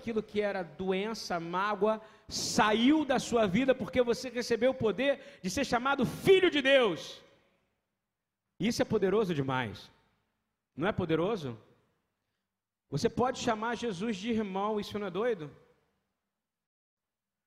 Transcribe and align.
aquilo 0.00 0.22
que 0.30 0.40
era 0.50 0.68
doença, 0.82 1.38
mágoa, 1.56 1.94
saiu 2.28 2.98
da 3.12 3.18
sua 3.28 3.44
vida 3.56 3.72
porque 3.80 4.02
você 4.10 4.26
recebeu 4.40 4.70
o 4.72 4.80
poder 4.86 5.12
de 5.42 5.50
ser 5.56 5.64
chamado 5.72 6.04
filho 6.26 6.50
de 6.56 6.60
Deus. 6.74 7.00
Isso 8.68 8.82
é 8.82 8.84
poderoso 8.94 9.32
demais. 9.40 9.90
Não 10.80 10.88
é 10.88 10.92
poderoso? 11.00 11.50
Você 12.94 13.08
pode 13.20 13.38
chamar 13.46 13.80
Jesus 13.84 14.16
de 14.22 14.30
irmão, 14.38 14.80
isso 14.82 14.98
não 14.98 15.06
é 15.06 15.10
doido? 15.22 15.44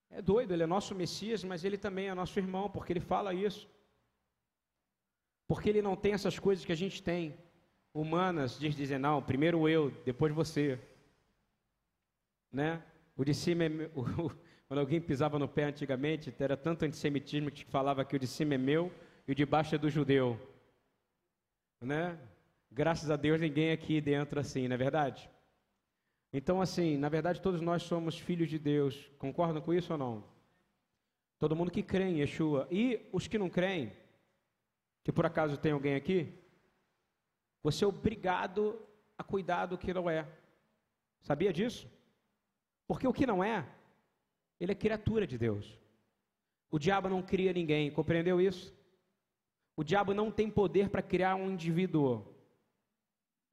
É 0.10 0.22
doido, 0.22 0.54
ele 0.54 0.64
é 0.64 0.74
nosso 0.76 0.94
Messias, 1.02 1.44
mas 1.44 1.64
ele 1.66 1.78
também 1.86 2.08
é 2.08 2.14
nosso 2.14 2.38
irmão, 2.44 2.66
porque 2.70 2.94
ele 2.94 3.10
fala 3.14 3.34
isso. 3.48 3.64
Porque 5.48 5.68
ele 5.70 5.82
não 5.82 5.96
tem 5.96 6.14
essas 6.14 6.38
coisas 6.40 6.64
que 6.64 6.72
a 6.72 6.82
gente 6.84 7.02
tem, 7.02 7.36
humanas, 7.94 8.58
de 8.58 8.70
dizer, 8.70 9.00
não, 9.00 9.22
primeiro 9.22 9.68
eu, 9.68 9.92
depois 10.06 10.34
você 10.34 10.80
né? 12.54 12.84
O 13.18 13.26
de 13.26 13.34
cima 13.34 13.64
é 13.64 13.70
meu, 13.70 13.90
quando 14.68 14.80
alguém 14.80 15.02
pisava 15.02 15.40
no 15.40 15.48
pé 15.48 15.66
antigamente, 15.66 16.34
era 16.40 16.56
tanto 16.56 16.86
antissemitismo 16.86 17.52
que 17.52 17.66
falava 17.66 18.06
que 18.06 18.16
o 18.16 18.20
de 18.20 18.28
cima 18.28 18.54
é 18.54 18.58
meu 18.58 18.92
e 19.28 19.32
o 19.32 19.36
de 19.36 19.46
baixo 19.46 19.74
é 19.74 19.78
do 19.78 19.90
judeu, 19.90 20.40
né? 21.82 22.18
Graças 22.72 23.10
a 23.10 23.16
Deus 23.16 23.40
ninguém 23.42 23.72
aqui 23.72 24.00
dentro 24.00 24.40
assim, 24.40 24.68
não 24.68 24.76
é 24.76 24.78
verdade? 24.78 25.30
Então 26.32 26.62
assim, 26.62 26.98
na 26.98 27.10
verdade 27.10 27.42
todos 27.42 27.62
nós 27.62 27.84
somos 27.84 28.18
filhos 28.18 28.50
de 28.50 28.60
Deus. 28.60 29.12
Concordam 29.18 29.62
com 29.62 29.74
isso 29.74 29.94
ou 29.94 30.00
não? 30.00 30.24
Todo 31.40 31.56
mundo 31.56 31.72
que 31.72 31.84
crê 31.84 32.06
em 32.06 32.20
Yeshua 32.20 32.68
e 32.72 33.08
os 33.12 33.28
que 33.28 33.38
não 33.38 33.50
creem, 33.50 33.92
que 35.04 35.12
por 35.12 35.26
acaso 35.26 35.58
tem 35.58 35.72
alguém 35.72 35.96
aqui, 35.96 36.34
você 37.62 37.84
é 37.84 37.88
obrigado 37.88 38.80
a 39.18 39.24
cuidar 39.24 39.66
do 39.66 39.78
que 39.78 39.94
não 39.94 40.10
é. 40.10 40.28
Sabia 41.22 41.54
disso? 41.54 41.88
Porque 42.94 43.08
o 43.08 43.14
que 43.14 43.26
não 43.26 43.44
é, 43.44 43.66
ele 44.60 44.72
é 44.72 44.76
criatura 44.76 45.26
de 45.26 45.36
Deus. 45.36 45.80
O 46.70 46.78
diabo 46.78 47.10
não 47.10 47.24
cria 47.24 47.52
ninguém, 47.52 47.90
compreendeu 47.90 48.40
isso? 48.40 48.72
O 49.76 49.84
diabo 49.84 50.14
não 50.14 50.30
tem 50.30 50.48
poder 50.48 50.90
para 50.90 51.02
criar 51.02 51.34
um 51.34 51.50
indivíduo. 51.50 52.24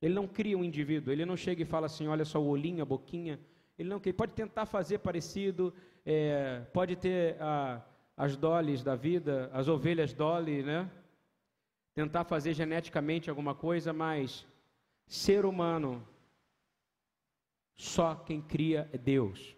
Ele 0.03 0.13
não 0.13 0.29
cria 0.29 0.59
um 0.59 0.63
indivíduo, 0.63 1.11
ele 1.11 1.25
não 1.25 1.39
chega 1.39 1.63
e 1.63 1.65
fala 1.65 1.87
assim: 1.87 2.07
olha 2.07 2.27
só 2.27 2.39
o 2.39 2.49
olhinho, 2.49 2.83
a 2.83 2.85
boquinha. 2.85 3.41
Ele 3.79 3.89
não 3.89 3.99
ele 4.05 4.13
pode 4.13 4.35
tentar 4.35 4.67
fazer 4.67 4.99
parecido, 4.99 5.73
é, 6.05 6.61
pode 6.75 6.97
ter 6.97 7.41
a, 7.41 7.83
as 8.15 8.37
doles 8.37 8.83
da 8.83 8.95
vida, 8.95 9.49
as 9.55 9.69
ovelhas 9.69 10.13
dolly, 10.13 10.63
né? 10.63 10.91
Tentar 11.95 12.25
fazer 12.25 12.53
geneticamente 12.53 13.31
alguma 13.31 13.55
coisa, 13.55 13.91
mas 13.91 14.47
ser 15.07 15.47
humano 15.47 16.07
só 17.81 18.15
quem 18.15 18.43
cria 18.43 18.91
é 18.93 18.99
Deus. 18.99 19.57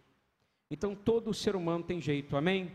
Então 0.71 0.95
todo 0.95 1.35
ser 1.35 1.57
humano 1.57 1.83
tem 1.83 2.01
jeito, 2.01 2.37
amém? 2.37 2.73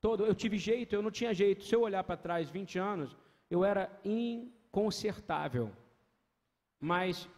Todo, 0.00 0.24
eu 0.24 0.32
tive 0.32 0.56
jeito, 0.56 0.94
eu 0.94 1.02
não 1.02 1.10
tinha 1.10 1.34
jeito. 1.34 1.64
Se 1.64 1.74
eu 1.74 1.80
olhar 1.82 2.04
para 2.04 2.16
trás 2.16 2.48
20 2.48 2.78
anos, 2.78 3.16
eu 3.50 3.64
era 3.64 4.00
inconsertável. 4.04 5.72
Mas 6.78 7.28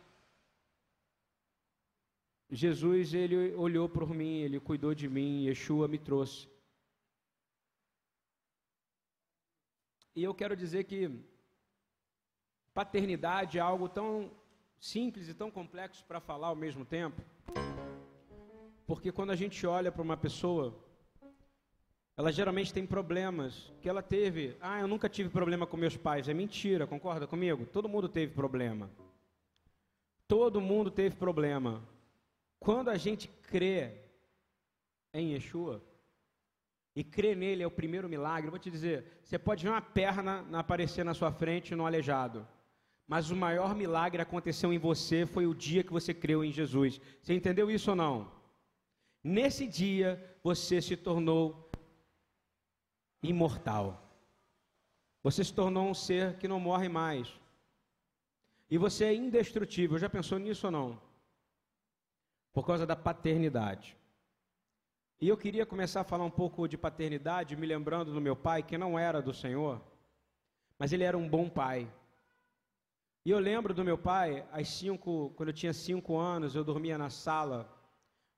Jesus, 2.51 3.15
ele 3.15 3.55
olhou 3.55 3.89
por 3.89 4.11
mim, 4.11 4.41
ele 4.41 4.61
cuidou 4.61 4.95
de 4.95 5.09
mim, 5.09 5.45
Yeshua 5.45 5.89
me 5.89 5.98
trouxe. 5.98 6.51
E 10.15 10.23
eu 10.23 10.34
quero 10.34 10.55
dizer 10.55 10.84
que 10.84 11.11
paternidade 12.75 13.56
é 13.56 13.62
algo 13.62 13.89
tão 13.89 14.31
simples 14.81 15.28
e 15.28 15.34
tão 15.34 15.50
complexos 15.50 16.03
para 16.03 16.20
falar 16.20 16.48
ao 16.48 16.56
mesmo 16.56 16.84
tempo. 16.84 17.20
Porque 18.87 19.12
quando 19.12 19.31
a 19.31 19.37
gente 19.37 19.67
olha 19.67 19.92
para 19.92 20.03
uma 20.03 20.17
pessoa, 20.17 20.75
ela 22.17 22.33
geralmente 22.33 22.72
tem 22.72 22.87
problemas 22.87 23.72
que 23.81 23.89
ela 23.89 24.03
teve. 24.03 24.56
Ah, 24.61 24.81
eu 24.81 24.89
nunca 24.89 25.09
tive 25.09 25.28
problema 25.28 25.67
com 25.67 25.77
meus 25.77 25.97
pais. 25.97 26.28
É 26.28 26.34
mentira, 26.34 26.87
concorda 26.87 27.27
comigo? 27.27 27.66
Todo 27.66 27.88
mundo 27.88 28.09
teve 28.09 28.34
problema. 28.34 28.91
Todo 30.27 30.60
mundo 30.60 30.91
teve 30.91 31.15
problema. 31.15 31.87
Quando 32.59 32.88
a 32.88 32.97
gente 32.97 33.28
crê 33.43 33.93
em 35.12 35.33
Yeshua, 35.33 35.83
e 36.94 37.04
crer 37.04 37.37
nele 37.37 37.62
é 37.62 37.66
o 37.66 37.71
primeiro 37.71 38.09
milagre, 38.09 38.49
eu 38.49 38.50
vou 38.50 38.59
te 38.59 38.71
dizer, 38.71 39.21
você 39.22 39.38
pode 39.38 39.62
ver 39.62 39.71
uma 39.71 39.81
perna 39.81 40.44
aparecer 40.53 41.04
na 41.04 41.15
sua 41.15 41.33
frente 41.33 41.75
no 41.75 41.87
aleijado. 41.87 42.47
Mas 43.10 43.28
o 43.28 43.34
maior 43.34 43.75
milagre 43.75 44.22
aconteceu 44.22 44.72
em 44.72 44.78
você 44.78 45.26
foi 45.26 45.44
o 45.44 45.53
dia 45.53 45.82
que 45.82 45.93
você 45.93 46.15
creu 46.15 46.44
em 46.44 46.53
Jesus. 46.53 47.00
Você 47.21 47.34
entendeu 47.34 47.69
isso 47.69 47.91
ou 47.91 47.97
não? 47.97 48.31
Nesse 49.21 49.66
dia 49.66 50.38
você 50.44 50.81
se 50.81 50.97
tornou 50.97 51.69
imortal. 53.21 54.00
Você 55.25 55.43
se 55.43 55.53
tornou 55.53 55.88
um 55.88 55.93
ser 55.93 56.38
que 56.38 56.47
não 56.47 56.60
morre 56.60 56.88
mais. 56.88 57.26
E 58.71 58.78
você 58.78 59.06
é 59.06 59.12
indestrutível. 59.12 59.98
Já 59.98 60.09
pensou 60.09 60.38
nisso 60.38 60.69
ou 60.69 60.71
não? 60.71 61.03
Por 62.53 62.65
causa 62.65 62.87
da 62.87 62.94
paternidade. 62.94 63.97
E 65.21 65.28
eu 65.28 65.37
queria 65.37 65.66
começar 65.66 66.03
a 66.03 66.04
falar 66.04 66.25
um 66.25 66.31
pouco 66.31 66.69
de 66.69 66.78
paternidade, 66.78 67.56
me 67.56 67.66
lembrando 67.66 68.15
do 68.15 68.21
meu 68.21 68.37
pai, 68.37 68.62
que 68.62 68.78
não 68.78 68.97
era 68.97 69.21
do 69.21 69.34
Senhor, 69.34 69.82
mas 70.78 70.92
ele 70.92 71.03
era 71.03 71.19
um 71.19 71.28
bom 71.28 71.48
pai. 71.50 71.92
E 73.25 73.31
eu 73.31 73.38
lembro 73.38 73.75
do 73.75 73.84
meu 73.84 73.98
pai, 73.98 74.47
às 74.50 74.69
cinco, 74.69 75.31
quando 75.36 75.50
eu 75.50 75.54
tinha 75.54 75.72
cinco 75.72 76.16
anos, 76.16 76.54
eu 76.54 76.64
dormia 76.64 76.97
na 76.97 77.10
sala 77.10 77.70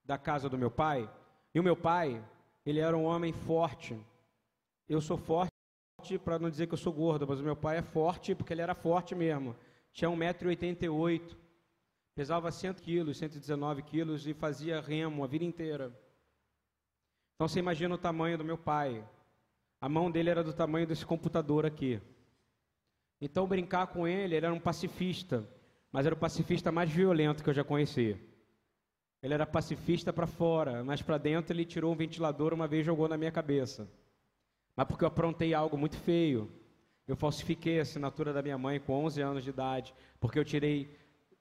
da 0.05 0.19
casa 0.19 0.49
do 0.49 0.59
meu 0.59 0.71
pai. 0.71 1.09
E 1.55 1.61
o 1.61 1.63
meu 1.63 1.77
pai, 1.77 2.23
ele 2.67 2.81
era 2.81 2.97
um 2.97 3.05
homem 3.05 3.33
forte. 3.33 3.99
Eu 4.89 5.01
sou 5.01 5.17
forte 5.17 5.53
para 6.25 6.39
não 6.39 6.51
dizer 6.51 6.67
que 6.67 6.75
eu 6.75 6.79
sou 6.79 6.93
gordo, 6.93 7.27
mas 7.29 7.39
o 7.39 7.45
meu 7.45 7.55
pai 7.55 7.79
é 7.79 7.83
forte 7.83 8.35
porque 8.35 8.53
ele 8.53 8.63
era 8.63 8.75
forte 8.75 9.15
mesmo. 9.15 9.55
Tinha 9.93 10.11
1,88m, 10.11 11.37
pesava 12.15 12.51
100 12.51 12.75
quilos, 12.75 13.19
119 13.19 13.83
quilos 13.83 14.27
e 14.27 14.35
fazia 14.35 14.81
remo 14.81 15.23
a 15.23 15.29
vida 15.29 15.45
inteira. 15.45 15.97
Então 17.37 17.47
você 17.47 17.61
imagina 17.61 17.95
o 17.95 17.99
tamanho 17.99 18.37
do 18.37 18.45
meu 18.45 18.59
pai. 18.59 19.07
A 19.81 19.89
mão 19.89 20.11
dele 20.11 20.31
era 20.31 20.43
do 20.43 20.53
tamanho 20.53 20.87
desse 20.87 21.07
computador 21.07 21.65
aqui. 21.65 22.01
Então, 23.25 23.47
brincar 23.47 23.87
com 23.87 24.05
ele, 24.05 24.35
ele 24.35 24.45
era 24.45 24.53
um 24.53 24.59
pacifista, 24.59 25.49
mas 25.93 26.05
era 26.05 26.13
o 26.13 26.19
pacifista 26.19 26.73
mais 26.73 26.91
violento 26.91 27.45
que 27.45 27.49
eu 27.49 27.55
já 27.55 27.63
conheci. 27.63 28.17
Ele 29.23 29.33
era 29.33 29.47
pacifista 29.47 30.13
para 30.13 30.27
fora, 30.27 30.83
mas 30.83 31.03
para 31.03 31.19
dentro 31.19 31.55
ele 31.55 31.65
tirou 31.65 31.93
um 31.93 31.97
ventilador 31.97 32.53
uma 32.53 32.67
vez 32.67 32.85
jogou 32.85 33.07
na 33.07 33.17
minha 33.17 33.31
cabeça. 33.31 33.89
Mas 34.75 34.89
porque 34.89 35.05
eu 35.05 35.09
aprontei 35.09 35.55
algo 35.55 35.79
muito 35.79 35.97
feio. 35.99 36.51
Eu 37.07 37.15
falsifiquei 37.15 37.79
a 37.79 37.83
assinatura 37.83 38.33
da 38.33 38.43
minha 38.43 38.59
mãe 38.59 38.81
com 38.81 39.05
11 39.05 39.23
anos 39.23 39.45
de 39.45 39.51
idade, 39.51 39.95
porque 40.19 40.37
eu 40.37 40.45
tirei 40.45 40.93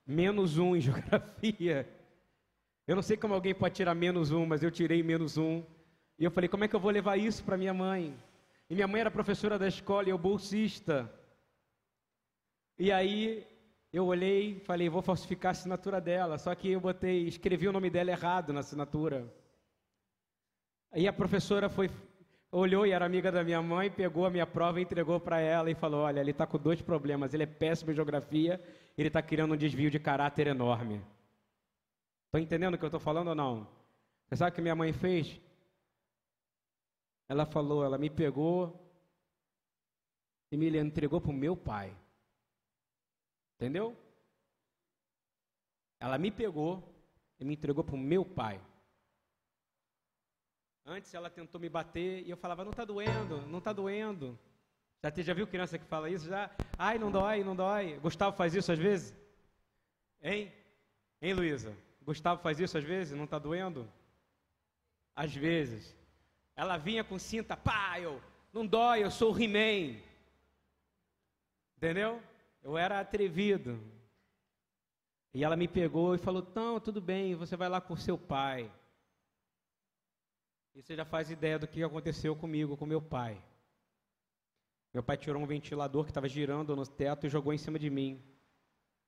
menos 0.05 0.59
um 0.59 0.75
em 0.77 0.81
geografia. 0.81 1.89
Eu 2.85 2.95
não 2.95 3.01
sei 3.01 3.17
como 3.17 3.33
alguém 3.33 3.55
pode 3.55 3.73
tirar 3.73 3.95
menos 3.95 4.29
um, 4.29 4.45
mas 4.45 4.61
eu 4.61 4.69
tirei 4.69 5.01
menos 5.01 5.35
um. 5.35 5.63
E 6.19 6.23
eu 6.23 6.29
falei, 6.29 6.47
como 6.47 6.63
é 6.63 6.67
que 6.67 6.75
eu 6.75 6.79
vou 6.79 6.91
levar 6.91 7.17
isso 7.17 7.43
para 7.43 7.57
minha 7.57 7.73
mãe? 7.73 8.15
E 8.69 8.75
minha 8.75 8.87
mãe 8.87 9.01
era 9.01 9.09
professora 9.09 9.57
da 9.57 9.67
escola 9.67 10.07
e 10.07 10.11
eu 10.11 10.17
bolsista. 10.19 11.11
E 12.83 12.91
aí 12.91 13.45
eu 13.93 14.07
olhei 14.07 14.59
falei, 14.61 14.89
vou 14.89 15.03
falsificar 15.03 15.51
a 15.51 15.51
assinatura 15.51 16.01
dela. 16.01 16.39
Só 16.39 16.55
que 16.55 16.71
eu 16.71 16.81
botei, 16.81 17.27
escrevi 17.27 17.67
o 17.67 17.71
nome 17.71 17.91
dela 17.91 18.09
errado 18.09 18.51
na 18.51 18.61
assinatura. 18.61 19.31
Aí 20.91 21.07
a 21.07 21.13
professora 21.13 21.69
foi, 21.69 21.91
olhou 22.51 22.83
e 22.87 22.91
era 22.91 23.05
amiga 23.05 23.31
da 23.31 23.43
minha 23.43 23.61
mãe, 23.61 23.91
pegou 23.91 24.25
a 24.25 24.31
minha 24.31 24.47
prova 24.47 24.81
entregou 24.81 25.19
para 25.19 25.39
ela 25.39 25.69
e 25.69 25.75
falou: 25.75 26.01
Olha, 26.01 26.21
ele 26.21 26.31
está 26.31 26.47
com 26.47 26.57
dois 26.57 26.81
problemas. 26.81 27.35
Ele 27.35 27.43
é 27.43 27.45
péssimo 27.45 27.91
em 27.91 27.93
geografia, 27.93 28.59
ele 28.97 29.09
está 29.09 29.21
criando 29.21 29.53
um 29.53 29.57
desvio 29.57 29.91
de 29.91 29.99
caráter 29.99 30.47
enorme. 30.47 31.05
Estou 32.25 32.41
entendendo 32.41 32.73
o 32.73 32.77
que 32.79 32.83
eu 32.83 32.87
estou 32.87 32.99
falando 32.99 33.27
ou 33.27 33.35
não? 33.35 33.67
Você 34.27 34.37
sabe 34.37 34.53
o 34.53 34.55
que 34.55 34.61
minha 34.61 34.75
mãe 34.75 34.91
fez? 34.91 35.39
Ela 37.29 37.45
falou, 37.45 37.85
ela 37.85 37.99
me 37.99 38.09
pegou 38.09 38.75
e 40.51 40.57
me 40.57 40.75
entregou 40.79 41.21
para 41.21 41.29
o 41.29 41.33
meu 41.33 41.55
pai. 41.55 41.95
Entendeu? 43.61 43.95
Ela 45.99 46.17
me 46.17 46.31
pegou 46.31 46.83
e 47.39 47.45
me 47.45 47.53
entregou 47.53 47.83
para 47.83 47.93
o 47.93 47.97
meu 47.97 48.25
pai. 48.25 48.59
Antes 50.83 51.13
ela 51.13 51.29
tentou 51.29 51.61
me 51.61 51.69
bater 51.69 52.25
e 52.25 52.31
eu 52.31 52.37
falava, 52.37 52.63
não 52.63 52.71
está 52.71 52.83
doendo, 52.83 53.39
não 53.43 53.59
está 53.59 53.71
doendo. 53.71 54.35
Já, 55.03 55.11
já 55.15 55.33
viu 55.35 55.45
criança 55.45 55.77
que 55.77 55.85
fala 55.85 56.09
isso? 56.09 56.27
Já, 56.27 56.49
ai, 56.75 56.97
não 56.97 57.11
dói, 57.11 57.43
não 57.43 57.55
dói. 57.55 57.99
Gustavo 57.99 58.35
faz 58.35 58.55
isso 58.55 58.71
às 58.71 58.79
vezes? 58.79 59.15
Hein? 60.23 60.51
Hein, 61.21 61.33
Luísa? 61.35 61.77
Gustavo 62.01 62.41
faz 62.41 62.59
isso 62.59 62.79
às 62.79 62.83
vezes? 62.83 63.15
Não 63.15 63.25
está 63.25 63.37
doendo? 63.37 63.87
Às 65.15 65.35
vezes. 65.35 65.95
Ela 66.55 66.77
vinha 66.77 67.03
com 67.03 67.19
cinta, 67.19 67.55
pá, 67.55 67.99
eu, 67.99 68.19
não 68.51 68.65
dói, 68.65 69.03
eu 69.03 69.11
sou 69.11 69.31
o 69.31 69.39
He-Man. 69.39 70.01
Entendeu? 71.77 72.19
Eu 72.63 72.77
era 72.77 72.99
atrevido. 72.99 73.79
E 75.33 75.43
ela 75.43 75.55
me 75.55 75.67
pegou 75.67 76.13
e 76.13 76.17
falou: 76.17 76.45
Não, 76.55 76.79
tudo 76.79 77.01
bem, 77.01 77.35
você 77.35 77.55
vai 77.55 77.69
lá 77.69 77.79
com 77.81 77.95
seu 77.95 78.17
pai. 78.17 78.71
E 80.73 80.81
você 80.81 80.95
já 80.95 81.05
faz 81.05 81.29
ideia 81.29 81.59
do 81.59 81.67
que 81.67 81.83
aconteceu 81.83 82.35
comigo, 82.35 82.77
com 82.77 82.85
meu 82.85 83.01
pai. 83.01 83.41
Meu 84.93 85.03
pai 85.03 85.17
tirou 85.17 85.41
um 85.41 85.45
ventilador 85.45 86.03
que 86.03 86.11
estava 86.11 86.27
girando 86.27 86.75
no 86.75 86.85
teto 86.85 87.25
e 87.25 87.29
jogou 87.29 87.53
em 87.53 87.57
cima 87.57 87.79
de 87.79 87.89
mim. 87.89 88.21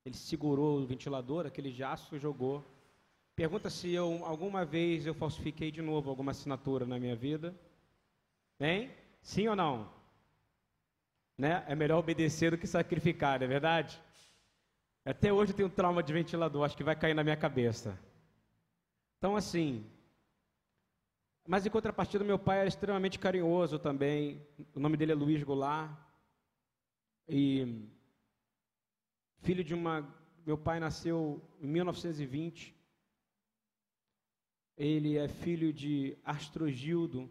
Ele 0.04 0.14
segurou 0.14 0.78
o 0.78 0.86
ventilador, 0.86 1.46
aquele 1.46 1.70
jaço, 1.70 2.16
e 2.16 2.18
jogou. 2.18 2.64
Pergunta 3.34 3.68
se 3.68 3.92
eu 3.92 4.24
alguma 4.24 4.64
vez 4.64 5.06
eu 5.06 5.14
falsifiquei 5.14 5.70
de 5.70 5.82
novo 5.82 6.08
alguma 6.08 6.30
assinatura 6.30 6.86
na 6.86 6.98
minha 6.98 7.16
vida. 7.16 7.54
Hein? 8.60 8.90
Sim 9.20 9.48
ou 9.48 9.56
não? 9.56 9.90
Né? 11.36 11.64
É 11.66 11.74
melhor 11.74 11.98
obedecer 11.98 12.50
do 12.50 12.58
que 12.58 12.66
sacrificar, 12.66 13.38
não 13.38 13.46
é 13.46 13.48
verdade? 13.48 14.00
Até 15.04 15.32
hoje 15.32 15.52
eu 15.52 15.56
tenho 15.56 15.68
um 15.68 15.72
trauma 15.72 16.02
de 16.02 16.12
ventilador, 16.12 16.64
acho 16.64 16.76
que 16.76 16.84
vai 16.84 16.96
cair 16.96 17.12
na 17.12 17.22
minha 17.22 17.36
cabeça. 17.36 17.98
Então, 19.18 19.36
assim. 19.36 19.84
Mas 21.46 21.66
em 21.66 21.70
contrapartida, 21.70 22.24
meu 22.24 22.38
pai 22.38 22.60
era 22.60 22.68
extremamente 22.68 23.18
carinhoso 23.18 23.78
também. 23.78 24.46
O 24.74 24.80
nome 24.80 24.96
dele 24.96 25.12
é 25.12 25.14
Luiz 25.14 25.42
Goulart. 25.42 25.94
E 27.28 27.86
filho 29.40 29.62
de 29.62 29.74
uma. 29.74 30.08
Meu 30.46 30.56
pai 30.56 30.80
nasceu 30.80 31.42
em 31.60 31.66
1920. 31.66 32.74
Ele 34.76 35.18
é 35.18 35.28
filho 35.28 35.72
de 35.72 36.16
Astrogildo 36.24 37.30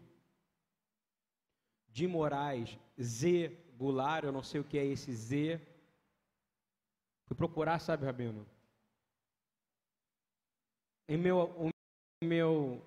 de 1.88 2.06
Moraes 2.06 2.78
Z 3.00 3.63
Goulart. 3.78 4.24
Eu 4.24 4.32
não 4.32 4.42
sei 4.42 4.60
o 4.60 4.64
que 4.64 4.78
é 4.78 4.84
esse 4.84 5.12
Z 5.12 5.60
Fui 7.26 7.36
procurar, 7.36 7.78
sabe, 7.78 8.04
Rabino? 8.04 8.46
Em 11.08 11.16
meu, 11.16 11.38
o 11.40 11.70
meu, 12.24 12.82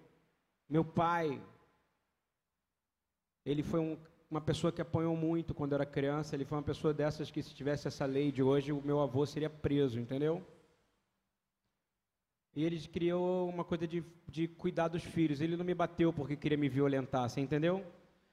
meu 0.70 0.86
pai, 0.86 1.42
ele 3.46 3.64
foi 3.64 3.80
um, 3.80 3.98
uma 4.30 4.42
pessoa 4.42 4.72
que 4.72 4.82
apanhou 4.82 5.16
muito 5.16 5.56
quando 5.56 5.74
era 5.74 5.86
criança. 5.86 6.36
Ele 6.36 6.46
foi 6.46 6.58
uma 6.58 6.64
pessoa 6.64 6.94
dessas 6.94 7.32
que, 7.32 7.42
se 7.42 7.54
tivesse 7.54 7.88
essa 7.88 8.06
lei 8.06 8.32
de 8.32 8.44
hoje, 8.44 8.72
o 8.72 8.82
meu 8.82 9.00
avô 9.02 9.26
seria 9.26 9.50
preso, 9.50 10.00
entendeu? 10.00 10.46
E 12.56 12.64
ele 12.64 12.80
criou 12.88 13.50
uma 13.50 13.64
coisa 13.64 13.88
de, 13.88 14.04
de 14.28 14.48
cuidar 14.48 14.88
dos 14.88 15.04
filhos. 15.04 15.42
Ele 15.42 15.58
não 15.58 15.66
me 15.66 15.74
bateu 15.74 16.14
porque 16.14 16.36
queria 16.36 16.58
me 16.58 16.70
violentar, 16.70 17.30
você 17.30 17.42
entendeu? 17.42 17.86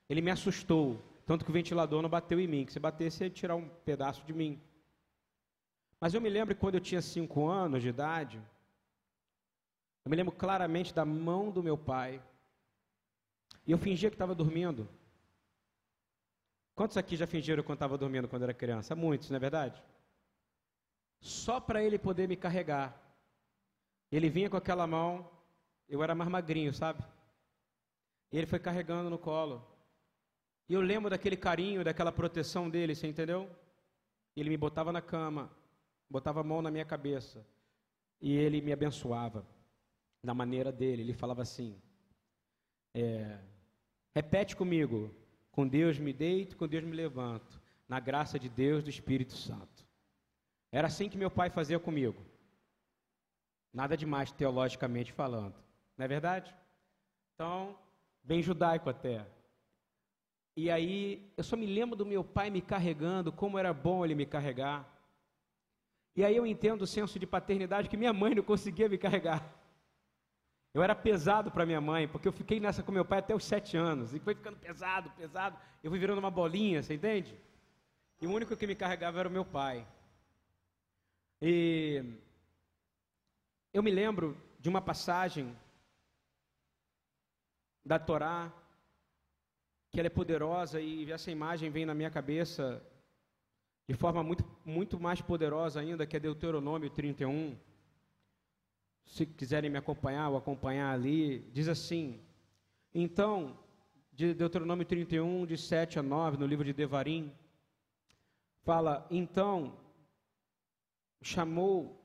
Ele 0.08 0.20
me 0.20 0.30
assustou. 0.30 1.00
Tanto 1.26 1.44
que 1.44 1.50
o 1.50 1.54
ventilador 1.54 2.02
não 2.02 2.08
bateu 2.08 2.38
em 2.38 2.46
mim. 2.46 2.64
Que 2.64 2.72
se 2.72 2.78
batesse, 2.78 3.24
ia 3.24 3.30
tirar 3.30 3.56
um 3.56 3.68
pedaço 3.68 4.24
de 4.24 4.32
mim. 4.32 4.60
Mas 6.00 6.12
eu 6.12 6.20
me 6.20 6.28
lembro 6.28 6.54
que 6.54 6.60
quando 6.60 6.74
eu 6.74 6.80
tinha 6.80 7.00
cinco 7.00 7.48
anos 7.48 7.82
de 7.82 7.88
idade, 7.88 8.42
eu 10.04 10.10
me 10.10 10.16
lembro 10.16 10.34
claramente 10.34 10.92
da 10.92 11.04
mão 11.04 11.50
do 11.50 11.62
meu 11.62 11.78
pai. 11.78 12.22
E 13.66 13.72
eu 13.72 13.78
fingia 13.78 14.10
que 14.10 14.14
estava 14.14 14.34
dormindo. 14.34 14.88
Quantos 16.74 16.96
aqui 16.96 17.16
já 17.16 17.26
fingiram 17.26 17.62
quando 17.62 17.76
estava 17.76 17.96
dormindo 17.96 18.28
quando 18.28 18.42
era 18.42 18.52
criança? 18.52 18.94
Muitos, 18.94 19.30
não 19.30 19.36
é 19.36 19.40
verdade? 19.40 19.82
Só 21.20 21.58
para 21.58 21.82
ele 21.82 21.98
poder 21.98 22.28
me 22.28 22.36
carregar. 22.36 23.00
Ele 24.12 24.28
vinha 24.28 24.50
com 24.50 24.56
aquela 24.56 24.86
mão, 24.86 25.30
eu 25.88 26.02
era 26.02 26.14
mais 26.14 26.30
magrinho, 26.30 26.74
sabe? 26.74 27.02
E 28.30 28.36
ele 28.36 28.46
foi 28.46 28.58
carregando 28.58 29.08
no 29.08 29.18
colo. 29.18 29.64
E 30.68 30.74
eu 30.74 30.80
lembro 30.80 31.10
daquele 31.10 31.36
carinho, 31.36 31.84
daquela 31.84 32.10
proteção 32.10 32.70
dele, 32.70 32.94
você 32.94 33.06
entendeu? 33.06 33.50
Ele 34.34 34.50
me 34.50 34.56
botava 34.56 34.90
na 34.90 35.02
cama, 35.02 35.50
botava 36.08 36.40
a 36.40 36.44
mão 36.44 36.62
na 36.62 36.70
minha 36.70 36.84
cabeça 36.84 37.46
e 38.20 38.34
ele 38.34 38.60
me 38.60 38.72
abençoava 38.72 39.46
da 40.22 40.32
maneira 40.34 40.72
dele. 40.72 41.02
Ele 41.02 41.12
falava 41.12 41.42
assim: 41.42 41.78
é, 42.94 43.38
repete 44.14 44.56
comigo, 44.56 45.14
com 45.52 45.68
Deus 45.68 45.98
me 45.98 46.12
deito, 46.12 46.56
com 46.56 46.66
Deus 46.66 46.84
me 46.84 46.92
levanto, 46.92 47.60
na 47.88 48.00
graça 48.00 48.38
de 48.38 48.48
Deus 48.48 48.82
do 48.82 48.90
Espírito 48.90 49.34
Santo. 49.34 49.84
Era 50.72 50.88
assim 50.88 51.08
que 51.08 51.18
meu 51.18 51.30
pai 51.30 51.50
fazia 51.50 51.78
comigo. 51.78 52.24
Nada 53.72 53.96
demais 53.96 54.32
teologicamente 54.32 55.12
falando, 55.12 55.54
não 55.96 56.04
é 56.04 56.08
verdade? 56.08 56.54
Então, 57.34 57.76
bem 58.22 58.40
judaico 58.40 58.88
até. 58.88 59.26
E 60.56 60.70
aí, 60.70 61.32
eu 61.36 61.42
só 61.42 61.56
me 61.56 61.66
lembro 61.66 61.96
do 61.96 62.06
meu 62.06 62.22
pai 62.22 62.48
me 62.48 62.60
carregando, 62.60 63.32
como 63.32 63.58
era 63.58 63.72
bom 63.72 64.04
ele 64.04 64.14
me 64.14 64.24
carregar. 64.24 64.88
E 66.16 66.24
aí 66.24 66.36
eu 66.36 66.46
entendo 66.46 66.82
o 66.82 66.86
senso 66.86 67.18
de 67.18 67.26
paternidade 67.26 67.88
que 67.88 67.96
minha 67.96 68.12
mãe 68.12 68.34
não 68.34 68.42
conseguia 68.42 68.88
me 68.88 68.96
carregar. 68.96 69.42
Eu 70.72 70.82
era 70.82 70.94
pesado 70.94 71.50
para 71.50 71.66
minha 71.66 71.80
mãe, 71.80 72.06
porque 72.06 72.26
eu 72.26 72.32
fiquei 72.32 72.60
nessa 72.60 72.82
com 72.82 72.92
meu 72.92 73.04
pai 73.04 73.18
até 73.18 73.34
os 73.34 73.44
sete 73.44 73.76
anos. 73.76 74.14
E 74.14 74.20
foi 74.20 74.34
ficando 74.34 74.56
pesado, 74.56 75.10
pesado. 75.10 75.58
Eu 75.82 75.90
fui 75.90 75.98
virando 75.98 76.18
uma 76.18 76.30
bolinha, 76.30 76.82
você 76.82 76.94
entende? 76.94 77.36
E 78.20 78.26
o 78.26 78.32
único 78.32 78.56
que 78.56 78.66
me 78.66 78.74
carregava 78.76 79.18
era 79.20 79.28
o 79.28 79.32
meu 79.32 79.44
pai. 79.44 79.86
E 81.42 82.04
eu 83.72 83.82
me 83.82 83.90
lembro 83.90 84.36
de 84.58 84.68
uma 84.68 84.80
passagem 84.80 85.56
da 87.84 87.98
Torá, 87.98 88.52
que 89.94 90.00
ela 90.00 90.08
é 90.08 90.10
poderosa, 90.10 90.80
e 90.80 91.08
essa 91.12 91.30
imagem 91.30 91.70
vem 91.70 91.86
na 91.86 91.94
minha 91.94 92.10
cabeça 92.10 92.84
de 93.88 93.94
forma 93.94 94.24
muito, 94.24 94.44
muito 94.64 94.98
mais 94.98 95.20
poderosa 95.20 95.78
ainda, 95.78 96.04
que 96.04 96.16
é 96.16 96.20
Deuteronômio 96.20 96.90
31. 96.90 97.56
Se 99.06 99.24
quiserem 99.24 99.70
me 99.70 99.78
acompanhar 99.78 100.30
ou 100.30 100.36
acompanhar 100.36 100.92
ali, 100.92 101.48
diz 101.52 101.68
assim: 101.68 102.20
Então, 102.92 103.56
de 104.12 104.34
Deuteronômio 104.34 104.84
31, 104.84 105.46
de 105.46 105.56
7 105.56 106.00
a 106.00 106.02
9, 106.02 106.38
no 106.38 106.46
livro 106.46 106.64
de 106.64 106.72
Devarim, 106.72 107.32
fala: 108.64 109.06
Então, 109.08 109.78
chamou. 111.22 112.04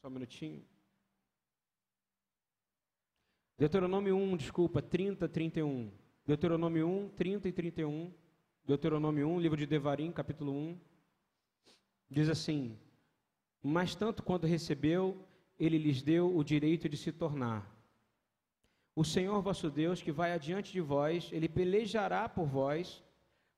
Só 0.00 0.06
um 0.06 0.12
minutinho. 0.12 0.64
Deuteronômio 3.58 4.16
1, 4.16 4.36
desculpa, 4.36 4.80
30, 4.80 5.28
31. 5.28 5.90
Deuteronômio 6.24 6.86
1, 6.86 7.08
30 7.08 7.48
e 7.48 7.52
31. 7.52 8.12
Deuteronômio 8.64 9.28
1, 9.30 9.40
livro 9.40 9.56
de 9.56 9.66
Devarim, 9.66 10.12
capítulo 10.12 10.52
1. 10.52 10.78
Diz 12.08 12.28
assim: 12.28 12.78
Mas 13.60 13.96
tanto 13.96 14.22
quanto 14.22 14.46
recebeu, 14.46 15.26
ele 15.58 15.76
lhes 15.76 16.02
deu 16.02 16.36
o 16.36 16.44
direito 16.44 16.88
de 16.88 16.96
se 16.96 17.10
tornar. 17.10 17.68
O 18.94 19.04
Senhor 19.04 19.42
vosso 19.42 19.68
Deus, 19.68 20.00
que 20.00 20.12
vai 20.12 20.32
adiante 20.32 20.72
de 20.72 20.80
vós, 20.80 21.28
ele 21.32 21.48
pelejará 21.48 22.28
por 22.28 22.46
vós, 22.46 23.02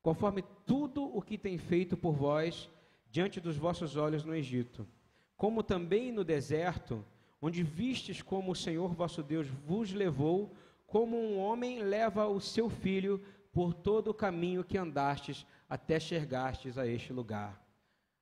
conforme 0.01 0.43
tudo 0.65 1.05
o 1.15 1.21
que 1.21 1.37
tem 1.37 1.59
feito 1.59 1.95
por 1.95 2.15
vós 2.15 2.71
diante 3.11 3.39
dos 3.39 3.59
vossos 3.59 3.97
olhos 3.97 4.25
no 4.25 4.35
Egito, 4.35 4.89
como 5.37 5.63
também 5.63 6.11
no 6.11 6.25
deserto, 6.25 7.05
onde 7.41 7.63
vistes 7.63 8.23
como 8.23 8.53
o 8.53 8.57
Senhor 8.57 8.93
vosso 8.95 9.23
Deus 9.23 9.49
vos 9.49 9.93
levou 9.93 10.55
como 10.87 11.17
um 11.17 11.39
homem 11.39 11.83
leva 11.83 12.27
o 12.27 12.41
seu 12.41 12.69
filho 12.69 13.23
por 13.53 13.73
todo 13.73 14.09
o 14.09 14.15
caminho 14.15 14.65
que 14.65 14.77
andastes 14.77 15.47
até 15.69 16.01
chegastes 16.01 16.77
a 16.77 16.87
este 16.87 17.13
lugar. 17.13 17.61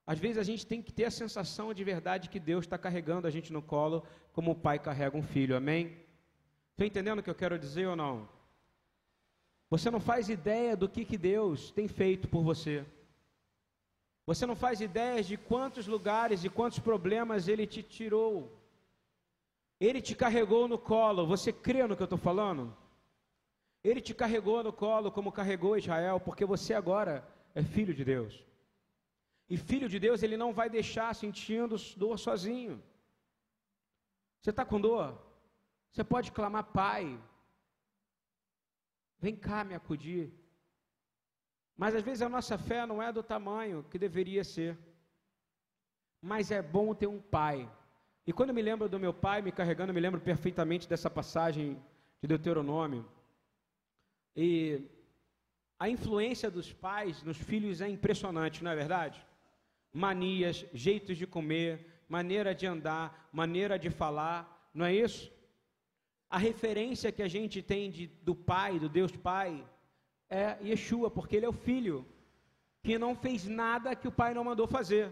Às 0.05 0.17
vezes 0.19 0.37
a 0.37 0.43
gente 0.43 0.65
tem 0.65 0.81
que 0.81 0.91
ter 0.91 1.05
a 1.05 1.11
sensação 1.11 1.73
de 1.73 1.83
verdade 1.83 2.29
que 2.29 2.39
Deus 2.39 2.65
está 2.65 2.77
carregando 2.77 3.27
a 3.27 3.31
gente 3.31 3.53
no 3.53 3.61
colo, 3.61 4.03
como 4.33 4.51
o 4.51 4.55
pai 4.55 4.79
carrega 4.79 5.17
um 5.17 5.23
filho, 5.23 5.55
amém? 5.55 5.97
Estou 6.71 6.85
entendendo 6.85 7.19
o 7.19 7.23
que 7.23 7.29
eu 7.29 7.35
quero 7.35 7.59
dizer 7.59 7.87
ou 7.87 7.95
não? 7.95 8.27
Você 9.69 9.91
não 9.91 9.99
faz 9.99 10.29
ideia 10.29 10.75
do 10.75 10.89
que, 10.89 11.05
que 11.05 11.17
Deus 11.17 11.71
tem 11.71 11.87
feito 11.87 12.27
por 12.27 12.43
você. 12.43 12.85
Você 14.25 14.45
não 14.45 14.55
faz 14.55 14.81
ideia 14.81 15.23
de 15.23 15.37
quantos 15.37 15.87
lugares 15.87 16.43
e 16.43 16.49
quantos 16.49 16.79
problemas 16.79 17.47
Ele 17.47 17.67
te 17.67 17.83
tirou. 17.83 18.58
Ele 19.79 20.01
te 20.01 20.15
carregou 20.15 20.67
no 20.67 20.77
colo. 20.77 21.25
Você 21.25 21.53
crê 21.53 21.85
no 21.87 21.95
que 21.95 22.01
eu 22.01 22.11
estou 22.11 22.19
falando? 22.19 22.75
Ele 23.83 24.01
te 24.01 24.13
carregou 24.13 24.61
no 24.63 24.73
colo 24.73 25.11
como 25.11 25.31
carregou 25.31 25.77
Israel, 25.77 26.19
porque 26.19 26.45
você 26.45 26.73
agora 26.73 27.25
é 27.55 27.63
filho 27.63 27.93
de 27.93 28.03
Deus. 28.03 28.45
E 29.49 29.57
filho 29.57 29.87
de 29.87 29.99
Deus, 29.99 30.21
ele 30.21 30.37
não 30.37 30.51
vai 30.53 30.69
deixar 30.69 31.15
sentindo 31.15 31.75
dor 31.95 32.19
sozinho. 32.19 32.83
Você 34.41 34.49
está 34.49 34.65
com 34.65 34.79
dor? 34.79 35.17
Você 35.89 36.03
pode 36.03 36.31
clamar, 36.31 36.65
Pai, 36.65 37.19
vem 39.17 39.35
cá 39.35 39.63
me 39.63 39.73
acudir. 39.73 40.31
Mas 41.75 41.95
às 41.95 42.03
vezes 42.03 42.21
a 42.21 42.29
nossa 42.29 42.57
fé 42.57 42.85
não 42.85 43.01
é 43.01 43.11
do 43.11 43.23
tamanho 43.23 43.85
que 43.89 43.97
deveria 43.97 44.43
ser. 44.43 44.77
Mas 46.21 46.51
é 46.51 46.61
bom 46.61 46.93
ter 46.93 47.07
um 47.07 47.21
pai 47.21 47.69
e 48.25 48.33
quando 48.33 48.53
me 48.53 48.61
lembro 48.61 48.87
do 48.87 48.99
meu 48.99 49.13
pai 49.13 49.41
me 49.41 49.51
carregando, 49.51 49.93
me 49.93 49.99
lembro 49.99 50.19
perfeitamente 50.21 50.87
dessa 50.87 51.09
passagem 51.09 51.81
de 52.21 52.27
Deuteronômio. 52.27 53.05
E 54.35 54.83
a 55.79 55.89
influência 55.89 56.51
dos 56.51 56.71
pais 56.71 57.23
nos 57.23 57.37
filhos 57.37 57.81
é 57.81 57.89
impressionante, 57.89 58.63
não 58.63 58.71
é 58.71 58.75
verdade? 58.75 59.25
manias, 59.93 60.65
jeitos 60.73 61.17
de 61.17 61.25
comer, 61.25 62.03
maneira 62.07 62.53
de 62.53 62.65
andar, 62.65 63.29
maneira 63.31 63.77
de 63.77 63.89
falar, 63.89 64.69
não 64.73 64.85
é 64.85 64.93
isso? 64.93 65.31
A 66.29 66.37
referência 66.37 67.11
que 67.11 67.23
a 67.23 67.27
gente 67.27 67.61
tem 67.61 67.89
de, 67.89 68.07
do 68.07 68.35
Pai, 68.35 68.79
do 68.79 68.87
Deus 68.87 69.15
Pai, 69.15 69.65
é 70.29 70.57
Yeshua, 70.63 71.09
porque 71.09 71.35
ele 71.35 71.45
é 71.45 71.49
o 71.49 71.53
Filho, 71.53 72.05
que 72.83 72.97
não 72.99 73.15
fez 73.15 73.45
nada 73.45 73.95
que 73.95 74.07
o 74.07 74.11
Pai 74.11 74.33
não 74.33 74.43
mandou 74.43 74.67
fazer. 74.67 75.11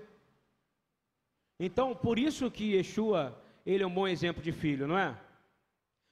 Então, 1.60 1.96
por 1.96 2.20
isso 2.20 2.52
que 2.52 2.76
Yeshua, 2.76 3.42
ele 3.66 3.84
é 3.84 3.88
um 3.88 3.94
bom 3.94 4.08
exemplo 4.08 4.42
de 4.44 4.52
filho, 4.52 4.88
não 4.88 4.98
é? 4.98 5.18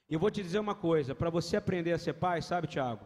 Eu 0.10 0.20
vou 0.20 0.32
te 0.32 0.42
dizer 0.42 0.60
uma 0.60 0.76
coisa, 0.76 1.14
para 1.14 1.30
você 1.30 1.58
aprender 1.58 1.94
a 1.94 1.98
ser 1.98 2.14
pai, 2.14 2.42
sabe, 2.42 2.68
Tiago? 2.68 3.06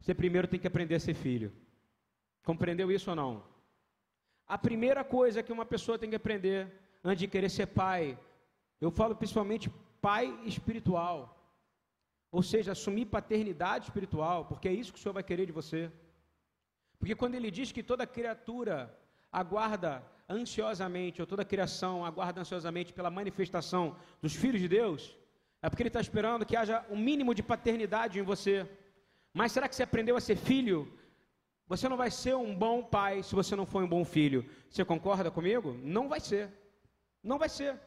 Você 0.00 0.14
primeiro 0.14 0.48
tem 0.48 0.58
que 0.60 0.66
aprender 0.66 0.94
a 0.96 1.00
ser 1.00 1.14
filho. 1.14 1.52
Compreendeu 2.44 2.90
isso 2.90 3.10
ou 3.10 3.16
não? 3.16 3.44
A 4.46 4.58
primeira 4.58 5.04
coisa 5.04 5.42
que 5.42 5.52
uma 5.52 5.64
pessoa 5.64 5.98
tem 5.98 6.10
que 6.10 6.16
aprender 6.16 6.70
antes 7.04 7.20
de 7.20 7.28
querer 7.28 7.48
ser 7.48 7.66
pai, 7.66 8.18
eu 8.80 8.90
falo 8.90 9.14
principalmente 9.14 9.70
pai 10.00 10.26
espiritual. 10.44 11.38
Ou 12.30 12.42
seja, 12.42 12.72
assumir 12.72 13.06
paternidade 13.06 13.84
espiritual, 13.84 14.46
porque 14.46 14.68
é 14.68 14.72
isso 14.72 14.92
que 14.92 14.98
o 14.98 15.02
Senhor 15.02 15.12
vai 15.12 15.22
querer 15.22 15.46
de 15.46 15.52
você. 15.52 15.90
Porque 16.98 17.14
quando 17.14 17.34
ele 17.34 17.50
diz 17.50 17.70
que 17.70 17.82
toda 17.82 18.06
criatura 18.06 18.76
aguarda 19.30 20.02
ansiosamente, 20.32 21.20
ou 21.20 21.26
toda 21.26 21.42
a 21.42 21.50
criação 21.52 22.04
aguarda 22.04 22.40
ansiosamente 22.40 22.92
pela 22.92 23.10
manifestação 23.10 23.96
dos 24.22 24.34
filhos 24.34 24.60
de 24.60 24.68
Deus, 24.68 25.16
é 25.60 25.68
porque 25.68 25.82
ele 25.82 25.88
está 25.88 26.00
esperando 26.00 26.46
que 26.46 26.56
haja 26.56 26.84
um 26.90 26.96
mínimo 26.96 27.34
de 27.34 27.42
paternidade 27.42 28.18
em 28.18 28.22
você. 28.22 28.68
Mas 29.32 29.52
será 29.52 29.68
que 29.68 29.76
você 29.76 29.84
aprendeu 29.84 30.16
a 30.16 30.20
ser 30.20 30.36
filho? 30.36 30.78
Você 31.68 31.88
não 31.88 31.96
vai 31.96 32.10
ser 32.10 32.34
um 32.34 32.54
bom 32.54 32.82
pai 32.82 33.22
se 33.22 33.34
você 33.34 33.54
não 33.54 33.64
for 33.64 33.82
um 33.82 33.88
bom 33.88 34.04
filho. 34.04 34.44
Você 34.68 34.84
concorda 34.84 35.30
comigo? 35.30 35.78
Não 35.82 36.08
vai 36.08 36.20
ser. 36.20 36.50
Não 37.22 37.38
vai 37.38 37.48
ser. 37.48 37.78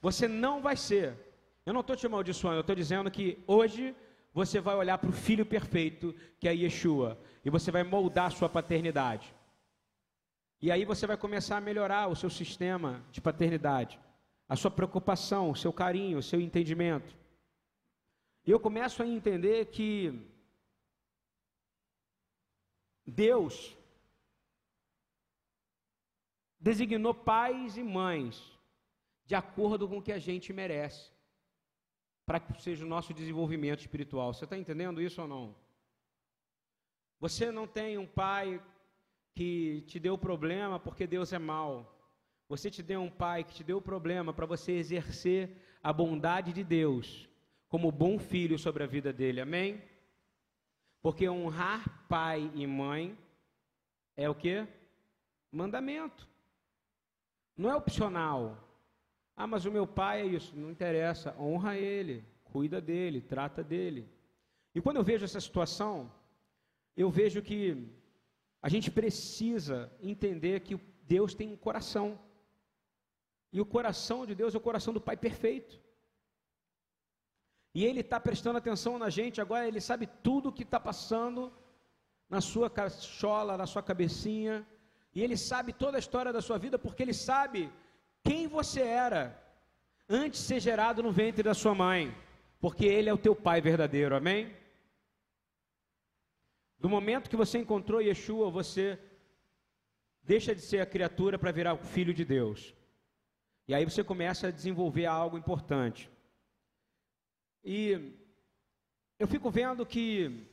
Você 0.00 0.28
não 0.28 0.60
vai 0.60 0.76
ser. 0.76 1.06
Eu 1.64 1.72
não 1.72 1.80
estou 1.80 1.96
te 1.96 2.06
amaldiçoando, 2.06 2.56
eu 2.56 2.60
estou 2.60 2.76
dizendo 2.76 3.10
que 3.10 3.42
hoje 3.46 3.96
você 4.34 4.60
vai 4.60 4.74
olhar 4.74 4.98
para 4.98 5.08
o 5.08 5.12
filho 5.12 5.46
perfeito, 5.46 6.14
que 6.38 6.46
é 6.46 6.54
Yeshua, 6.54 7.18
e 7.44 7.48
você 7.48 7.70
vai 7.70 7.82
moldar 7.82 8.26
a 8.26 8.30
sua 8.30 8.48
paternidade. 8.48 9.32
E 10.64 10.70
aí 10.70 10.82
você 10.86 11.06
vai 11.06 11.18
começar 11.18 11.58
a 11.58 11.60
melhorar 11.60 12.08
o 12.08 12.16
seu 12.16 12.30
sistema 12.30 13.04
de 13.12 13.20
paternidade, 13.20 14.00
a 14.48 14.56
sua 14.56 14.70
preocupação, 14.70 15.50
o 15.50 15.54
seu 15.54 15.70
carinho, 15.70 16.16
o 16.16 16.22
seu 16.22 16.40
entendimento. 16.40 17.14
E 18.46 18.50
eu 18.50 18.58
começo 18.58 19.02
a 19.02 19.06
entender 19.06 19.66
que 19.66 20.26
Deus 23.06 23.76
designou 26.58 27.12
pais 27.12 27.76
e 27.76 27.82
mães 27.82 28.58
de 29.26 29.34
acordo 29.34 29.86
com 29.86 29.98
o 29.98 30.02
que 30.02 30.12
a 30.12 30.18
gente 30.18 30.50
merece, 30.50 31.10
para 32.24 32.40
que 32.40 32.62
seja 32.62 32.86
o 32.86 32.88
nosso 32.88 33.12
desenvolvimento 33.12 33.80
espiritual. 33.80 34.32
Você 34.32 34.44
está 34.44 34.56
entendendo 34.56 35.02
isso 35.02 35.20
ou 35.20 35.28
não? 35.28 35.54
Você 37.20 37.52
não 37.52 37.66
tem 37.66 37.98
um 37.98 38.06
pai 38.06 38.62
que 39.34 39.82
te 39.86 39.98
deu 39.98 40.16
problema 40.16 40.78
porque 40.78 41.06
Deus 41.06 41.32
é 41.32 41.38
mau. 41.38 41.90
Você 42.48 42.70
te 42.70 42.82
deu 42.82 43.00
um 43.00 43.10
pai 43.10 43.42
que 43.42 43.54
te 43.54 43.64
deu 43.64 43.80
problema 43.82 44.32
para 44.32 44.46
você 44.46 44.72
exercer 44.72 45.50
a 45.82 45.92
bondade 45.92 46.52
de 46.52 46.62
Deus 46.62 47.28
como 47.68 47.90
bom 47.90 48.18
filho 48.18 48.58
sobre 48.58 48.84
a 48.84 48.86
vida 48.86 49.12
dele. 49.12 49.40
Amém? 49.40 49.82
Porque 51.02 51.28
honrar 51.28 52.06
pai 52.08 52.50
e 52.54 52.66
mãe 52.66 53.18
é 54.16 54.30
o 54.30 54.34
que? 54.34 54.66
Mandamento. 55.50 56.28
Não 57.56 57.70
é 57.70 57.74
opcional. 57.74 58.58
Ah, 59.36 59.46
mas 59.46 59.64
o 59.64 59.72
meu 59.72 59.86
pai 59.86 60.22
é 60.22 60.26
isso. 60.26 60.56
Não 60.56 60.70
interessa. 60.70 61.34
Honra 61.38 61.76
ele, 61.76 62.24
cuida 62.44 62.80
dele, 62.80 63.20
trata 63.20 63.64
dele. 63.64 64.08
E 64.74 64.80
quando 64.80 64.96
eu 64.98 65.04
vejo 65.04 65.24
essa 65.24 65.40
situação, 65.40 66.10
eu 66.96 67.10
vejo 67.10 67.42
que 67.42 67.88
a 68.64 68.68
gente 68.70 68.90
precisa 68.90 69.92
entender 70.00 70.60
que 70.60 70.80
Deus 71.02 71.34
tem 71.34 71.52
um 71.52 71.56
coração. 71.64 72.18
E 73.52 73.60
o 73.60 73.66
coração 73.66 74.24
de 74.24 74.34
Deus 74.34 74.54
é 74.54 74.56
o 74.56 74.66
coração 74.68 74.94
do 74.94 75.02
Pai 75.02 75.18
perfeito. 75.18 75.78
E 77.74 77.84
Ele 77.84 78.00
está 78.00 78.18
prestando 78.18 78.56
atenção 78.56 78.98
na 78.98 79.10
gente, 79.10 79.38
agora 79.38 79.68
Ele 79.68 79.82
sabe 79.82 80.06
tudo 80.22 80.48
o 80.48 80.52
que 80.52 80.62
está 80.62 80.80
passando 80.80 81.52
na 82.26 82.40
sua 82.40 82.70
cachola, 82.70 83.58
na 83.58 83.66
sua 83.66 83.82
cabecinha. 83.82 84.66
E 85.14 85.22
Ele 85.22 85.36
sabe 85.36 85.74
toda 85.74 85.98
a 85.98 86.00
história 86.00 86.32
da 86.32 86.40
sua 86.40 86.56
vida, 86.56 86.78
porque 86.78 87.02
Ele 87.02 87.12
sabe 87.12 87.70
quem 88.22 88.48
você 88.48 88.80
era 88.80 89.22
antes 90.08 90.40
de 90.40 90.46
ser 90.46 90.60
gerado 90.60 91.02
no 91.02 91.12
ventre 91.12 91.42
da 91.42 91.52
sua 91.52 91.74
mãe. 91.74 92.16
Porque 92.62 92.86
Ele 92.86 93.10
é 93.10 93.12
o 93.12 93.18
teu 93.18 93.36
Pai 93.36 93.60
verdadeiro, 93.60 94.16
amém? 94.16 94.56
Do 96.84 96.90
momento 96.90 97.30
que 97.30 97.42
você 97.42 97.56
encontrou 97.58 98.02
Yeshua, 98.02 98.50
você 98.50 98.86
deixa 100.22 100.54
de 100.54 100.60
ser 100.60 100.80
a 100.80 100.90
criatura 100.94 101.38
para 101.38 101.50
virar 101.58 101.72
o 101.72 101.82
filho 101.92 102.12
de 102.12 102.26
Deus. 102.26 102.74
E 103.66 103.74
aí 103.74 103.86
você 103.86 104.04
começa 104.04 104.48
a 104.48 104.50
desenvolver 104.50 105.06
algo 105.06 105.38
importante. 105.38 106.10
E 107.64 107.78
eu 109.18 109.26
fico 109.26 109.50
vendo 109.50 109.86
que 109.86 110.46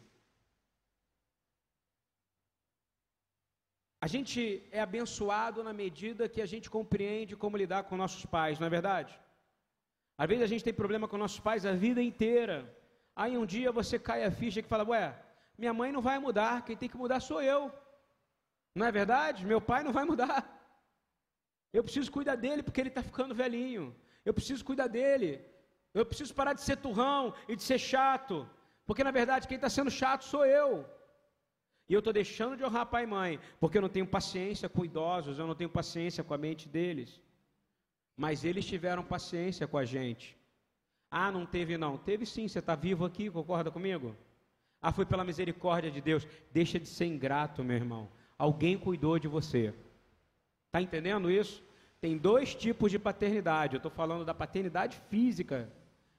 a 4.00 4.08
gente 4.08 4.64
é 4.72 4.80
abençoado 4.80 5.62
na 5.62 5.74
medida 5.74 6.30
que 6.30 6.42
a 6.42 6.46
gente 6.46 6.70
compreende 6.70 7.36
como 7.36 7.58
lidar 7.58 7.84
com 7.84 7.98
nossos 7.98 8.26
pais, 8.26 8.58
não 8.58 8.68
é 8.68 8.70
verdade? 8.70 9.20
Às 10.18 10.30
vezes 10.30 10.46
a 10.46 10.48
gente 10.48 10.64
tem 10.64 10.74
problema 10.74 11.10
com 11.10 11.18
nossos 11.18 11.42
pais 11.42 11.66
a 11.66 11.74
vida 11.74 12.02
inteira. 12.02 12.74
Aí 13.14 13.38
um 13.38 13.46
dia 13.46 13.70
você 13.70 14.00
cai 14.00 14.24
a 14.24 14.32
ficha 14.32 14.62
que 14.62 14.70
fala, 14.70 14.88
ué, 14.94 15.14
minha 15.58 15.74
mãe 15.74 15.92
não 15.92 16.02
vai 16.02 16.18
mudar, 16.20 16.64
quem 16.66 16.78
tem 16.78 16.90
que 16.90 16.98
mudar 16.98 17.20
sou 17.20 17.42
eu. 17.42 17.72
Não 18.76 18.86
é 18.86 18.92
verdade? 18.92 19.46
Meu 19.46 19.62
pai 19.62 19.84
não 19.84 19.92
vai 19.92 20.06
mudar. 20.06 20.40
Eu 21.74 21.84
preciso 21.84 22.12
cuidar 22.12 22.36
dele 22.36 22.64
porque 22.64 22.82
ele 22.82 22.90
está 22.90 23.04
ficando 23.04 23.36
velhinho. 23.36 23.96
Eu 24.26 24.34
preciso 24.34 24.64
cuidar 24.64 24.88
dele. 24.88 25.44
Eu 25.94 26.06
preciso 26.06 26.34
parar 26.34 26.54
de 26.54 26.62
ser 26.62 26.78
turrão 26.78 27.34
e 27.48 27.56
de 27.56 27.64
ser 27.64 27.80
chato. 27.80 28.50
Porque 28.86 29.04
na 29.04 29.12
verdade 29.12 29.48
quem 29.48 29.56
está 29.56 29.70
sendo 29.70 29.92
chato 29.92 30.24
sou 30.24 30.46
eu. 30.46 30.86
E 31.88 31.94
eu 31.94 32.00
estou 32.00 32.14
deixando 32.14 32.56
de 32.56 32.64
honrar 32.64 32.86
pai 32.86 33.04
e 33.04 33.08
mãe, 33.08 33.40
porque 33.60 33.78
eu 33.78 33.82
não 33.82 33.90
tenho 33.90 34.08
paciência 34.08 34.70
com 34.70 34.86
idosos, 34.86 35.38
eu 35.38 35.46
não 35.46 35.56
tenho 35.56 35.70
paciência 35.70 36.24
com 36.24 36.34
a 36.34 36.38
mente 36.38 36.70
deles. 36.70 37.22
Mas 38.16 38.46
eles 38.46 38.66
tiveram 38.66 39.04
paciência 39.04 39.68
com 39.68 39.78
a 39.78 39.84
gente. 39.84 40.38
Ah, 41.10 41.30
não 41.32 41.46
teve 41.46 41.78
não. 41.78 41.98
Teve 41.98 42.26
sim, 42.26 42.48
você 42.48 42.60
está 42.60 42.76
vivo 42.76 43.04
aqui, 43.04 43.30
concorda 43.30 43.70
comigo? 43.70 44.16
Ah, 44.82 44.92
foi 44.92 45.06
pela 45.06 45.24
misericórdia 45.24 45.92
de 45.92 46.02
Deus. 46.02 46.28
Deixa 46.52 46.80
de 46.80 46.88
ser 46.88 47.06
ingrato, 47.06 47.64
meu 47.64 47.76
irmão. 47.76 48.10
Alguém 48.38 48.78
cuidou 48.78 49.20
de 49.20 49.28
você. 49.28 49.74
Está 50.68 50.82
entendendo 50.82 51.30
isso? 51.30 51.64
Tem 52.00 52.18
dois 52.18 52.56
tipos 52.56 52.90
de 52.90 52.98
paternidade. 52.98 53.76
Eu 53.76 53.78
estou 53.78 53.92
falando 53.92 54.26
da 54.26 54.34
paternidade 54.34 55.00
física, 55.10 55.70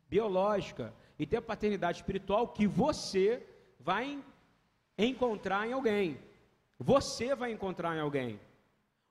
biológica, 0.08 0.94
e 1.18 1.26
tem 1.26 1.38
a 1.38 1.42
paternidade 1.42 1.98
espiritual 1.98 2.48
que 2.48 2.66
você 2.66 3.44
vai 3.80 4.22
encontrar 4.96 5.66
em 5.66 5.72
alguém. 5.72 6.18
Você 6.78 7.34
vai 7.34 7.50
encontrar 7.50 7.96
em 7.96 8.00
alguém. 8.00 8.38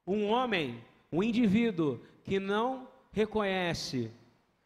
Um 0.08 0.28
homem, 0.28 0.82
um 1.12 1.22
indivíduo 1.22 2.00
que 2.24 2.40
não 2.40 2.88
reconhece 3.12 4.10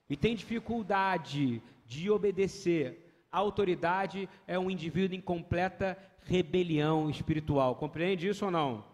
e 0.09 0.15
tem 0.15 0.35
dificuldade 0.35 1.61
de 1.87 2.11
obedecer 2.11 3.04
a 3.35 3.37
autoridade 3.37 4.29
é 4.47 4.57
um 4.57 4.71
indivíduo 4.71 5.17
em 5.17 5.19
completa 5.19 5.97
rebelião 6.23 7.09
espiritual. 7.09 7.75
Compreende 7.75 8.29
isso 8.29 8.45
ou 8.45 8.51
não? 8.51 8.85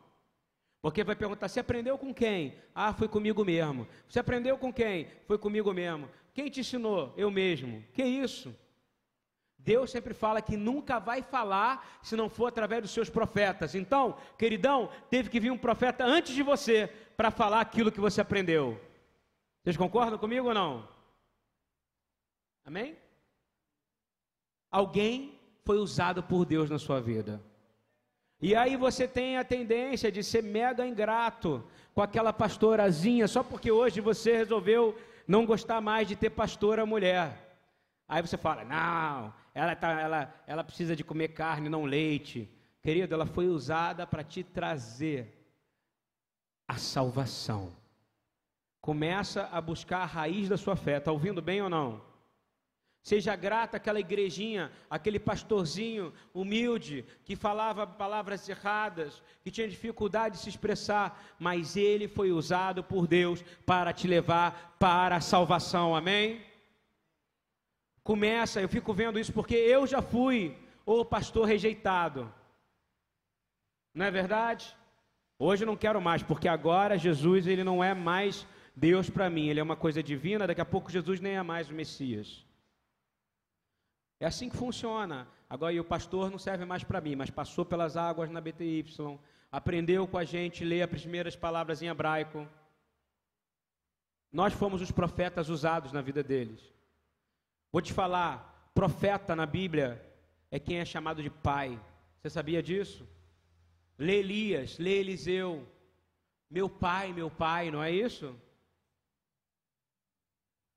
Porque 0.81 1.03
vai 1.03 1.15
perguntar: 1.15 1.47
você 1.47 1.59
aprendeu 1.59 1.95
com 1.95 2.11
quem? 2.11 2.55
Ah, 2.73 2.91
foi 2.91 3.07
comigo 3.07 3.45
mesmo. 3.45 3.87
Você 4.09 4.19
aprendeu 4.19 4.57
com 4.57 4.73
quem? 4.73 5.07
Foi 5.27 5.37
comigo 5.37 5.71
mesmo. 5.71 6.09
Quem 6.33 6.49
te 6.49 6.61
ensinou? 6.61 7.13
Eu 7.15 7.29
mesmo. 7.29 7.83
Que 7.93 8.03
isso? 8.03 8.51
Deus 9.59 9.91
sempre 9.91 10.11
fala 10.11 10.41
que 10.41 10.57
nunca 10.57 10.97
vai 10.97 11.21
falar 11.21 11.99
se 12.01 12.15
não 12.15 12.27
for 12.27 12.47
através 12.47 12.81
dos 12.81 12.89
seus 12.89 13.11
profetas. 13.11 13.75
Então, 13.75 14.17
queridão, 14.39 14.89
teve 15.07 15.29
que 15.29 15.39
vir 15.39 15.51
um 15.51 15.57
profeta 15.57 16.03
antes 16.03 16.33
de 16.33 16.41
você 16.41 16.87
para 17.15 17.29
falar 17.29 17.61
aquilo 17.61 17.91
que 17.91 17.99
você 17.99 18.21
aprendeu. 18.21 18.81
Vocês 19.61 19.77
concordam 19.77 20.17
comigo 20.17 20.47
ou 20.47 20.53
não? 20.55 20.89
Amém? 22.65 22.97
Alguém 24.71 25.37
foi 25.65 25.77
usado 25.77 26.23
por 26.23 26.45
Deus 26.45 26.69
na 26.69 26.79
sua 26.79 27.01
vida. 27.01 27.41
E 28.41 28.55
aí 28.55 28.75
você 28.75 29.07
tem 29.07 29.37
a 29.37 29.43
tendência 29.43 30.11
de 30.11 30.23
ser 30.23 30.41
mega 30.41 30.87
ingrato 30.87 31.63
com 31.93 32.01
aquela 32.01 32.33
pastorazinha, 32.33 33.27
só 33.27 33.43
porque 33.43 33.71
hoje 33.71 34.01
você 34.01 34.35
resolveu 34.35 34.97
não 35.27 35.45
gostar 35.45 35.79
mais 35.81 36.07
de 36.07 36.15
ter 36.15 36.31
pastora 36.31 36.85
mulher. 36.85 37.59
Aí 38.07 38.21
você 38.21 38.37
fala, 38.37 38.63
não, 38.63 39.33
ela, 39.53 39.75
tá, 39.75 39.91
ela, 39.91 40.33
ela 40.47 40.63
precisa 40.63 40.95
de 40.95 41.03
comer 41.03 41.29
carne, 41.29 41.69
não 41.69 41.83
leite. 41.85 42.49
Querido, 42.81 43.13
ela 43.13 43.25
foi 43.25 43.47
usada 43.47 44.07
para 44.07 44.23
te 44.23 44.43
trazer 44.43 45.37
a 46.67 46.77
salvação. 46.77 47.71
Começa 48.81 49.47
a 49.51 49.61
buscar 49.61 49.99
a 49.99 50.05
raiz 50.05 50.49
da 50.49 50.57
sua 50.57 50.75
fé. 50.75 50.97
Está 50.97 51.11
ouvindo 51.11 51.41
bem 51.41 51.61
ou 51.61 51.69
não? 51.69 52.01
Seja 53.03 53.35
grata 53.35 53.77
àquela 53.77 53.99
igrejinha, 53.99 54.71
aquele 54.87 55.19
pastorzinho 55.19 56.13
humilde 56.33 57.03
que 57.25 57.35
falava 57.35 57.87
palavras 57.87 58.47
erradas, 58.47 59.23
que 59.43 59.49
tinha 59.49 59.67
dificuldade 59.67 60.35
de 60.35 60.41
se 60.43 60.49
expressar, 60.49 61.19
mas 61.39 61.75
ele 61.75 62.07
foi 62.07 62.31
usado 62.31 62.83
por 62.83 63.07
Deus 63.07 63.43
para 63.65 63.91
te 63.91 64.07
levar 64.07 64.75
para 64.77 65.15
a 65.15 65.21
salvação. 65.21 65.95
Amém? 65.95 66.41
Começa, 68.03 68.61
eu 68.61 68.69
fico 68.69 68.93
vendo 68.93 69.19
isso 69.19 69.33
porque 69.33 69.55
eu 69.55 69.87
já 69.87 70.01
fui 70.01 70.55
o 70.85 71.03
pastor 71.03 71.47
rejeitado. 71.47 72.31
Não 73.95 74.05
é 74.05 74.11
verdade? 74.11 74.75
Hoje 75.39 75.63
eu 75.63 75.67
não 75.67 75.75
quero 75.75 75.99
mais, 75.99 76.21
porque 76.21 76.47
agora 76.47 76.99
Jesus 76.99 77.47
ele 77.47 77.63
não 77.63 77.83
é 77.83 77.95
mais 77.95 78.45
Deus 78.75 79.09
para 79.09 79.27
mim, 79.27 79.49
ele 79.49 79.59
é 79.59 79.63
uma 79.63 79.75
coisa 79.75 80.03
divina, 80.03 80.45
daqui 80.45 80.61
a 80.61 80.65
pouco 80.65 80.91
Jesus 80.91 81.19
nem 81.19 81.35
é 81.35 81.41
mais 81.41 81.67
o 81.67 81.73
Messias. 81.73 82.45
É 84.21 84.27
assim 84.27 84.49
que 84.49 84.55
funciona. 84.55 85.27
Agora, 85.49 85.81
o 85.81 85.83
pastor 85.83 86.29
não 86.29 86.37
serve 86.37 86.63
mais 86.63 86.83
para 86.83 87.01
mim, 87.01 87.15
mas 87.15 87.31
passou 87.31 87.65
pelas 87.65 87.97
águas 87.97 88.29
na 88.29 88.39
BTY, 88.39 88.85
aprendeu 89.51 90.07
com 90.07 90.15
a 90.15 90.23
gente, 90.23 90.63
lê 90.63 90.83
as 90.83 90.89
primeiras 90.89 91.35
palavras 91.35 91.81
em 91.81 91.87
hebraico. 91.87 92.47
Nós 94.31 94.53
fomos 94.53 94.79
os 94.79 94.91
profetas 94.91 95.49
usados 95.49 95.91
na 95.91 96.03
vida 96.03 96.21
deles. 96.21 96.61
Vou 97.71 97.81
te 97.81 97.91
falar, 97.91 98.69
profeta 98.75 99.35
na 99.35 99.47
Bíblia 99.47 99.99
é 100.51 100.59
quem 100.59 100.77
é 100.77 100.85
chamado 100.85 101.23
de 101.23 101.31
pai. 101.31 101.81
Você 102.19 102.29
sabia 102.29 102.61
disso? 102.61 103.09
Lê 103.97 104.19
Elias, 104.19 104.77
lê 104.77 104.99
Eliseu. 104.99 105.67
Meu 106.47 106.69
pai, 106.69 107.11
meu 107.11 107.31
pai, 107.31 107.71
não 107.71 107.81
é 107.81 107.89
isso? 107.89 108.39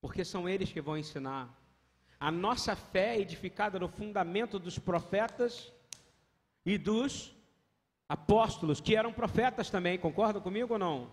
Porque 0.01 0.25
são 0.25 0.49
eles 0.49 0.73
que 0.73 0.81
vão 0.81 0.97
ensinar. 0.97 1.55
A 2.25 2.31
nossa 2.31 2.75
fé 2.75 3.17
é 3.17 3.21
edificada 3.21 3.79
no 3.79 3.87
fundamento 3.87 4.59
dos 4.59 4.79
profetas 4.79 5.71
e 6.65 6.79
dos 6.79 7.37
apóstolos, 8.09 8.81
que 8.81 8.97
eram 8.97 9.13
profetas 9.13 9.69
também, 9.69 9.99
concorda 9.99 10.41
comigo 10.41 10.73
ou 10.73 10.79
não? 10.79 11.13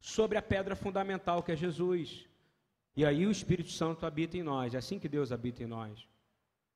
Sobre 0.00 0.38
a 0.38 0.40
pedra 0.40 0.74
fundamental 0.74 1.42
que 1.42 1.52
é 1.52 1.56
Jesus. 1.56 2.24
E 2.96 3.04
aí 3.04 3.26
o 3.26 3.30
Espírito 3.30 3.68
Santo 3.68 4.06
habita 4.06 4.38
em 4.38 4.42
nós, 4.42 4.72
é 4.72 4.78
assim 4.78 4.98
que 4.98 5.10
Deus 5.10 5.30
habita 5.30 5.62
em 5.62 5.66
nós. 5.66 6.08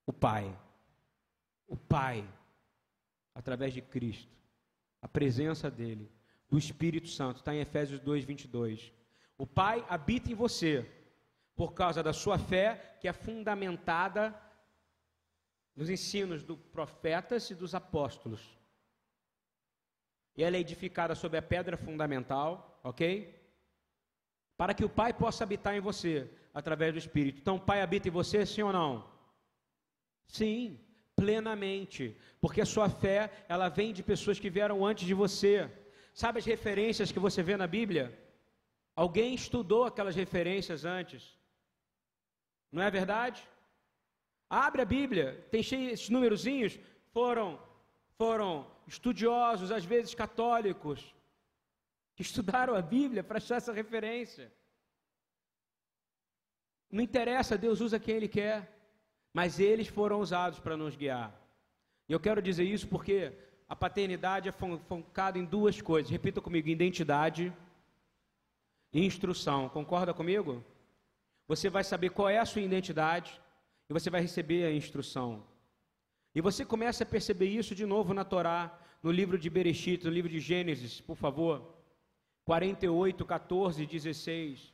O 0.05 0.12
Pai. 0.12 0.55
O 1.67 1.75
Pai, 1.75 2.23
através 3.35 3.73
de 3.73 3.81
Cristo. 3.81 4.37
A 5.00 5.09
presença 5.09 5.71
dele, 5.71 6.12
do 6.50 6.59
Espírito 6.59 7.09
Santo, 7.09 7.39
está 7.39 7.55
em 7.55 7.61
Efésios 7.61 7.99
2, 7.99 8.27
22. 8.27 8.93
O 9.39 9.47
Pai 9.47 9.83
habita 9.89 10.31
em 10.31 10.35
você 10.35 11.00
por 11.61 11.75
causa 11.75 12.02
da 12.02 12.14
sua 12.14 12.38
fé, 12.38 12.97
que 13.00 13.07
é 13.07 13.12
fundamentada 13.12 14.35
nos 15.76 15.90
ensinos 15.90 16.43
dos 16.43 16.59
profetas 16.76 17.50
e 17.50 17.55
dos 17.55 17.75
apóstolos. 17.75 18.40
E 20.35 20.43
ela 20.43 20.57
é 20.57 20.61
edificada 20.61 21.14
sobre 21.14 21.37
a 21.37 21.43
pedra 21.43 21.76
fundamental, 21.76 22.81
ok? 22.83 23.05
Para 24.57 24.73
que 24.73 24.87
o 24.87 24.88
Pai 24.88 25.12
possa 25.12 25.45
habitar 25.45 25.75
em 25.75 25.81
você 25.81 26.31
através 26.55 26.95
do 26.95 26.99
Espírito. 26.99 27.40
Então, 27.43 27.57
o 27.57 27.61
Pai 27.61 27.83
habita 27.83 28.09
em 28.09 28.11
você, 28.11 28.47
sim 28.47 28.62
ou 28.62 28.73
não? 28.73 29.07
Sim, 30.29 30.81
plenamente. 31.14 32.17
Porque 32.40 32.62
a 32.62 32.71
sua 32.75 32.88
fé, 32.88 33.45
ela 33.50 33.69
vem 33.69 33.93
de 33.93 34.02
pessoas 34.02 34.40
que 34.40 34.49
vieram 34.49 34.83
antes 34.83 35.07
de 35.07 35.12
você. 35.12 35.71
Sabe 36.14 36.38
as 36.38 36.47
referências 36.47 37.12
que 37.12 37.19
você 37.19 37.43
vê 37.43 37.55
na 37.55 37.67
Bíblia? 37.67 38.19
Alguém 38.97 39.35
estudou 39.35 39.85
aquelas 39.85 40.17
referências 40.17 40.87
antes. 40.87 41.38
Não 42.71 42.83
é 42.83 42.91
verdade? 42.91 43.47
Abre 44.49 44.83
a 44.83 44.85
Bíblia, 44.85 45.47
tem 45.50 45.63
cheio 45.63 45.91
esses 45.91 46.09
númerozinhos, 46.09 46.78
foram 47.13 47.61
foram 48.17 48.67
estudiosos, 48.87 49.73
às 49.73 49.83
vezes 49.83 50.15
católicos, 50.15 51.15
que 52.15 52.21
estudaram 52.21 52.75
a 52.75 52.83
Bíblia 52.83 53.25
para 53.25 53.39
achar 53.39 53.56
essa 53.56 53.73
referência. 53.73 54.52
Não 56.91 57.02
interessa, 57.02 57.56
Deus 57.56 57.80
usa 57.80 57.99
quem 57.99 58.17
Ele 58.17 58.28
quer, 58.28 58.71
mas 59.33 59.59
eles 59.59 59.89
foram 59.89 60.21
usados 60.21 60.59
para 60.59 60.76
nos 60.76 60.97
guiar. 60.97 61.35
E 62.09 62.13
eu 62.13 62.21
quero 62.21 62.43
dizer 62.43 62.65
isso 62.65 62.87
porque 62.89 63.33
a 63.67 63.75
paternidade 63.75 64.49
é 64.49 64.52
focada 64.52 65.39
em 65.39 65.45
duas 65.45 65.80
coisas. 65.80 66.11
Repita 66.11 66.41
comigo: 66.43 66.69
identidade 66.69 67.50
e 68.93 69.06
instrução. 69.06 69.69
Concorda 69.69 70.13
comigo? 70.13 70.63
Você 71.50 71.69
vai 71.69 71.82
saber 71.82 72.10
qual 72.10 72.28
é 72.28 72.39
a 72.39 72.45
sua 72.47 72.63
identidade 72.63 73.43
e 73.89 73.93
você 73.93 74.08
vai 74.08 74.21
receber 74.21 74.63
a 74.67 74.73
instrução. 74.73 75.45
E 76.32 76.41
você 76.41 76.65
começa 76.65 77.02
a 77.02 77.06
perceber 77.06 77.49
isso 77.49 77.75
de 77.75 77.84
novo 77.84 78.15
na 78.15 78.25
Torá, 78.25 78.78
no 79.02 79.10
livro 79.10 79.36
de 79.36 79.50
Bereshit, 79.50 80.04
no 80.04 80.13
livro 80.13 80.30
de 80.30 80.39
Gênesis, 80.39 81.00
por 81.00 81.17
favor. 81.17 81.75
48, 82.45 83.25
14, 83.26 83.84
16. 83.84 84.73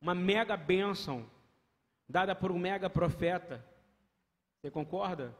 Uma 0.00 0.14
mega 0.14 0.56
bênção 0.56 1.30
dada 2.08 2.34
por 2.34 2.50
um 2.50 2.58
mega 2.58 2.88
profeta. 2.88 3.62
Você 4.56 4.70
concorda? 4.70 5.36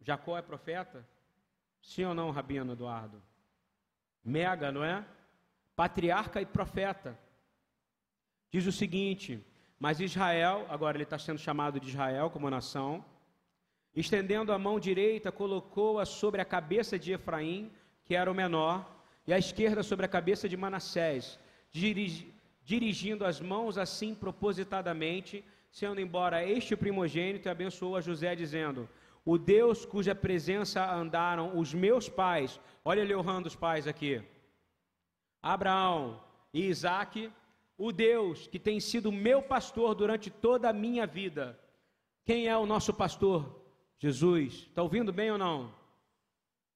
Jacó 0.00 0.38
é 0.38 0.40
profeta? 0.40 1.06
Sim 1.82 2.04
ou 2.04 2.14
não, 2.14 2.30
Rabino 2.30 2.72
Eduardo? 2.72 3.22
Mega, 4.24 4.72
não 4.72 4.82
é? 4.82 5.04
Patriarca 5.76 6.40
e 6.40 6.46
profeta. 6.46 7.18
Diz 8.50 8.64
o 8.64 8.72
seguinte: 8.72 9.44
mas 9.78 10.00
Israel, 10.00 10.66
agora 10.68 10.96
ele 10.96 11.04
está 11.04 11.18
sendo 11.18 11.38
chamado 11.38 11.78
de 11.78 11.88
Israel 11.88 12.30
como 12.30 12.50
nação, 12.50 13.04
estendendo 13.94 14.52
a 14.52 14.58
mão 14.58 14.80
direita, 14.80 15.30
colocou-a 15.30 16.04
sobre 16.04 16.40
a 16.40 16.44
cabeça 16.44 16.98
de 16.98 17.12
Efraim, 17.12 17.70
que 18.04 18.14
era 18.14 18.30
o 18.30 18.34
menor, 18.34 18.76
e 19.26 19.32
a 19.32 19.38
esquerda 19.38 19.82
sobre 19.82 20.06
a 20.06 20.08
cabeça 20.08 20.48
de 20.48 20.56
Manassés, 20.56 21.38
dirigindo 21.70 23.24
as 23.24 23.40
mãos 23.40 23.78
assim 23.78 24.14
propositadamente, 24.14 25.44
sendo 25.70 26.00
embora 26.00 26.44
este 26.44 26.74
primogênito, 26.74 27.48
abençoou 27.48 27.96
a 27.96 28.00
José, 28.00 28.34
dizendo: 28.34 28.88
O 29.24 29.38
Deus 29.38 29.84
cuja 29.84 30.14
presença 30.14 30.90
andaram 30.90 31.58
os 31.58 31.72
meus 31.74 32.08
pais, 32.08 32.58
olha 32.84 33.00
ele 33.02 33.14
honrando 33.14 33.48
os 33.48 33.54
pais 33.54 33.86
aqui, 33.86 34.22
Abraão 35.42 36.20
e 36.52 36.66
Isaque, 36.66 37.30
o 37.78 37.92
Deus 37.92 38.48
que 38.48 38.58
tem 38.58 38.80
sido 38.80 39.12
meu 39.12 39.40
pastor 39.40 39.94
durante 39.94 40.28
toda 40.28 40.68
a 40.68 40.72
minha 40.72 41.06
vida. 41.06 41.58
Quem 42.24 42.48
é 42.48 42.56
o 42.56 42.66
nosso 42.66 42.92
pastor? 42.92 43.64
Jesus. 43.98 44.66
Está 44.68 44.82
ouvindo 44.82 45.12
bem 45.12 45.30
ou 45.30 45.38
não? 45.38 45.72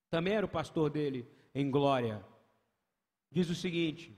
Também 0.09 0.33
era 0.33 0.45
o 0.45 0.49
pastor 0.49 0.89
dele 0.89 1.27
em 1.53 1.69
glória. 1.69 2.25
Diz 3.29 3.49
o 3.49 3.55
seguinte: 3.55 4.17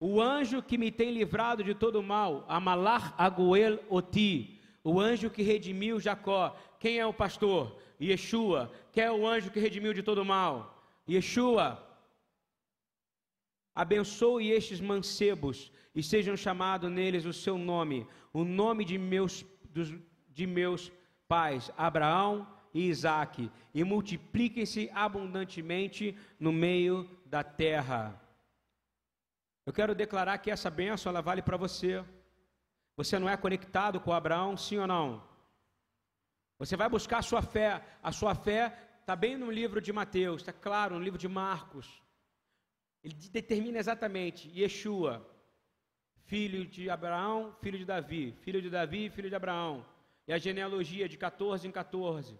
O 0.00 0.20
anjo 0.20 0.62
que 0.62 0.76
me 0.76 0.90
tem 0.90 1.12
livrado 1.12 1.62
de 1.62 1.74
todo 1.74 2.02
mal, 2.02 2.44
Amalar 2.48 3.14
Aguel 3.16 3.78
Oti, 3.88 4.60
o 4.82 5.00
anjo 5.00 5.30
que 5.30 5.42
redimiu 5.42 6.00
Jacó. 6.00 6.56
Quem 6.80 6.98
é 6.98 7.06
o 7.06 7.14
pastor? 7.14 7.78
Yeshua. 8.00 8.72
Quem 8.92 9.04
é 9.04 9.12
o 9.12 9.26
anjo 9.26 9.50
que 9.50 9.60
redimiu 9.60 9.94
de 9.94 10.02
todo 10.02 10.24
mal? 10.24 10.82
Yeshua. 11.08 11.80
Abençoe 13.74 14.50
estes 14.50 14.80
mancebos 14.80 15.72
e 15.94 16.02
sejam 16.02 16.36
chamados 16.36 16.90
neles 16.90 17.24
o 17.24 17.32
seu 17.32 17.56
nome, 17.56 18.06
o 18.32 18.44
nome 18.44 18.84
de 18.84 18.98
meus, 18.98 19.44
dos, 19.70 19.94
de 20.28 20.46
meus 20.46 20.92
pais, 21.28 21.70
Abraão 21.76 22.46
e 22.72 22.88
Isaque, 22.88 23.50
e 23.72 23.84
multipliquem-se 23.84 24.90
abundantemente 24.92 26.16
no 26.38 26.52
meio 26.52 27.08
da 27.24 27.44
terra. 27.44 28.20
Eu 29.64 29.72
quero 29.72 29.94
declarar 29.94 30.38
que 30.38 30.50
essa 30.50 30.68
bênção 30.68 31.10
ela 31.10 31.22
vale 31.22 31.40
para 31.40 31.56
você. 31.56 32.04
Você 32.96 33.18
não 33.18 33.28
é 33.28 33.36
conectado 33.36 34.00
com 34.00 34.12
Abraão, 34.12 34.56
sim 34.56 34.78
ou 34.78 34.86
não? 34.86 35.22
Você 36.58 36.76
vai 36.76 36.88
buscar 36.88 37.18
a 37.18 37.22
sua 37.22 37.40
fé. 37.40 37.82
A 38.02 38.12
sua 38.12 38.34
fé 38.34 38.76
está 39.00 39.16
bem 39.16 39.36
no 39.36 39.50
livro 39.50 39.80
de 39.80 39.92
Mateus, 39.92 40.42
está 40.42 40.52
claro, 40.52 40.96
no 40.96 41.04
livro 41.04 41.18
de 41.18 41.28
Marcos. 41.28 42.02
Ele 43.02 43.14
determina 43.14 43.78
exatamente 43.78 44.50
Yeshua, 44.58 45.26
filho 46.24 46.66
de 46.66 46.88
Abraão, 46.90 47.54
filho 47.60 47.78
de 47.78 47.84
Davi, 47.84 48.34
filho 48.42 48.60
de 48.60 48.70
Davi, 48.70 49.10
filho 49.10 49.28
de 49.28 49.34
Abraão. 49.34 49.84
E 50.26 50.32
a 50.32 50.38
genealogia 50.38 51.08
de 51.08 51.16
14 51.16 51.66
em 51.68 51.70
14 51.70 52.38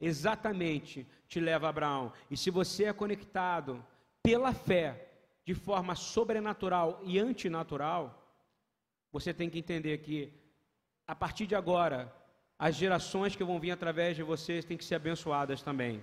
exatamente 0.00 1.06
te 1.28 1.40
leva 1.40 1.66
a 1.66 1.70
Abraão. 1.70 2.12
E 2.30 2.36
se 2.36 2.50
você 2.50 2.84
é 2.84 2.92
conectado 2.92 3.84
pela 4.22 4.52
fé 4.52 5.08
de 5.44 5.54
forma 5.54 5.94
sobrenatural 5.94 7.00
e 7.04 7.18
antinatural, 7.18 8.02
você 9.12 9.32
tem 9.32 9.50
que 9.50 9.58
entender 9.58 9.98
que 9.98 10.32
a 11.06 11.14
partir 11.14 11.46
de 11.46 11.54
agora, 11.54 12.12
as 12.58 12.74
gerações 12.74 13.36
que 13.36 13.44
vão 13.44 13.60
vir 13.60 13.70
através 13.70 14.16
de 14.16 14.22
vocês 14.22 14.64
têm 14.64 14.76
que 14.76 14.84
ser 14.84 14.94
abençoadas 14.94 15.62
também. 15.62 16.02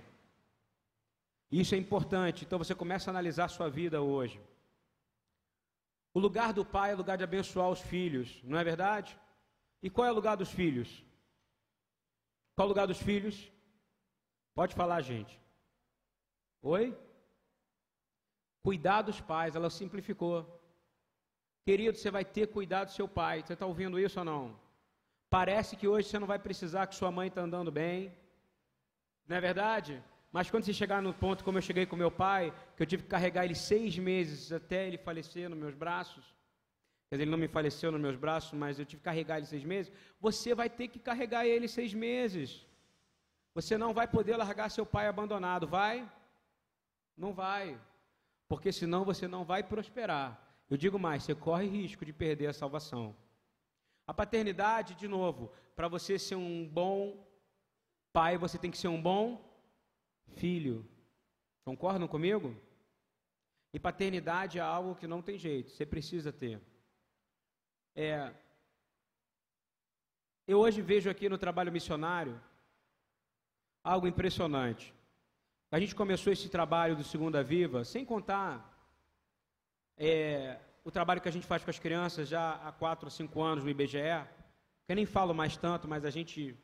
Isso 1.50 1.74
é 1.74 1.78
importante. 1.78 2.44
Então 2.44 2.58
você 2.58 2.74
começa 2.74 3.10
a 3.10 3.12
analisar 3.12 3.46
a 3.46 3.48
sua 3.48 3.68
vida 3.68 4.00
hoje. 4.00 4.40
O 6.14 6.20
lugar 6.20 6.52
do 6.52 6.64
pai 6.64 6.92
é 6.92 6.94
lugar 6.94 7.16
de 7.16 7.24
abençoar 7.24 7.70
os 7.70 7.80
filhos, 7.80 8.40
não 8.44 8.58
é 8.58 8.64
verdade? 8.64 9.18
E 9.82 9.88
qual 9.88 10.06
é 10.06 10.12
o 10.12 10.14
lugar 10.14 10.36
dos 10.36 10.50
filhos? 10.50 10.90
Qual 12.54 12.64
é 12.64 12.68
o 12.68 12.72
lugar 12.74 12.86
dos 12.86 13.00
filhos? 13.00 13.50
Pode 14.54 14.74
falar, 14.74 15.00
gente. 15.00 15.40
Oi? 16.60 16.96
Cuidar 18.62 19.02
dos 19.02 19.20
pais, 19.20 19.56
ela 19.56 19.70
simplificou. 19.70 20.36
Querido, 21.64 21.96
você 21.96 22.10
vai 22.10 22.24
ter 22.24 22.46
cuidado 22.48 22.88
do 22.88 22.92
seu 22.92 23.08
pai. 23.08 23.42
Você 23.42 23.54
está 23.54 23.66
ouvindo 23.66 23.98
isso 23.98 24.18
ou 24.18 24.24
não? 24.24 24.60
Parece 25.30 25.76
que 25.76 25.88
hoje 25.88 26.08
você 26.08 26.18
não 26.18 26.26
vai 26.26 26.38
precisar 26.38 26.86
que 26.86 26.94
sua 26.94 27.10
mãe 27.10 27.28
está 27.28 27.40
andando 27.40 27.72
bem. 27.72 28.14
Não 29.26 29.36
é 29.36 29.40
verdade? 29.40 30.02
Mas 30.32 30.50
quando 30.50 30.64
você 30.64 30.72
chegar 30.72 31.02
no 31.02 31.12
ponto 31.12 31.44
como 31.44 31.58
eu 31.58 31.62
cheguei 31.62 31.84
com 31.84 31.94
meu 31.94 32.10
pai, 32.10 32.52
que 32.74 32.82
eu 32.82 32.86
tive 32.86 33.02
que 33.02 33.08
carregar 33.10 33.44
ele 33.44 33.54
seis 33.54 33.98
meses 33.98 34.50
até 34.50 34.86
ele 34.86 34.96
falecer 34.96 35.48
nos 35.50 35.58
meus 35.58 35.74
braços, 35.74 36.24
quer 37.08 37.16
dizer, 37.16 37.24
ele 37.24 37.30
não 37.30 37.36
me 37.38 37.48
faleceu 37.48 37.92
nos 37.92 38.00
meus 38.00 38.16
braços, 38.16 38.54
mas 38.54 38.78
eu 38.78 38.86
tive 38.86 39.00
que 39.00 39.04
carregar 39.04 39.36
ele 39.36 39.46
seis 39.46 39.62
meses, 39.62 39.92
você 40.18 40.54
vai 40.54 40.70
ter 40.70 40.88
que 40.88 40.98
carregar 40.98 41.46
ele 41.46 41.68
seis 41.68 41.92
meses. 41.92 42.66
Você 43.54 43.76
não 43.76 43.92
vai 43.92 44.08
poder 44.08 44.38
largar 44.38 44.70
seu 44.70 44.86
pai 44.86 45.06
abandonado, 45.06 45.68
vai? 45.68 46.10
Não 47.14 47.34
vai. 47.34 47.78
Porque 48.48 48.72
senão 48.72 49.04
você 49.04 49.28
não 49.28 49.44
vai 49.44 49.62
prosperar. 49.62 50.40
Eu 50.70 50.78
digo 50.78 50.98
mais, 50.98 51.22
você 51.22 51.34
corre 51.34 51.66
risco 51.66 52.06
de 52.06 52.14
perder 52.14 52.46
a 52.46 52.54
salvação. 52.54 53.14
A 54.06 54.14
paternidade, 54.14 54.94
de 54.94 55.06
novo, 55.06 55.52
para 55.76 55.88
você 55.88 56.18
ser 56.18 56.36
um 56.36 56.66
bom 56.66 57.22
pai, 58.10 58.38
você 58.38 58.56
tem 58.56 58.70
que 58.70 58.78
ser 58.78 58.88
um 58.88 59.00
bom 59.00 59.51
filho. 60.28 60.86
Concordam 61.64 62.08
comigo? 62.08 62.56
E 63.72 63.78
paternidade 63.78 64.58
é 64.58 64.60
algo 64.60 64.94
que 64.94 65.06
não 65.06 65.22
tem 65.22 65.38
jeito, 65.38 65.70
você 65.70 65.86
precisa 65.86 66.32
ter. 66.32 66.60
É, 67.94 68.32
eu 70.46 70.58
hoje 70.58 70.82
vejo 70.82 71.08
aqui 71.08 71.28
no 71.28 71.38
trabalho 71.38 71.72
missionário 71.72 72.40
algo 73.82 74.06
impressionante. 74.06 74.94
A 75.70 75.80
gente 75.80 75.94
começou 75.94 76.32
esse 76.32 76.48
trabalho 76.48 76.94
do 76.94 77.04
Segunda 77.04 77.42
Viva, 77.42 77.84
sem 77.84 78.04
contar 78.04 78.68
é, 79.96 80.58
o 80.84 80.90
trabalho 80.90 81.20
que 81.20 81.28
a 81.28 81.32
gente 81.32 81.46
faz 81.46 81.64
com 81.64 81.70
as 81.70 81.78
crianças 81.78 82.28
já 82.28 82.54
há 82.56 82.72
quatro 82.72 83.06
ou 83.06 83.10
cinco 83.10 83.40
anos 83.40 83.64
no 83.64 83.70
IBGE, 83.70 84.26
que 84.84 84.92
eu 84.92 84.96
nem 84.96 85.06
falo 85.06 85.32
mais 85.32 85.56
tanto, 85.56 85.88
mas 85.88 86.04
a 86.04 86.10
gente 86.10 86.56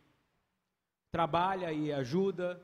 trabalha 1.10 1.72
e 1.72 1.92
ajuda 1.92 2.60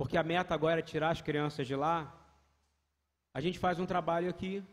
porque 0.00 0.16
a 0.16 0.22
meta 0.22 0.54
agora 0.54 0.80
é 0.80 0.82
tirar 0.82 1.10
as 1.10 1.20
crianças 1.20 1.66
de 1.66 1.76
lá, 1.76 1.96
a 3.34 3.40
gente 3.44 3.58
faz 3.58 3.78
um 3.78 3.84
trabalho 3.84 4.30
aqui 4.30 4.64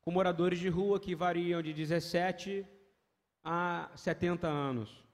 com 0.00 0.12
moradores 0.12 0.60
de 0.60 0.68
rua 0.68 1.00
que 1.00 1.12
variam 1.12 1.60
de 1.60 1.72
17 1.72 2.64
a 3.42 3.90
70 3.96 4.46
anos. 4.46 5.04